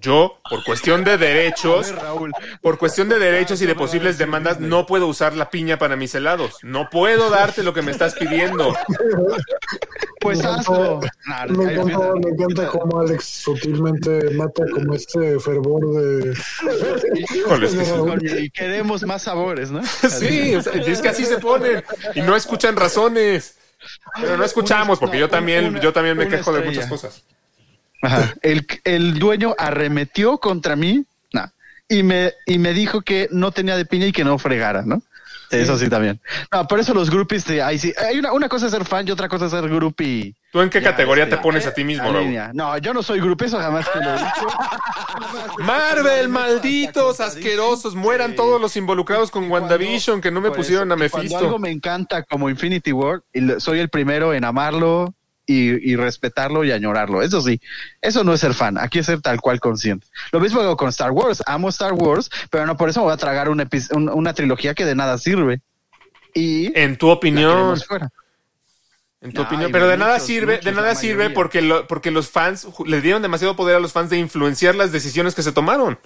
Yo, 0.00 0.38
por 0.48 0.62
cuestión 0.64 1.04
de 1.04 1.16
derechos, 1.18 1.90
ver, 1.92 2.02
Raúl. 2.02 2.32
por 2.60 2.78
cuestión 2.78 3.08
de 3.08 3.18
derechos 3.18 3.60
y 3.62 3.66
de 3.66 3.72
¿Cómo 3.74 3.80
va 3.80 3.84
a 3.84 3.88
posibles 3.88 4.18
demandas, 4.18 4.60
no 4.60 4.86
puedo 4.86 5.06
usar 5.06 5.34
la 5.34 5.50
piña 5.50 5.78
para 5.78 5.96
mis 5.96 6.14
helados. 6.14 6.56
No 6.62 6.88
puedo 6.90 7.30
darte 7.30 7.62
lo 7.62 7.72
que 7.72 7.82
me 7.82 7.92
estás 7.92 8.14
pidiendo. 8.14 8.74
Pues 10.20 10.38
Me 10.38 10.44
hazlo. 10.46 11.00
encanta- 11.00 11.10
Nah, 11.26 11.46
Me 11.46 11.64
encanta, 11.64 11.80
empieza. 11.80 12.12
me 12.14 12.30
encanta 12.30 12.68
cómo 12.68 13.00
Alex 13.00 13.24
sutilmente 13.24 14.30
mata 14.30 14.64
como 14.72 14.94
este 14.94 15.38
fervor 15.40 15.80
de... 15.94 16.34
Híjole, 17.34 17.68
que 18.18 18.40
Y 18.42 18.50
queremos 18.50 19.02
más 19.04 19.22
sabores, 19.22 19.70
¿no? 19.70 19.82
Sí, 19.84 20.54
es 20.54 21.00
que 21.00 21.08
así 21.08 21.24
se 21.24 21.38
ponen 21.38 21.84
y 22.14 22.22
no 22.22 22.34
escuchan 22.36 22.76
razones. 22.76 23.56
Pero 24.20 24.36
no 24.36 24.44
escuchamos 24.44 24.98
porque 24.98 25.18
yo 25.18 25.28
también, 25.28 25.78
yo 25.80 25.92
también 25.92 26.16
me 26.16 26.28
quejo 26.28 26.52
de 26.52 26.62
muchas 26.62 26.86
cosas. 26.86 27.22
Ajá. 28.06 28.34
El, 28.42 28.66
el 28.84 29.18
dueño 29.18 29.54
arremetió 29.58 30.38
contra 30.38 30.76
mí 30.76 31.04
nah, 31.32 31.46
y, 31.88 32.02
me, 32.02 32.32
y 32.46 32.58
me 32.58 32.72
dijo 32.72 33.02
que 33.02 33.28
no 33.30 33.52
tenía 33.52 33.76
de 33.76 33.84
piña 33.84 34.06
y 34.06 34.12
que 34.12 34.24
no 34.24 34.38
fregara, 34.38 34.82
¿no? 34.82 35.02
Sí, 35.48 35.58
Eso 35.58 35.78
sí 35.78 35.88
también. 35.88 36.20
No, 36.50 36.66
por 36.66 36.80
eso 36.80 36.92
los 36.92 37.08
groupies 37.08 37.44
de 37.44 37.62
ahí 37.62 37.78
sí. 37.78 37.92
Hay 38.04 38.18
una, 38.18 38.32
una 38.32 38.48
cosa 38.48 38.66
es 38.66 38.72
ser 38.72 38.84
fan 38.84 39.06
y 39.06 39.12
otra 39.12 39.28
cosa 39.28 39.44
es 39.44 39.52
ser 39.52 39.68
groupie. 39.68 40.34
¿Tú 40.50 40.60
en 40.60 40.68
qué 40.70 40.80
Ya, 40.80 40.90
categoría 40.90 41.22
este, 41.22 41.36
te 41.36 41.42
pones 41.42 41.64
a 41.68 41.72
ti 41.72 41.84
mismo, 41.84 42.12
Raúl? 42.12 42.34
No, 42.52 42.76
yo 42.78 42.92
no 42.92 43.00
soy 43.00 43.20
groupie, 43.20 43.46
eso 43.46 43.58
jamás 43.60 43.86
te 43.92 44.00
lo 44.00 44.10
he 44.10 44.18
dicho. 44.18 44.48
Marvel, 45.60 46.28
malditos, 46.28 47.20
asquerosos, 47.20 47.94
mueran 47.94 48.30
Sí. 48.30 48.36
todos 48.36 48.60
los 48.60 48.76
involucrados 48.76 49.30
con 49.30 49.48
WandaVision 49.50 50.20
que 50.20 50.30
no 50.32 50.40
me 50.40 50.48
Por 50.48 50.56
pusieron 50.58 50.90
a 50.90 50.94
y 50.96 51.08
Cuando 51.08 51.18
algo 51.38 51.38
Mephisto. 51.38 51.58
me 51.60 51.70
encanta 51.70 52.22
como 52.24 52.50
Infinity 52.50 52.90
War, 52.92 53.22
soy 53.58 53.78
el 53.78 53.88
primero 53.88 54.34
en 54.34 54.44
amarlo 54.44 55.14
y, 55.46 55.92
y 55.92 55.96
respetarlo 55.96 56.64
y 56.64 56.72
añorarlo. 56.72 57.22
Eso 57.22 57.40
sí, 57.40 57.60
eso 58.02 58.24
no 58.24 58.34
es 58.34 58.40
ser 58.40 58.52
fan. 58.54 58.78
Aquí 58.78 58.98
es 58.98 59.06
ser 59.06 59.20
tal 59.20 59.40
cual 59.40 59.60
consciente. 59.60 60.06
Lo 60.32 60.40
mismo 60.40 60.60
hago 60.60 60.76
con 60.76 60.88
Star 60.88 61.12
Wars. 61.12 61.42
Amo 61.46 61.68
Star 61.68 61.92
Wars, 61.92 62.30
pero 62.50 62.66
no 62.66 62.76
por 62.76 62.88
eso 62.88 63.00
me 63.00 63.04
voy 63.04 63.14
a 63.14 63.16
tragar 63.16 63.48
un 63.48 63.60
epi- 63.60 63.90
un- 63.94 64.08
una 64.10 64.34
trilogía 64.34 64.74
que 64.74 64.84
de 64.84 64.94
nada 64.94 65.18
sirve. 65.18 65.60
Y 66.34 66.76
En 66.78 66.96
tu 66.96 67.08
opinión, 67.08 67.78
en 69.22 69.32
tu 69.32 69.42
opinión, 69.42 69.72
pero 69.72 69.88
de 69.88 69.96
nada 69.96 70.14
muchos, 70.14 70.26
sirve, 70.26 70.58
de 70.58 70.72
nada 70.72 70.94
sirve 70.94 71.30
porque 71.30 71.62
lo- 71.62 71.86
porque 71.86 72.10
los 72.10 72.28
fans 72.28 72.66
le 72.84 73.00
dieron 73.00 73.22
demasiado 73.22 73.56
poder 73.56 73.76
a 73.76 73.80
los 73.80 73.92
fans 73.92 74.10
de 74.10 74.18
influenciar 74.18 74.74
las 74.74 74.92
decisiones 74.92 75.34
que 75.34 75.42
se 75.42 75.52
tomaron. 75.52 75.98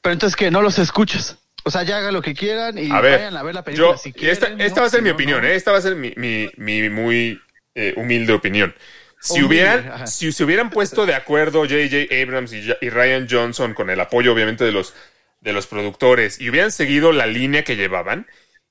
Pero 0.00 0.12
entonces 0.12 0.36
que 0.36 0.50
no 0.50 0.62
los 0.62 0.78
escuches. 0.78 1.36
O 1.64 1.70
sea, 1.70 1.82
ya 1.82 1.98
hagan 1.98 2.14
lo 2.14 2.22
que 2.22 2.34
quieran 2.34 2.78
y 2.78 2.90
A 2.90 3.00
ver, 3.00 3.18
vayan 3.18 3.36
a 3.36 3.42
ver 3.42 3.54
la 3.54 3.64
película 3.64 3.90
yo, 3.92 3.96
si 3.98 4.12
quieren. 4.12 4.30
esta, 4.32 4.48
¿no? 4.50 4.62
esta 4.64 4.80
va 4.80 4.86
a 4.86 4.90
ser 4.90 5.00
Si 5.00 5.04
mi 5.04 5.08
no, 5.10 5.14
opinión, 5.16 5.42
no. 5.42 5.48
¿eh? 5.48 5.56
esta 5.56 5.72
va 5.72 5.78
a 5.78 5.82
ser 5.82 5.96
mi, 5.96 6.12
mi, 6.16 6.48
mi 6.56 6.88
muy 6.88 7.40
eh, 7.78 7.94
humilde 7.96 8.32
opinión. 8.32 8.74
Si 9.20 9.34
Humilde, 9.34 9.46
hubieran, 9.46 9.88
ajá. 9.88 10.06
si 10.06 10.32
se 10.32 10.44
hubieran 10.44 10.70
puesto 10.70 11.06
de 11.06 11.14
acuerdo 11.14 11.60
J.J. 11.60 12.14
Abrams 12.22 12.52
y 12.52 12.90
Ryan 12.90 13.26
Johnson 13.28 13.74
con 13.74 13.90
el 13.90 14.00
apoyo 14.00 14.32
obviamente 14.32 14.64
de 14.64 14.72
los, 14.72 14.94
de 15.40 15.52
los 15.52 15.66
productores 15.66 16.40
y 16.40 16.50
hubieran 16.50 16.70
seguido 16.70 17.12
la 17.12 17.26
línea 17.26 17.64
que 17.64 17.76
llevaban, 17.76 18.26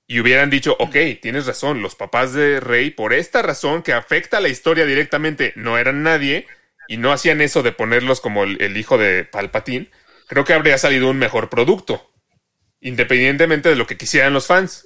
y 0.08 0.22
hubieran 0.22 0.49
dicho, 0.49 0.76
ok, 0.80 0.95
tienes 1.22 1.45
razón, 1.45 1.82
los 1.82 1.95
papás 1.95 2.34
de 2.34 2.62
Rey, 2.62 2.91
por 2.91 3.14
esta 3.14 3.41
razón 3.41 3.84
que 3.84 3.91
afecta 3.91 4.38
a 4.38 4.41
la 4.41 4.47
historia 4.47 4.86
directamente, 4.86 5.51
no 5.58 5.78
eran 5.78 6.01
nadie 6.01 6.47
y 6.88 6.95
no 6.95 7.12
hacían 7.12 7.41
eso 7.41 7.62
de 7.62 7.74
ponerlos 7.74 8.22
como 8.22 8.45
el, 8.45 8.62
el 8.62 8.78
hijo 8.78 8.97
de 8.97 9.26
Palpatine, 9.26 9.89
creo 10.28 10.45
que 10.45 10.53
habría 10.53 10.78
salido 10.78 11.10
un 11.10 11.18
mejor 11.18 11.49
producto, 11.49 12.10
independientemente 12.80 13.68
de 13.68 13.76
lo 13.76 13.86
que 13.86 13.97
quisieran 13.97 14.34
los 14.34 14.47
fans. 14.47 14.86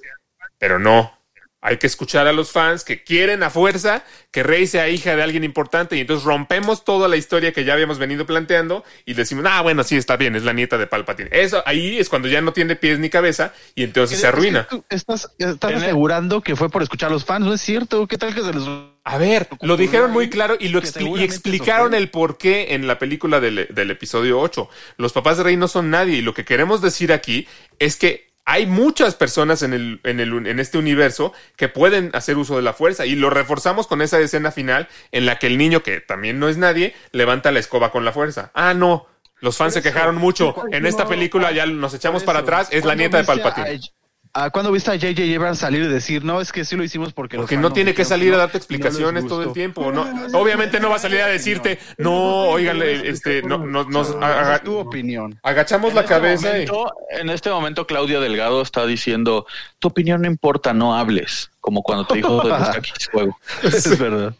Pero 0.58 0.80
no, 0.80 1.21
hay 1.64 1.76
que 1.78 1.86
escuchar 1.86 2.26
a 2.26 2.32
los 2.32 2.50
fans 2.50 2.82
que 2.84 3.04
quieren 3.04 3.42
a 3.44 3.48
fuerza 3.50 4.04
que 4.32 4.42
Rey 4.42 4.66
sea 4.66 4.88
hija 4.88 5.14
de 5.14 5.22
alguien 5.22 5.44
importante 5.44 5.96
y 5.96 6.00
entonces 6.00 6.24
rompemos 6.24 6.84
toda 6.84 7.06
la 7.06 7.16
historia 7.16 7.52
que 7.52 7.64
ya 7.64 7.72
habíamos 7.74 7.98
venido 7.98 8.26
planteando 8.26 8.84
y 9.06 9.14
decimos, 9.14 9.44
ah, 9.48 9.62
bueno, 9.62 9.84
sí, 9.84 9.96
está 9.96 10.16
bien, 10.16 10.34
es 10.34 10.42
la 10.42 10.52
nieta 10.52 10.76
de 10.76 10.86
Palpatine. 10.88 11.28
Eso 11.32 11.62
ahí 11.64 11.98
es 11.98 12.08
cuando 12.08 12.26
ya 12.28 12.40
no 12.40 12.52
tiene 12.52 12.74
pies 12.74 12.98
ni 12.98 13.10
cabeza 13.10 13.54
y 13.76 13.84
entonces 13.84 14.18
se 14.20 14.26
arruina. 14.26 14.66
Estás, 14.90 15.30
estás 15.38 15.72
asegurando 15.74 16.40
que 16.40 16.56
fue 16.56 16.68
por 16.68 16.82
escuchar 16.82 17.10
a 17.10 17.12
los 17.12 17.24
fans, 17.24 17.46
¿no 17.46 17.54
es 17.54 17.60
cierto? 17.60 18.06
¿Qué 18.08 18.18
tal 18.18 18.34
que 18.34 18.42
se 18.42 18.52
les... 18.52 18.64
A 19.04 19.18
ver, 19.18 19.48
lo 19.60 19.76
dijeron 19.76 20.10
muy 20.10 20.30
claro 20.30 20.56
y 20.58 20.68
lo 20.68 20.80
expli- 20.80 21.20
y 21.20 21.22
explicaron 21.24 21.94
el 21.94 22.08
por 22.10 22.38
qué 22.38 22.74
en 22.74 22.86
la 22.86 22.98
película 22.98 23.38
del, 23.40 23.68
del 23.70 23.90
episodio 23.90 24.40
8. 24.40 24.68
Los 24.96 25.12
papás 25.12 25.36
de 25.38 25.44
Rey 25.44 25.56
no 25.56 25.68
son 25.68 25.90
nadie 25.90 26.16
y 26.16 26.22
lo 26.22 26.34
que 26.34 26.44
queremos 26.44 26.80
decir 26.82 27.12
aquí 27.12 27.46
es 27.78 27.96
que 27.96 28.31
hay 28.44 28.66
muchas 28.66 29.14
personas 29.14 29.62
en, 29.62 29.72
el, 29.72 30.00
en, 30.04 30.20
el, 30.20 30.46
en 30.46 30.58
este 30.58 30.78
universo 30.78 31.32
que 31.56 31.68
pueden 31.68 32.10
hacer 32.12 32.36
uso 32.36 32.56
de 32.56 32.62
la 32.62 32.72
fuerza 32.72 33.06
y 33.06 33.14
lo 33.14 33.30
reforzamos 33.30 33.86
con 33.86 34.02
esa 34.02 34.18
escena 34.18 34.50
final 34.50 34.88
en 35.12 35.26
la 35.26 35.38
que 35.38 35.46
el 35.46 35.58
niño, 35.58 35.82
que 35.82 36.00
también 36.00 36.38
no 36.38 36.48
es 36.48 36.56
nadie, 36.56 36.94
levanta 37.12 37.52
la 37.52 37.60
escoba 37.60 37.92
con 37.92 38.04
la 38.04 38.12
fuerza. 38.12 38.50
Ah, 38.54 38.74
no. 38.74 39.06
Los 39.40 39.56
fans 39.56 39.74
se 39.74 39.82
quejaron 39.82 40.16
mucho. 40.16 40.54
En 40.70 40.86
esta 40.86 41.06
película 41.06 41.50
ya 41.50 41.66
nos 41.66 41.94
echamos 41.94 42.22
para 42.22 42.40
atrás. 42.40 42.68
Es 42.70 42.84
la 42.84 42.90
¿Cuándo 42.90 43.02
nieta 43.02 43.16
de 43.18 43.24
Palpatine. 43.24 43.80
A- 44.34 44.44
a- 44.44 44.50
¿Cuándo 44.50 44.72
viste 44.72 44.90
a 44.90 44.94
J.J. 44.94 45.22
Abrams 45.36 45.58
salir 45.58 45.82
y 45.82 45.88
decir, 45.88 46.24
no, 46.24 46.40
es 46.40 46.52
que 46.52 46.64
sí 46.64 46.76
lo 46.76 46.84
hicimos 46.84 47.12
porque... 47.12 47.36
Porque 47.36 47.56
no 47.56 47.72
tiene 47.72 47.94
que 47.94 48.04
salir 48.04 48.32
a 48.34 48.38
darte 48.38 48.54
no 48.54 48.58
explicaciones 48.58 49.26
todo 49.26 49.40
el 49.40 49.46
gustó"? 49.48 49.54
tiempo. 49.54 49.92
No, 49.92 50.06
obviamente 50.38 50.80
no 50.80 50.90
va 50.90 50.96
a 50.96 50.98
salir 50.98 51.20
a 51.20 51.26
decirte, 51.26 51.78
no, 51.98 52.12
oigan, 52.48 52.80
este, 52.82 53.42
no, 53.42 53.58
no- 53.58 53.84
nos 53.84 54.16
tu 54.64 54.76
opinión. 54.78 55.38
agachamos 55.42 55.90
En 55.90 55.94
la 55.96 56.00
este 56.02 56.14
cabeza 56.14 56.58
y... 56.58 56.66
en 57.10 57.30
este 57.30 57.50
momento, 57.50 57.86
Claudia 57.86 58.20
Delgado 58.20 58.62
está 58.62 58.86
diciendo: 58.86 59.46
Tu 59.78 59.88
opinión 59.88 60.22
no 60.22 60.28
importa, 60.28 60.72
no 60.72 60.96
hables. 60.96 61.50
Como 61.60 61.82
cuando 61.82 62.06
te 62.06 62.14
dijo 62.14 62.42
de 62.42 62.48
los 62.48 62.70
taquis 62.72 63.08
fuego. 63.10 63.38
Es 63.62 63.98
verdad. 63.98 64.34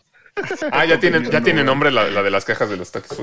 Ah, 0.71 0.85
ya 0.87 0.99
tiene, 0.99 1.29
ya 1.31 1.43
tiene 1.43 1.63
nombre 1.65 1.91
la, 1.91 2.05
la 2.09 2.23
de 2.23 2.31
las 2.31 2.45
cajas 2.45 2.71
de 2.71 2.77
los 2.79 2.91
taxis. 2.91 3.19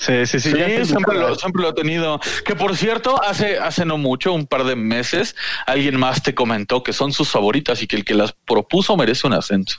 Sí, 0.00 0.24
sí, 0.24 0.40
sí. 0.40 0.52
Sí, 0.52 0.84
siempre, 0.86 1.18
lo, 1.18 1.34
siempre 1.34 1.62
lo 1.62 1.68
he 1.68 1.72
tenido. 1.74 2.18
Que 2.46 2.56
por 2.56 2.74
cierto, 2.74 3.22
hace, 3.22 3.58
hace 3.58 3.84
no 3.84 3.98
mucho, 3.98 4.32
un 4.32 4.46
par 4.46 4.64
de 4.64 4.74
meses, 4.74 5.36
alguien 5.66 5.98
más 6.00 6.22
te 6.22 6.34
comentó 6.34 6.82
que 6.82 6.94
son 6.94 7.12
sus 7.12 7.30
favoritas 7.30 7.82
y 7.82 7.86
que 7.86 7.96
el 7.96 8.04
que 8.06 8.14
las 8.14 8.32
propuso 8.32 8.96
merece 8.96 9.26
un 9.26 9.34
ascenso. 9.34 9.78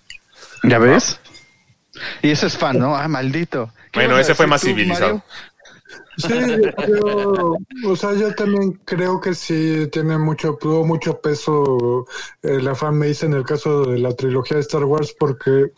¿Ya 0.61 0.77
ves? 0.77 1.19
Y 2.21 2.29
ese 2.29 2.47
es 2.47 2.55
fan, 2.55 2.77
¿no? 2.77 2.95
Ah, 2.95 3.07
maldito. 3.07 3.73
¿Qué 3.91 4.01
Bueno, 4.01 4.19
ese 4.19 4.35
fue 4.35 4.45
más 4.45 4.61
tú, 4.61 4.67
civilizado. 4.67 5.15
Mario? 5.15 5.23
Sí, 6.17 6.33
yo, 6.87 7.57
o 7.87 7.95
sea, 7.95 8.13
yo 8.13 8.33
también 8.35 8.79
creo 8.83 9.19
que 9.21 9.33
sí 9.33 9.87
tiene 9.91 10.17
mucho, 10.17 10.57
mucho 10.85 11.19
peso 11.21 12.05
eh, 12.41 12.61
la 12.61 12.75
fanbase 12.75 13.25
en 13.25 13.33
el 13.33 13.43
caso 13.43 13.85
de 13.85 13.99
la 13.99 14.13
trilogía 14.13 14.57
de 14.57 14.61
Star 14.61 14.83
Wars, 14.83 15.15
porque, 15.17 15.71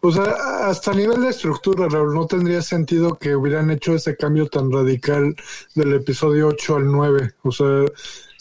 o 0.00 0.12
sea, 0.12 0.24
hasta 0.68 0.92
a 0.92 0.94
nivel 0.94 1.20
de 1.22 1.30
estructura, 1.30 1.88
Raúl, 1.88 2.14
no 2.14 2.26
tendría 2.26 2.62
sentido 2.62 3.16
que 3.18 3.34
hubieran 3.34 3.70
hecho 3.70 3.94
ese 3.94 4.16
cambio 4.16 4.46
tan 4.46 4.70
radical 4.70 5.34
del 5.74 5.94
episodio 5.94 6.48
8 6.48 6.76
al 6.76 6.90
9. 6.90 7.34
O 7.42 7.52
sea, 7.52 7.84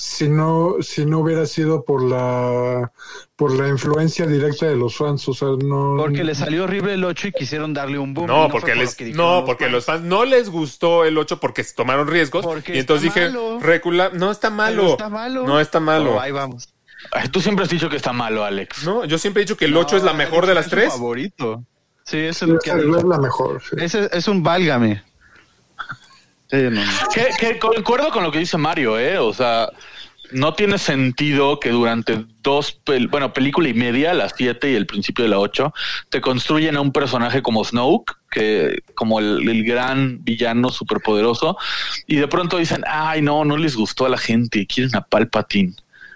si 0.02 0.30
no, 0.30 0.78
si 0.80 1.06
no 1.06 1.20
hubiera 1.20 1.46
sido 1.46 1.84
por 1.84 2.02
la, 2.02 2.90
por 3.36 3.52
la 3.52 3.68
influencia 3.68 4.26
directa 4.26 4.68
de 4.68 4.78
los 4.78 4.96
fans, 4.96 5.28
o 5.28 5.34
sea, 5.34 5.50
no. 5.62 5.96
Porque 5.98 6.24
le 6.24 6.36
salió 6.36 6.64
horrible 6.64 6.94
el 6.94 7.04
8 7.04 7.28
y 7.28 7.32
quisieron 7.34 7.74
darle 7.74 8.00
un 8.00 8.14
boom. 8.14 8.28
No, 8.28 8.48
porque 8.50 8.72
por 8.72 8.78
lo 8.78 8.84
les, 8.84 9.16
no, 9.16 9.36
los 9.36 9.44
porque 9.44 9.66
fans. 9.66 9.74
los 9.74 9.86
fans 9.86 10.04
no 10.06 10.24
les 10.24 10.50
gustó 10.50 11.04
el 11.04 11.18
8 11.18 11.39
porque 11.40 11.64
se 11.64 11.74
tomaron 11.76 12.08
riesgos. 12.08 12.46
Porque 12.46 12.76
y 12.76 12.80
entonces 12.80 13.14
dije, 13.14 13.32
recula, 13.62 14.10
no 14.14 14.32
está 14.32 14.50
malo. 14.50 14.82
Pero 14.82 14.92
está 14.92 15.10
malo. 15.10 15.44
No 15.46 15.60
está 15.60 15.80
malo. 15.80 16.16
Oh, 16.16 16.20
ahí 16.20 16.32
vamos. 16.32 16.70
Tú 17.32 17.42
siempre 17.42 17.64
has 17.64 17.70
dicho 17.70 17.90
que 17.90 17.96
está 17.96 18.12
malo, 18.14 18.44
Alex. 18.44 18.84
No, 18.84 19.06
yo 19.06 19.18
siempre 19.18 19.42
he 19.42 19.46
dicho 19.46 19.56
que 19.58 19.66
el 19.66 19.76
8 19.78 19.98
es 19.98 20.04
la 20.04 20.12
No, 20.12 20.18
mejor 20.18 20.46
de 20.46 20.54
las 20.54 20.66
es 20.66 20.72
tres. 20.72 20.90
favorito. 20.90 21.64
Sí, 22.04 22.18
eso 22.18 22.46
es 22.46 22.52
lo 22.52 22.60
que 22.60 22.72
es 22.72 23.04
la 23.06 23.18
mejor. 23.20 23.62
sí. 23.62 23.76
Ese 23.80 24.10
es 24.12 24.28
un 24.28 24.44
válgame. 24.44 25.04
Sí, 26.50 26.58
no, 26.64 26.84
no. 26.84 26.92
Que, 27.14 27.30
que 27.40 27.60
concuerdo 27.60 28.10
con 28.12 28.24
lo 28.24 28.32
que 28.32 28.40
dice 28.40 28.58
Mario, 28.58 28.98
¿eh? 28.98 29.18
O 29.20 29.34
sea, 29.34 29.70
no 30.32 30.54
tiene 30.54 30.78
sentido 30.78 31.60
que 31.60 31.70
durante 31.70 32.26
dos, 32.42 32.80
pel- 32.86 33.10
bueno, 33.10 33.34
película 33.34 33.70
y 33.70 33.74
media, 33.74 34.14
las 34.14 34.34
siete 34.36 34.72
y 34.72 34.76
el 34.76 34.86
principio 34.86 35.24
de 35.24 35.30
la 35.30 35.40
ocho, 35.40 35.74
te 36.10 36.22
construyen 36.22 36.76
a 36.78 36.82
un 36.82 36.92
personaje 36.92 37.42
como 37.42 37.64
Snoke, 37.64 38.14
que 38.32 38.84
como 38.96 39.20
el, 39.20 39.48
el 39.50 39.64
gran 39.64 40.24
villano 40.24 40.70
superpoderoso, 40.70 41.58
y 42.08 42.18
de 42.18 42.28
pronto 42.28 42.58
dicen, 42.58 42.84
ay, 42.88 43.22
no, 43.22 43.44
no 43.46 43.58
les 43.58 43.76
gustó 43.76 44.06
a 44.06 44.10
la 44.10 44.18
gente, 44.18 44.66
quieren 44.68 44.96
a 44.96 45.02
Palpatine. 45.02 45.74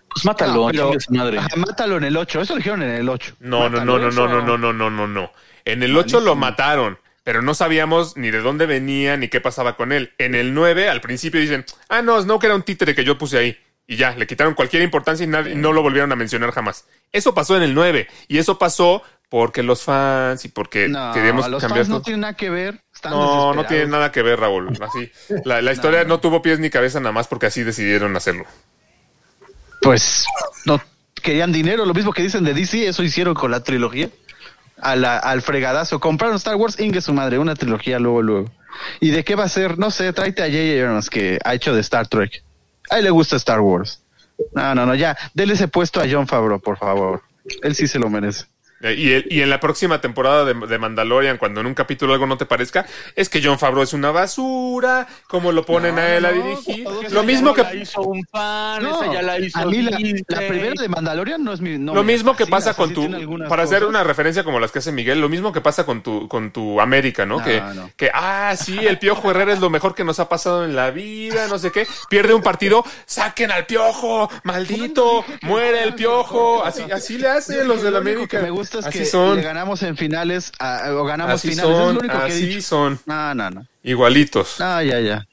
Pues 0.10 0.26
mátalo, 0.26 0.54
No, 0.54 0.68
pero- 0.68 0.92
madre. 1.10 1.40
Ajá, 1.40 1.50
mátalo 1.56 1.98
en 1.98 2.04
el 2.04 2.16
8. 2.16 2.42
Eso 2.42 2.54
lo 2.54 2.58
dijeron 2.58 2.84
en 2.84 2.92
el 2.92 3.10
8. 3.10 3.36
No, 3.40 3.68
no, 3.70 3.84
no, 3.84 3.98
no, 3.98 4.12
no, 4.12 4.28
no, 4.28 4.42
no, 4.46 4.58
no, 4.58 4.74
no, 4.74 4.90
no, 4.92 5.08
no. 5.08 5.32
En 5.66 5.82
el 5.82 5.98
8 5.98 6.20
lo 6.20 6.36
mataron, 6.36 7.00
pero 7.24 7.42
no 7.42 7.56
sabíamos 7.56 8.16
ni 8.16 8.30
de 8.30 8.42
dónde 8.42 8.68
venía 8.68 9.18
ni 9.18 9.28
qué 9.30 9.42
pasaba 9.42 9.76
con 9.76 9.92
él. 9.92 10.12
En 10.20 10.36
el 10.36 10.54
9, 10.54 10.88
al 10.88 11.02
principio 11.02 11.42
dicen, 11.42 11.66
ah, 11.90 12.04
no, 12.04 12.22
Snoke 12.22 12.44
era 12.46 12.56
un 12.56 12.62
títere 12.62 12.94
que 12.94 13.04
yo 13.04 13.18
puse 13.18 13.40
ahí. 13.40 13.58
Y 13.88 13.98
ya, 13.98 14.16
le 14.16 14.26
quitaron 14.28 14.54
cualquier 14.54 14.82
importancia 14.82 15.24
y 15.24 15.28
nadie- 15.28 15.56
no 15.56 15.74
lo 15.74 15.82
volvieron 15.82 16.12
a 16.12 16.16
mencionar 16.16 16.52
jamás. 16.52 16.86
Eso 17.12 17.34
pasó 17.34 17.58
en 17.58 17.64
el 17.64 17.74
9. 17.76 18.08
Y 18.28 18.38
eso 18.38 18.58
pasó 18.58 19.04
porque 19.30 19.62
los 19.64 19.84
fans 19.84 20.46
y 20.46 20.50
porque 20.50 20.88
No, 20.88 21.12
queríamos 21.14 21.50
los 21.50 21.62
cambiar 21.62 21.80
fans 21.82 21.90
no 21.90 21.96
todo. 21.96 22.04
tienen 22.04 22.22
nada 22.22 22.34
que 22.36 22.50
ver. 22.50 22.82
Están 22.94 23.12
No, 23.12 23.54
no 23.54 23.66
tiene 23.66 23.88
nada 23.88 24.12
que 24.12 24.22
ver, 24.22 24.40
Raúl. 24.40 24.70
Así. 24.82 25.12
La, 25.44 25.62
la 25.62 25.74
historia 25.74 26.04
no, 26.06 26.20
tuvo 26.20 26.42
pies 26.42 26.60
ni 26.60 26.70
cabeza 26.70 27.00
nada 27.00 27.12
más 27.12 27.28
porque 27.28 27.48
así 27.48 27.64
decidieron 27.64 28.16
hacerlo. 28.16 28.46
Pues 29.82 30.26
no 30.66 30.82
querían 31.22 31.52
dinero, 31.52 31.86
lo 31.86 31.94
mismo 31.94 32.14
que 32.14 32.22
dicen 32.22 32.44
de 32.44 32.54
DC, 32.54 32.88
eso 32.88 33.04
hicieron 33.04 33.34
con 33.34 33.52
la 33.52 33.64
trilogía. 33.64 34.10
A 34.82 34.96
la- 34.96 35.18
al 35.18 35.42
fregadazo. 35.42 36.00
Compraron 36.00 36.36
Star 36.38 36.56
Wars, 36.56 36.80
Inge 36.80 37.02
su 37.02 37.14
madre, 37.14 37.38
una 37.40 37.56
trilogía 37.56 38.00
luego, 38.00 38.22
luego. 38.22 38.52
¿Y 39.00 39.12
de 39.12 39.24
qué 39.24 39.36
va 39.36 39.44
a 39.46 39.50
ser? 39.50 39.78
No 39.78 39.92
sé, 39.92 40.12
tráete 40.14 40.42
a 40.42 40.46
J.J. 40.48 40.82
Abrams 40.86 41.10
que 41.10 41.40
ha 41.44 41.54
hecho 41.54 41.74
de 41.74 41.82
Star 41.82 42.08
Trek. 42.08 42.44
A 42.90 43.00
él 43.00 43.06
le 43.06 43.12
gusta 43.12 43.36
Star 43.38 43.62
Wars. 43.62 44.02
No, 44.54 44.76
no, 44.76 44.86
no, 44.86 44.96
ya. 44.96 45.18
Dele 45.34 45.54
ese 45.54 45.68
puesto 45.68 46.02
a 46.02 46.06
John 46.10 46.28
Favreau, 46.28 46.60
por 46.60 46.78
favor. 46.78 47.22
Él 47.62 47.76
sí 47.76 47.88
se 47.88 48.00
lo 48.00 48.10
merece. 48.10 48.46
Eh, 48.84 48.94
Y, 48.98 49.12
el- 49.14 49.26
y 49.30 49.42
en 49.42 49.50
la 49.50 49.60
próxima 49.60 50.00
temporada 50.02 50.46
de, 50.46 50.54
de 50.54 50.78
Mandalorian, 50.78 51.38
cuando 51.38 51.62
en 51.62 51.68
un 51.68 51.74
capítulo 51.74 52.14
algo 52.14 52.28
no 52.28 52.38
te 52.38 52.46
parezca, 52.46 52.86
es 53.16 53.30
que 53.30 53.42
John 53.44 53.58
Favreau 53.58 53.84
es 53.84 53.94
una 53.94 54.12
basura, 54.12 55.08
como 55.28 55.52
lo 55.52 55.66
ponen 55.66 55.98
a 55.98 56.16
él 56.16 56.26
a 56.26 56.32
dirigir. 56.32 56.86
Lo 57.12 57.24
mismo 57.24 57.54
que 57.54 57.64
la 57.64 57.74
hizo 57.76 58.02
un 58.02 58.24
fan, 58.26 58.84
No, 58.84 59.02
esa 59.04 59.14
ya 59.14 59.22
la 59.22 59.40
hizo 59.40 59.58
a 59.60 59.66
mí 59.66 59.82
la, 59.82 59.98
primera 60.48 60.74
de 60.82 60.90
Mandalorian 60.90 61.44
no 61.44 61.54
es 61.54 61.62
mi. 61.62 61.78
no 61.78 61.94
lo 61.96 62.04
mismo 62.04 62.36
que 62.36 62.46
pasa 62.46 62.74
con 62.74 62.94
tu 62.94 63.10
para 63.50 63.64
hacer 63.64 63.80
cosas. 63.80 63.90
una 63.90 64.04
referencia 64.04 64.44
como 64.44 64.60
las 64.60 64.72
que 64.72 64.80
hace 64.80 64.92
Miguel, 64.92 65.20
lo 65.22 65.30
mismo 65.30 65.52
que 65.54 65.62
pasa 65.62 65.86
con 65.86 66.04
tu 66.04 66.28
con 66.28 66.52
tu 66.52 66.80
América, 66.82 67.26
¿no? 67.26 67.38
No, 67.40 67.44
que, 67.46 67.62
no. 67.74 67.90
que 67.96 68.12
ah, 68.14 68.54
sí, 68.58 68.78
el 68.86 69.00
Piojo 69.00 69.32
Herrera 69.32 69.54
es 69.54 69.60
lo 69.60 69.70
mejor 69.70 69.96
que 69.96 70.04
nos 70.04 70.20
ha 70.20 70.30
pasado 70.30 70.66
en 70.66 70.76
la 70.76 70.92
vida, 70.92 71.48
no 71.48 71.58
sé 71.58 71.72
qué. 71.72 71.88
Pierde 72.10 72.34
un 72.34 72.42
partido, 72.42 72.84
saquen 73.06 73.52
al 73.52 73.66
Piojo, 73.66 74.30
maldito, 74.44 75.24
muere 75.42 75.84
el 75.84 75.96
Piojo, 75.96 76.64
así 76.64 76.84
así 76.92 77.18
le 77.18 77.30
hacen 77.30 77.68
los 77.68 77.82
de 77.82 77.92
la 77.92 78.00
América. 78.00 78.38
que 78.38 78.44
me 78.44 78.50
gusta 78.50 78.73
es 78.80 78.86
así 78.86 79.00
que 79.00 79.06
son. 79.06 79.36
le 79.38 79.42
ganamos 79.44 79.82
en 79.84 79.96
finales 79.98 80.52
a- 80.60 80.92
o 80.94 81.04
ganamos 81.06 81.36
Así 81.36 81.50
finales. 81.50 81.72
es 81.72 81.78
son, 81.78 81.94
lo 81.96 82.00
único 82.00 82.18
que 82.20 82.24
he 82.32 82.36
así 82.36 82.46
dicho. 82.48 82.62
son, 82.62 83.00
No, 83.06 83.34
no, 83.36 83.50
no. 83.50 83.68
igualitos. 83.84 84.60
No, 84.60 84.82
ya, 84.82 85.00
ya. 85.00 85.26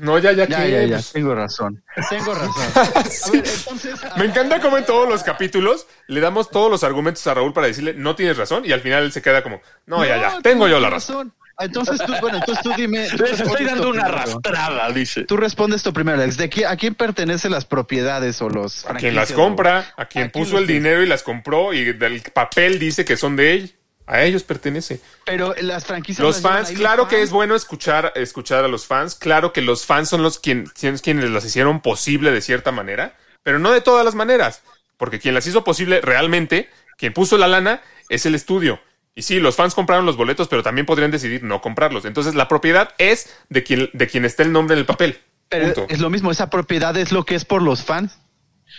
No, 0.00 0.18
ya, 0.18 0.32
ya, 0.32 0.46
Ya, 0.46 0.64
¿qué? 0.64 0.70
ya, 0.70 0.82
ya. 0.82 0.96
Pues, 0.96 1.12
Tengo 1.12 1.34
razón. 1.34 1.82
Tengo 2.10 2.34
razón. 2.34 2.64
A 2.74 3.30
ver, 3.30 3.44
entonces. 3.46 4.00
Me 4.18 4.24
encanta 4.26 4.60
cómo 4.60 4.76
en 4.76 4.84
todos 4.84 5.08
los 5.08 5.22
capítulos 5.22 5.86
le 6.08 6.20
damos 6.20 6.50
todos 6.50 6.70
los 6.70 6.84
argumentos 6.84 7.26
a 7.26 7.32
Raúl 7.34 7.54
para 7.54 7.68
decirle 7.68 7.94
no 7.94 8.14
tienes 8.14 8.36
razón 8.36 8.64
y 8.66 8.72
al 8.72 8.80
final 8.82 9.04
él 9.04 9.12
se 9.12 9.22
queda 9.22 9.42
como 9.42 9.62
no, 9.86 10.04
ya, 10.04 10.18
ya, 10.20 10.30
No, 10.32 10.42
tengo 10.42 10.68
yo 10.68 10.74
la 10.78 10.88
tienes 10.88 11.08
razón. 11.08 11.32
Ah, 11.60 11.64
Entonces 11.64 11.98
tú, 12.06 12.12
bueno, 12.20 12.38
entonces 12.38 12.62
tú 12.62 12.72
dime. 12.76 13.08
tú 13.16 13.24
Les 13.24 13.40
estoy 13.40 13.64
dando 13.64 13.88
una 13.90 14.04
primero. 14.04 14.22
arrastrada, 14.22 14.90
dice. 14.92 15.24
Tú 15.24 15.36
respondes 15.36 15.78
esto 15.78 15.92
primero, 15.92 16.16
Alex. 16.22 16.36
¿De 16.36 16.48
qué, 16.48 16.64
¿A 16.64 16.76
quién 16.76 16.94
pertenecen 16.94 17.50
las 17.50 17.64
propiedades 17.64 18.40
o 18.40 18.48
los 18.48 18.86
A 18.86 18.94
quien 18.94 19.16
las 19.16 19.32
compra, 19.32 19.92
a 19.96 20.04
quien 20.06 20.26
¿A 20.26 20.30
quién 20.30 20.30
puso 20.30 20.58
el 20.58 20.68
dinero 20.68 21.02
y 21.02 21.06
las 21.06 21.24
compró 21.24 21.72
y 21.74 21.92
del 21.92 22.22
papel 22.32 22.78
dice 22.78 23.04
que 23.04 23.16
son 23.16 23.34
de 23.34 23.54
él. 23.54 23.74
A 24.06 24.22
ellos 24.22 24.42
pertenece. 24.44 25.00
Pero 25.26 25.52
las 25.60 25.84
franquicias. 25.84 26.24
Los 26.24 26.40
fans, 26.40 26.70
claro 26.70 27.02
los 27.02 27.08
que 27.10 27.16
fans. 27.16 27.24
es 27.24 27.30
bueno 27.30 27.54
escuchar, 27.56 28.12
escuchar 28.14 28.64
a 28.64 28.68
los 28.68 28.86
fans. 28.86 29.16
Claro 29.16 29.52
que 29.52 29.60
los 29.60 29.84
fans 29.84 30.08
son 30.08 30.22
los 30.22 30.38
quien- 30.40 30.64
quienes 30.74 31.28
las 31.30 31.44
hicieron 31.44 31.82
posible 31.82 32.30
de 32.30 32.40
cierta 32.40 32.70
manera, 32.72 33.16
pero 33.42 33.58
no 33.58 33.70
de 33.72 33.80
todas 33.82 34.04
las 34.06 34.14
maneras. 34.14 34.62
Porque 34.96 35.18
quien 35.18 35.34
las 35.34 35.46
hizo 35.46 35.62
posible 35.64 36.00
realmente, 36.00 36.70
quien 36.96 37.12
puso 37.12 37.36
la 37.36 37.48
lana, 37.48 37.82
es 38.08 38.24
el 38.24 38.34
estudio. 38.34 38.80
Y 39.18 39.22
sí, 39.22 39.40
los 39.40 39.56
fans 39.56 39.74
compraron 39.74 40.06
los 40.06 40.16
boletos, 40.16 40.46
pero 40.46 40.62
también 40.62 40.86
podrían 40.86 41.10
decidir 41.10 41.42
no 41.42 41.60
comprarlos. 41.60 42.04
Entonces 42.04 42.36
la 42.36 42.46
propiedad 42.46 42.94
es 42.98 43.36
de 43.48 43.64
quien, 43.64 43.90
de 43.92 44.06
quien 44.06 44.24
esté 44.24 44.44
el 44.44 44.52
nombre 44.52 44.74
en 44.74 44.78
el 44.78 44.86
papel. 44.86 45.18
Pero 45.48 45.74
Punto. 45.74 45.86
es 45.88 45.98
lo 45.98 46.08
mismo, 46.08 46.30
esa 46.30 46.50
propiedad 46.50 46.96
es 46.96 47.10
lo 47.10 47.24
que 47.24 47.34
es 47.34 47.44
por 47.44 47.60
los 47.60 47.82
fans. 47.82 48.16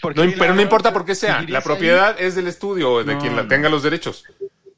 La 0.01 0.13
pero 0.13 0.55
no 0.55 0.61
importa 0.61 0.93
por 0.93 1.03
qué 1.03 1.13
sea. 1.13 1.41
La 1.49 1.57
ahí. 1.57 1.63
propiedad 1.65 2.15
es 2.21 2.35
del 2.35 2.47
estudio 2.47 3.03
de 3.03 3.15
No, 3.15 3.19
quien 3.19 3.35
la 3.35 3.49
tenga 3.49 3.67
los 3.67 3.83
derechos. 3.83 4.23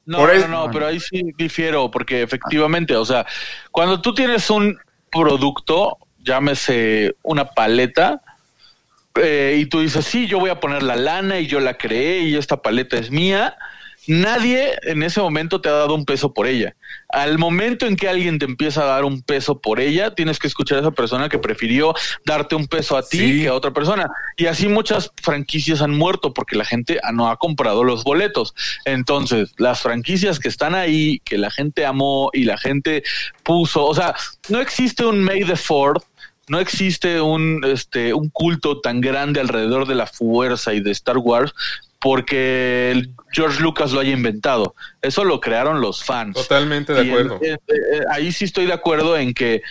No, 0.04 0.18
Por 0.18 0.36
no, 0.40 0.48
no, 0.48 0.72
pero 0.72 0.88
ahí 0.88 1.00
sí 1.00 1.32
difiero, 1.38 1.92
porque 1.92 2.24
efectivamente, 2.24 2.96
o 2.96 3.06
sea, 3.06 3.28
cuando 3.70 4.02
tú 4.02 4.16
tienes 4.16 4.50
un 4.50 4.80
producto, 5.12 6.00
llámese 6.18 7.16
una 7.22 7.46
paleta, 7.46 8.20
eh, 9.14 9.58
y 9.60 9.68
tú 9.68 9.82
dices, 9.82 10.06
sí, 10.06 10.26
yo 10.26 10.40
voy 10.40 10.50
a 10.50 10.60
poner 10.60 10.82
la 10.82 10.96
lana 10.96 11.38
y 11.38 11.46
yo 11.46 11.60
la 11.60 11.78
creé 11.78 12.22
y 12.22 12.36
esta 12.36 12.64
paleta 12.64 12.98
es 12.98 13.12
mía, 13.12 13.56
nadie 14.08 14.74
en 14.84 15.04
ese 15.04 15.20
momento 15.22 15.62
te 15.62 15.70
ha 15.70 15.74
dado 15.74 15.96
un 15.96 16.06
peso 16.06 16.34
por 16.34 16.48
ella. 16.48 16.76
Al 17.10 17.38
momento 17.38 17.86
en 17.86 17.96
que 17.96 18.10
alguien 18.10 18.40
te 18.40 18.46
empieza 18.46 18.84
a 18.84 18.86
dar 18.86 19.06
un 19.06 19.22
peso 19.22 19.60
por 19.60 19.80
ella, 19.80 20.16
tienes 20.16 20.40
que 20.40 20.48
escuchar 20.48 20.78
a 20.78 20.82
esa 20.82 20.92
persona 20.92 21.30
que 21.30 21.38
prefirió 21.40 21.94
darte 22.26 22.56
un 22.56 22.68
peso 22.68 22.98
a 22.98 23.04
ti 23.04 23.18
Sí. 23.18 23.42
que 23.42 23.48
a 23.48 23.54
otra 23.54 23.72
persona. 23.72 24.10
Y 24.38 24.46
así 24.48 24.68
muchas 24.68 25.12
franquicias 25.22 25.82
han 25.82 25.92
muerto 25.98 26.34
porque 26.34 26.56
la 26.56 26.66
gente 26.66 27.00
ah, 27.04 27.12
no 27.12 27.30
ha 27.30 27.38
comprado 27.38 27.84
los 27.84 28.04
boletos. 28.04 28.54
Entonces, 28.86 29.54
las 29.58 29.82
franquicias 29.82 30.40
que 30.40 30.48
están 30.48 30.74
ahí, 30.76 31.20
que 31.24 31.38
la 31.38 31.52
gente 31.52 31.86
amó 31.86 32.30
y 32.34 32.46
la 32.46 32.58
gente 32.58 33.04
puso, 33.44 33.86
o 33.86 33.94
sea, 33.94 34.16
no 34.50 34.60
existe 34.60 35.06
un 35.06 35.24
May 35.24 35.44
the 35.44 35.56
Fourth 35.56 36.04
no 36.48 36.60
existe 36.60 37.22
un, 37.22 37.64
este, 37.64 38.14
un 38.14 38.30
culto 38.30 38.82
tan 38.82 39.00
grande 39.00 39.40
alrededor 39.40 39.88
de 39.88 39.96
la 39.96 40.06
fuerza 40.06 40.74
y 40.74 40.82
de 40.82 40.92
Star 40.92 41.18
Wars 41.18 41.54
porque 42.02 42.92
el 42.92 43.12
George 43.32 43.62
Lucas 43.62 43.92
lo 43.92 44.00
haya 44.00 44.12
inventado. 44.12 44.76
Eso 45.02 45.24
lo 45.24 45.40
crearon 45.40 45.80
los 45.80 46.04
fans. 46.04 46.34
Totalmente 46.36 46.94
de 46.94 47.06
Y 47.06 47.10
acuerdo. 47.10 47.40
en- 47.42 47.54
eh, 47.54 47.58
eh, 47.68 48.02
ahí 48.12 48.32
sí 48.32 48.44
estoy 48.46 48.66
de 48.66 48.74
acuerdo 48.74 49.18
en 49.18 49.34
que 49.34 49.62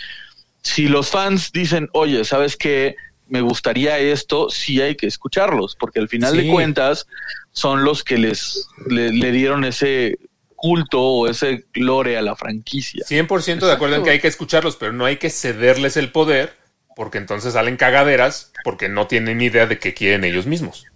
si 0.63 0.89
los 0.89 1.11
fans 1.11 1.51
dicen, 1.53 1.89
oye, 1.93 2.25
¿sabes 2.25 2.57
qué? 2.57 2.97
Me 3.29 3.41
gustaría 3.41 3.99
esto, 3.99 4.49
sí 4.51 4.81
hay 4.81 4.95
que 4.97 5.07
escucharlos, 5.07 5.77
porque 5.79 5.99
al 6.01 6.09
final 6.09 6.33
Sí. 6.33 6.43
de 6.47 6.51
cuentas 6.53 7.07
son 7.53 7.85
los 7.85 8.03
que 8.05 8.17
les 8.19 8.69
le, 8.87 9.11
le 9.13 9.33
dieron 9.33 9.65
ese 9.65 10.19
culto 10.57 11.01
o 11.01 11.29
ese 11.29 11.65
lore 11.75 12.17
a 12.17 12.23
la 12.23 12.37
franquicia. 12.37 13.05
100% 13.07 13.67
de 13.67 13.73
acuerdo 13.73 13.95
en 13.97 14.01
Exacto. 14.01 14.05
que 14.05 14.11
hay 14.11 14.21
que 14.21 14.29
escucharlos, 14.29 14.77
pero 14.77 14.93
no 14.93 15.05
hay 15.05 15.17
que 15.17 15.31
cederles 15.31 15.97
el 15.97 16.13
poder 16.13 16.55
porque 16.97 17.19
entonces 17.19 17.55
salen 17.55 17.77
cagaderas 17.77 18.53
porque 18.63 18.89
no 18.89 19.07
tienen 19.07 19.39
ni 19.39 19.47
idea 19.47 19.67
de 19.67 19.79
qué 19.79 19.95
quieren 19.95 20.23
ellos 20.25 20.47
mismos. 20.47 20.87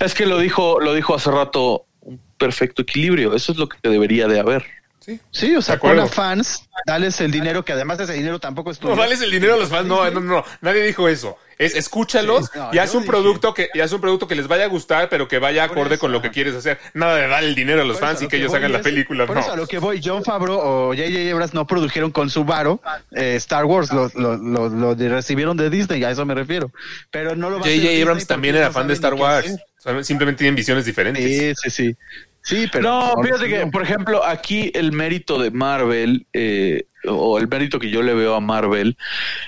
Es 0.00 0.14
que 0.14 0.26
lo 0.26 0.38
dijo, 0.38 0.80
lo 0.80 0.94
dijo 0.94 1.14
hace 1.14 1.30
rato, 1.30 1.86
un 2.00 2.20
perfecto 2.38 2.82
equilibrio. 2.82 3.34
Eso 3.34 3.52
es 3.52 3.58
lo 3.58 3.68
que 3.68 3.78
debería 3.82 4.28
de 4.28 4.40
haber. 4.40 4.64
Sí. 5.04 5.20
Sí, 5.30 5.54
o 5.54 5.60
sea, 5.60 5.78
pon 5.78 5.98
a 5.98 6.06
fans, 6.06 6.66
dales 6.86 7.20
el 7.20 7.30
dinero, 7.30 7.62
que 7.64 7.72
además 7.72 8.00
ese 8.00 8.14
dinero 8.14 8.38
tampoco 8.38 8.70
es 8.70 8.78
tuyo. 8.78 8.94
No 8.94 9.02
dales 9.02 9.20
el 9.20 9.30
dinero 9.30 9.54
a 9.54 9.56
los 9.58 9.68
fans, 9.68 9.86
no, 9.86 10.10
no, 10.10 10.20
no, 10.20 10.44
nadie 10.62 10.82
dijo 10.82 11.08
eso. 11.08 11.36
Es 11.56 11.76
escúchalos 11.76 12.46
Sí, 12.52 12.58
no, 12.58 12.70
y 12.72 12.78
haz 12.78 12.94
un 12.94 13.02
dije. 13.02 13.12
producto 13.12 13.54
que 13.54 13.68
y 13.74 13.80
haz 13.80 13.92
un 13.92 14.00
producto 14.00 14.26
que 14.26 14.34
les 14.34 14.48
vaya 14.48 14.64
a 14.64 14.68
gustar, 14.68 15.08
pero 15.08 15.28
que 15.28 15.38
vaya 15.38 15.62
acorde 15.64 15.94
eso, 15.94 16.00
con 16.00 16.10
lo 16.10 16.20
que 16.22 16.30
quieres 16.30 16.54
hacer. 16.54 16.78
Nada 16.94 17.16
de 17.16 17.28
dar 17.28 17.44
el 17.44 17.54
dinero 17.54 17.82
a 17.82 17.84
los 17.84 18.00
fans 18.00 18.22
y 18.22 18.24
a 18.24 18.28
que 18.28 18.38
lo 18.38 18.44
ellos 18.44 18.54
hagan 18.54 18.72
la 18.72 18.80
película, 18.80 19.24
Por 19.26 19.36
no. 19.36 19.42
eso 19.42 19.52
a 19.52 19.56
lo 19.56 19.66
que 19.66 19.78
voy, 19.78 20.00
John 20.02 20.24
Favreau 20.24 20.58
o 20.58 20.88
J.J. 20.96 21.30
Abrams 21.32 21.54
no 21.54 21.64
produjeron 21.66 22.10
con 22.10 22.28
su 22.30 22.44
varo 22.44 22.80
eh, 23.12 23.34
Star 23.36 23.66
Wars, 23.66 23.92
lo, 23.92 24.10
lo, 24.14 24.36
lo, 24.36 24.68
lo 24.68 24.94
recibieron 24.94 25.56
de 25.56 25.70
Disney, 25.70 26.02
a 26.02 26.10
eso 26.10 26.24
me 26.24 26.34
refiero. 26.34 26.72
Pero 27.10 27.36
no 27.36 27.50
lo 27.50 27.58
J.J. 27.58 28.02
Abrams 28.02 28.26
también 28.26 28.56
era 28.56 28.72
fan 28.72 28.88
de 28.88 28.94
Star 28.94 29.14
Wars. 29.14 29.54
Simplemente 30.02 30.38
tienen 30.38 30.56
visiones 30.56 30.86
diferentes. 30.86 31.22
Sí, 31.22 31.52
sí, 31.54 31.70
sí. 31.70 31.96
Sí, 32.44 32.68
pero. 32.70 32.84
no, 32.84 33.22
fíjate 33.22 33.48
que, 33.48 33.66
por 33.66 33.82
ejemplo, 33.82 34.22
aquí 34.24 34.70
el 34.74 34.92
mérito 34.92 35.38
de 35.38 35.50
Marvel, 35.50 36.26
eh, 36.34 36.86
o 37.08 37.38
el 37.38 37.48
mérito 37.48 37.78
que 37.78 37.90
yo 37.90 38.02
le 38.02 38.12
veo 38.12 38.34
a 38.34 38.40
Marvel, 38.40 38.98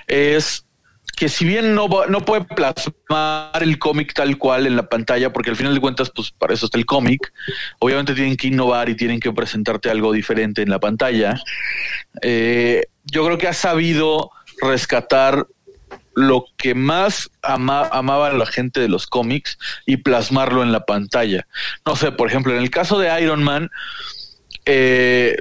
es 0.06 0.66
que 1.14 1.28
si 1.28 1.44
bien 1.44 1.74
no, 1.74 1.88
no 2.08 2.20
puede 2.24 2.44
plasmar 2.44 3.62
el 3.62 3.78
cómic 3.78 4.14
tal 4.14 4.38
cual 4.38 4.66
en 4.66 4.76
la 4.76 4.88
pantalla, 4.88 5.32
porque 5.32 5.50
al 5.50 5.56
final 5.56 5.74
de 5.74 5.80
cuentas, 5.80 6.10
pues 6.14 6.30
para 6.30 6.54
eso 6.54 6.66
está 6.66 6.78
el 6.78 6.86
cómic, 6.86 7.32
obviamente 7.80 8.14
tienen 8.14 8.36
que 8.36 8.48
innovar 8.48 8.88
y 8.88 8.96
tienen 8.96 9.20
que 9.20 9.32
presentarte 9.32 9.90
algo 9.90 10.12
diferente 10.12 10.62
en 10.62 10.70
la 10.70 10.78
pantalla. 10.78 11.38
Eh, 12.22 12.82
yo 13.04 13.24
creo 13.26 13.38
que 13.38 13.48
ha 13.48 13.54
sabido 13.54 14.30
rescatar 14.60 15.46
lo 16.16 16.46
que 16.56 16.74
más 16.74 17.30
ama- 17.42 17.88
amaba 17.92 18.32
la 18.32 18.46
gente 18.46 18.80
de 18.80 18.88
los 18.88 19.06
cómics 19.06 19.58
y 19.84 19.98
plasmarlo 19.98 20.62
en 20.64 20.72
la 20.72 20.84
pantalla. 20.86 21.46
No 21.84 21.94
sé, 21.94 22.10
por 22.10 22.26
ejemplo, 22.28 22.52
en 22.56 22.62
el 22.62 22.70
caso 22.70 22.98
de 22.98 23.22
Iron 23.22 23.44
Man, 23.44 23.70
eh, 24.64 25.36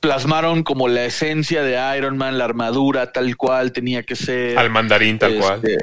plasmaron 0.00 0.62
como 0.62 0.86
la 0.88 1.04
esencia 1.04 1.62
de 1.62 1.98
Iron 1.98 2.16
Man, 2.16 2.38
la 2.38 2.44
armadura 2.44 3.10
tal 3.12 3.36
cual 3.36 3.72
tenía 3.72 4.04
que 4.04 4.14
ser. 4.16 4.56
Al 4.58 4.70
mandarín 4.70 5.18
tal 5.18 5.36
cual. 5.38 5.60
Este, 5.64 5.76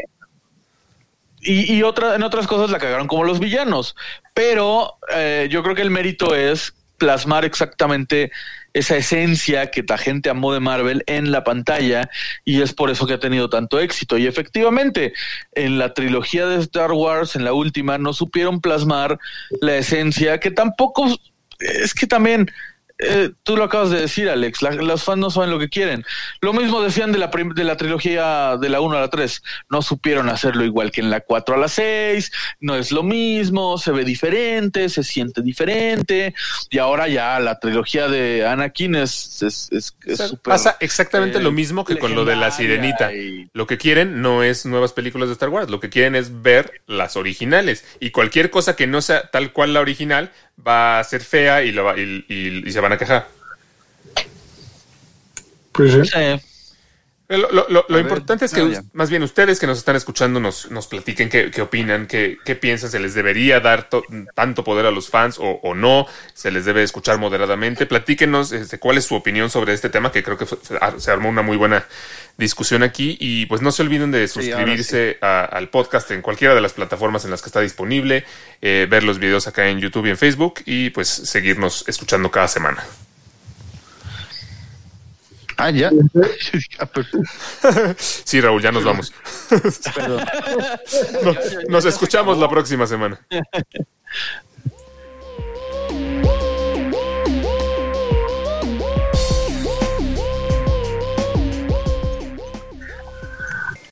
Y, 1.42 1.74
y 1.74 1.84
otra, 1.84 2.16
en 2.16 2.24
otras 2.24 2.48
cosas 2.48 2.70
la 2.72 2.80
cagaron 2.80 3.08
como 3.08 3.26
los 3.26 3.40
villanos. 3.40 3.96
Pero 4.34 4.94
eh, 5.14 5.50
yo 5.52 5.62
creo 5.62 5.76
que 5.76 5.82
el 5.82 5.92
mérito 5.92 6.34
es 6.34 6.74
plasmar 6.98 7.44
exactamente 7.44 8.32
esa 8.74 8.98
esencia 8.98 9.70
que 9.72 9.84
la 9.88 9.98
gente 9.98 10.30
amó 10.30 10.54
de 10.54 10.60
Marvel 10.60 11.04
en 11.08 11.32
la 11.32 11.44
pantalla 11.44 12.10
y 12.44 12.62
es 12.62 12.74
por 12.74 12.90
eso 12.90 13.06
que 13.06 13.14
ha 13.14 13.20
tenido 13.20 13.50
tanto 13.50 13.80
éxito. 13.80 14.18
Y 14.18 14.28
efectivamente, 14.28 15.14
en 15.54 15.78
la 15.78 15.94
trilogía 15.94 16.48
de 16.48 16.60
Star 16.60 16.92
Wars, 16.92 17.36
en 17.36 17.44
la 17.44 17.54
última, 17.54 17.98
no 17.98 18.14
supieron 18.14 18.62
plasmar 18.62 19.20
la 19.62 19.76
esencia 19.76 20.40
que 20.40 20.52
tampoco 20.52 21.08
es 21.60 21.94
que 21.94 22.08
también 22.08 22.52
eh, 23.00 23.32
tú 23.44 23.58
lo 23.58 23.64
acabas 23.66 23.90
de 23.90 24.00
decir, 24.02 24.30
Alex, 24.30 24.62
la- 24.62 24.72
los 24.72 25.04
fans 25.04 25.18
no 25.20 25.30
saben 25.32 25.50
lo 25.50 25.60
que 25.60 25.68
quieren. 25.70 26.06
Lo 26.42 26.54
mismo 26.54 26.82
decían 26.82 27.12
de 27.12 27.18
la, 27.18 27.32
prim- 27.32 27.54
de 27.54 27.64
la 27.64 27.76
trilogía 27.76 28.56
de 28.58 28.70
la 28.70 28.80
1 28.82 28.98
a 28.98 29.02
la 29.02 29.10
3. 29.10 29.42
No 29.70 29.82
supieron 29.82 30.30
hacerlo 30.30 30.64
igual 30.64 30.92
que 30.92 31.02
en 31.02 31.10
la 31.10 31.20
4 31.22 31.56
a 31.56 31.58
la 31.58 31.68
6. 31.68 32.32
No 32.60 32.76
es 32.76 32.92
lo 32.92 33.04
mismo, 33.04 33.78
se 33.78 33.92
ve 33.92 34.06
diferente, 34.06 34.88
se 34.90 35.04
siente 35.04 35.42
diferente. 35.42 36.34
Y 36.70 36.78
ahora 36.78 37.08
ya 37.08 37.40
la 37.40 37.60
trilogía 37.60 38.08
de 38.08 38.46
Anakin 38.48 38.96
es, 38.96 39.42
es, 39.42 39.70
es- 39.72 39.96
es 40.06 40.14
O 40.14 40.16
sea, 40.16 40.28
súper, 40.28 40.52
Pasa 40.54 40.78
exactamente 40.80 41.40
eh, 41.40 41.42
lo 41.42 41.52
mismo 41.52 41.84
que 41.86 41.98
con 41.98 42.14
lo 42.16 42.26
de 42.26 42.36
la 42.36 42.52
sirenita. 42.52 43.14
y- 43.14 43.50
Lo 43.54 43.68
que 43.68 43.78
quieren 43.78 44.22
no 44.22 44.44
es 44.44 44.66
nuevas 44.66 44.94
películas 44.94 45.28
de 45.30 45.34
Star 45.34 45.50
Wars, 45.50 45.70
lo 45.70 45.80
que 45.80 45.90
quieren 45.90 46.16
es 46.16 46.42
ver 46.42 46.82
las 46.88 47.16
originales. 47.18 47.84
Y 48.00 48.12
cualquier 48.12 48.50
cosa 48.50 48.76
que 48.76 48.88
no 48.88 49.02
sea 49.02 49.30
tal 49.32 49.52
cual 49.52 49.74
la 49.74 49.80
original 49.82 50.32
va 50.66 51.00
a 51.00 51.04
ser 51.04 51.22
fea 51.24 51.64
y, 51.64 51.72
lo 51.72 51.84
va- 51.84 51.98
y- 51.98 52.26
y- 52.28 52.68
y 52.68 52.72
se 52.72 52.80
van 52.80 52.94
a 52.94 52.98
quejar. 52.98 53.28
Pues 55.72 55.92
sí. 55.92 56.06
Sí. 56.06 56.53
Lo, 57.30 57.50
lo- 57.52 57.66
lo- 57.70 57.86
lo 57.88 57.98
A 57.98 58.02
importante 58.02 58.46
es 58.46 58.54
que 58.54 58.70
ya. 58.70 58.84
más 58.92 59.10
bien 59.10 59.24
ustedes 59.24 59.58
que 59.60 59.66
nos 59.66 59.78
están 59.78 59.96
escuchando 59.96 60.40
nos, 60.42 60.70
nos 60.70 60.88
platiquen 60.88 61.30
qué, 61.30 61.50
qué 61.52 61.62
opinan, 61.62 62.06
qué, 62.06 62.38
qué 62.46 62.56
piensan, 62.56 62.92
se 62.92 63.00
les 63.00 63.14
debería 63.16 63.60
dar 63.62 63.90
to- 63.90 64.04
tanto 64.36 64.64
poder 64.64 64.86
a 64.86 64.92
los 64.92 65.10
fans 65.10 65.40
o, 65.40 65.60
o 65.64 65.74
no, 65.74 66.06
se 66.34 66.52
les 66.52 66.66
debe 66.66 66.84
escuchar 66.84 67.18
moderadamente. 67.18 67.86
Platíquenos 67.86 68.52
este, 68.52 68.78
cuál 68.78 68.98
es 68.98 69.06
su 69.06 69.16
opinión 69.16 69.50
sobre 69.50 69.74
este 69.74 69.90
tema, 69.90 70.12
que 70.12 70.22
creo 70.22 70.38
que 70.38 70.46
fue- 70.46 70.60
se 70.62 70.76
ar- 70.80 71.00
se 71.00 71.12
armó 71.12 71.30
una 71.30 71.42
muy 71.42 71.56
buena 71.58 71.86
discusión 72.38 72.84
aquí. 72.84 73.18
Y 73.20 73.46
pues 73.46 73.62
no 73.62 73.72
se 73.72 73.82
olviden 73.84 74.12
de 74.12 74.28
Sí, 74.28 74.34
suscribirse 74.44 75.18
a- 75.22 75.46
al 75.46 75.70
podcast 75.70 76.12
en 76.12 76.22
cualquiera 76.22 76.54
de 76.54 76.62
las 76.62 76.74
plataformas 76.74 77.24
en 77.26 77.32
las 77.32 77.42
que 77.42 77.48
está 77.48 77.62
disponible, 77.62 78.26
eh, 78.62 78.86
ver 78.90 79.04
los 79.04 79.18
videos 79.18 79.48
acá 79.48 79.68
en 79.70 79.80
YouTube 79.80 80.06
y 80.08 80.10
en 80.10 80.18
Facebook 80.18 80.56
y 80.66 80.90
pues 80.92 81.08
seguirnos 81.08 81.86
escuchando 81.88 82.30
cada 82.30 82.48
semana. 82.50 82.84
Ah, 85.58 85.70
ya. 85.70 85.92
Sí, 87.98 88.42
Raúl, 88.42 88.62
ya 88.62 88.72
nos 88.72 88.84
vamos. 88.84 89.14
Perdón. 89.96 90.26
Nos 91.70 91.86
escuchamos 91.86 92.38
la 92.38 92.50
próxima 92.50 92.88
semana. 92.88 93.20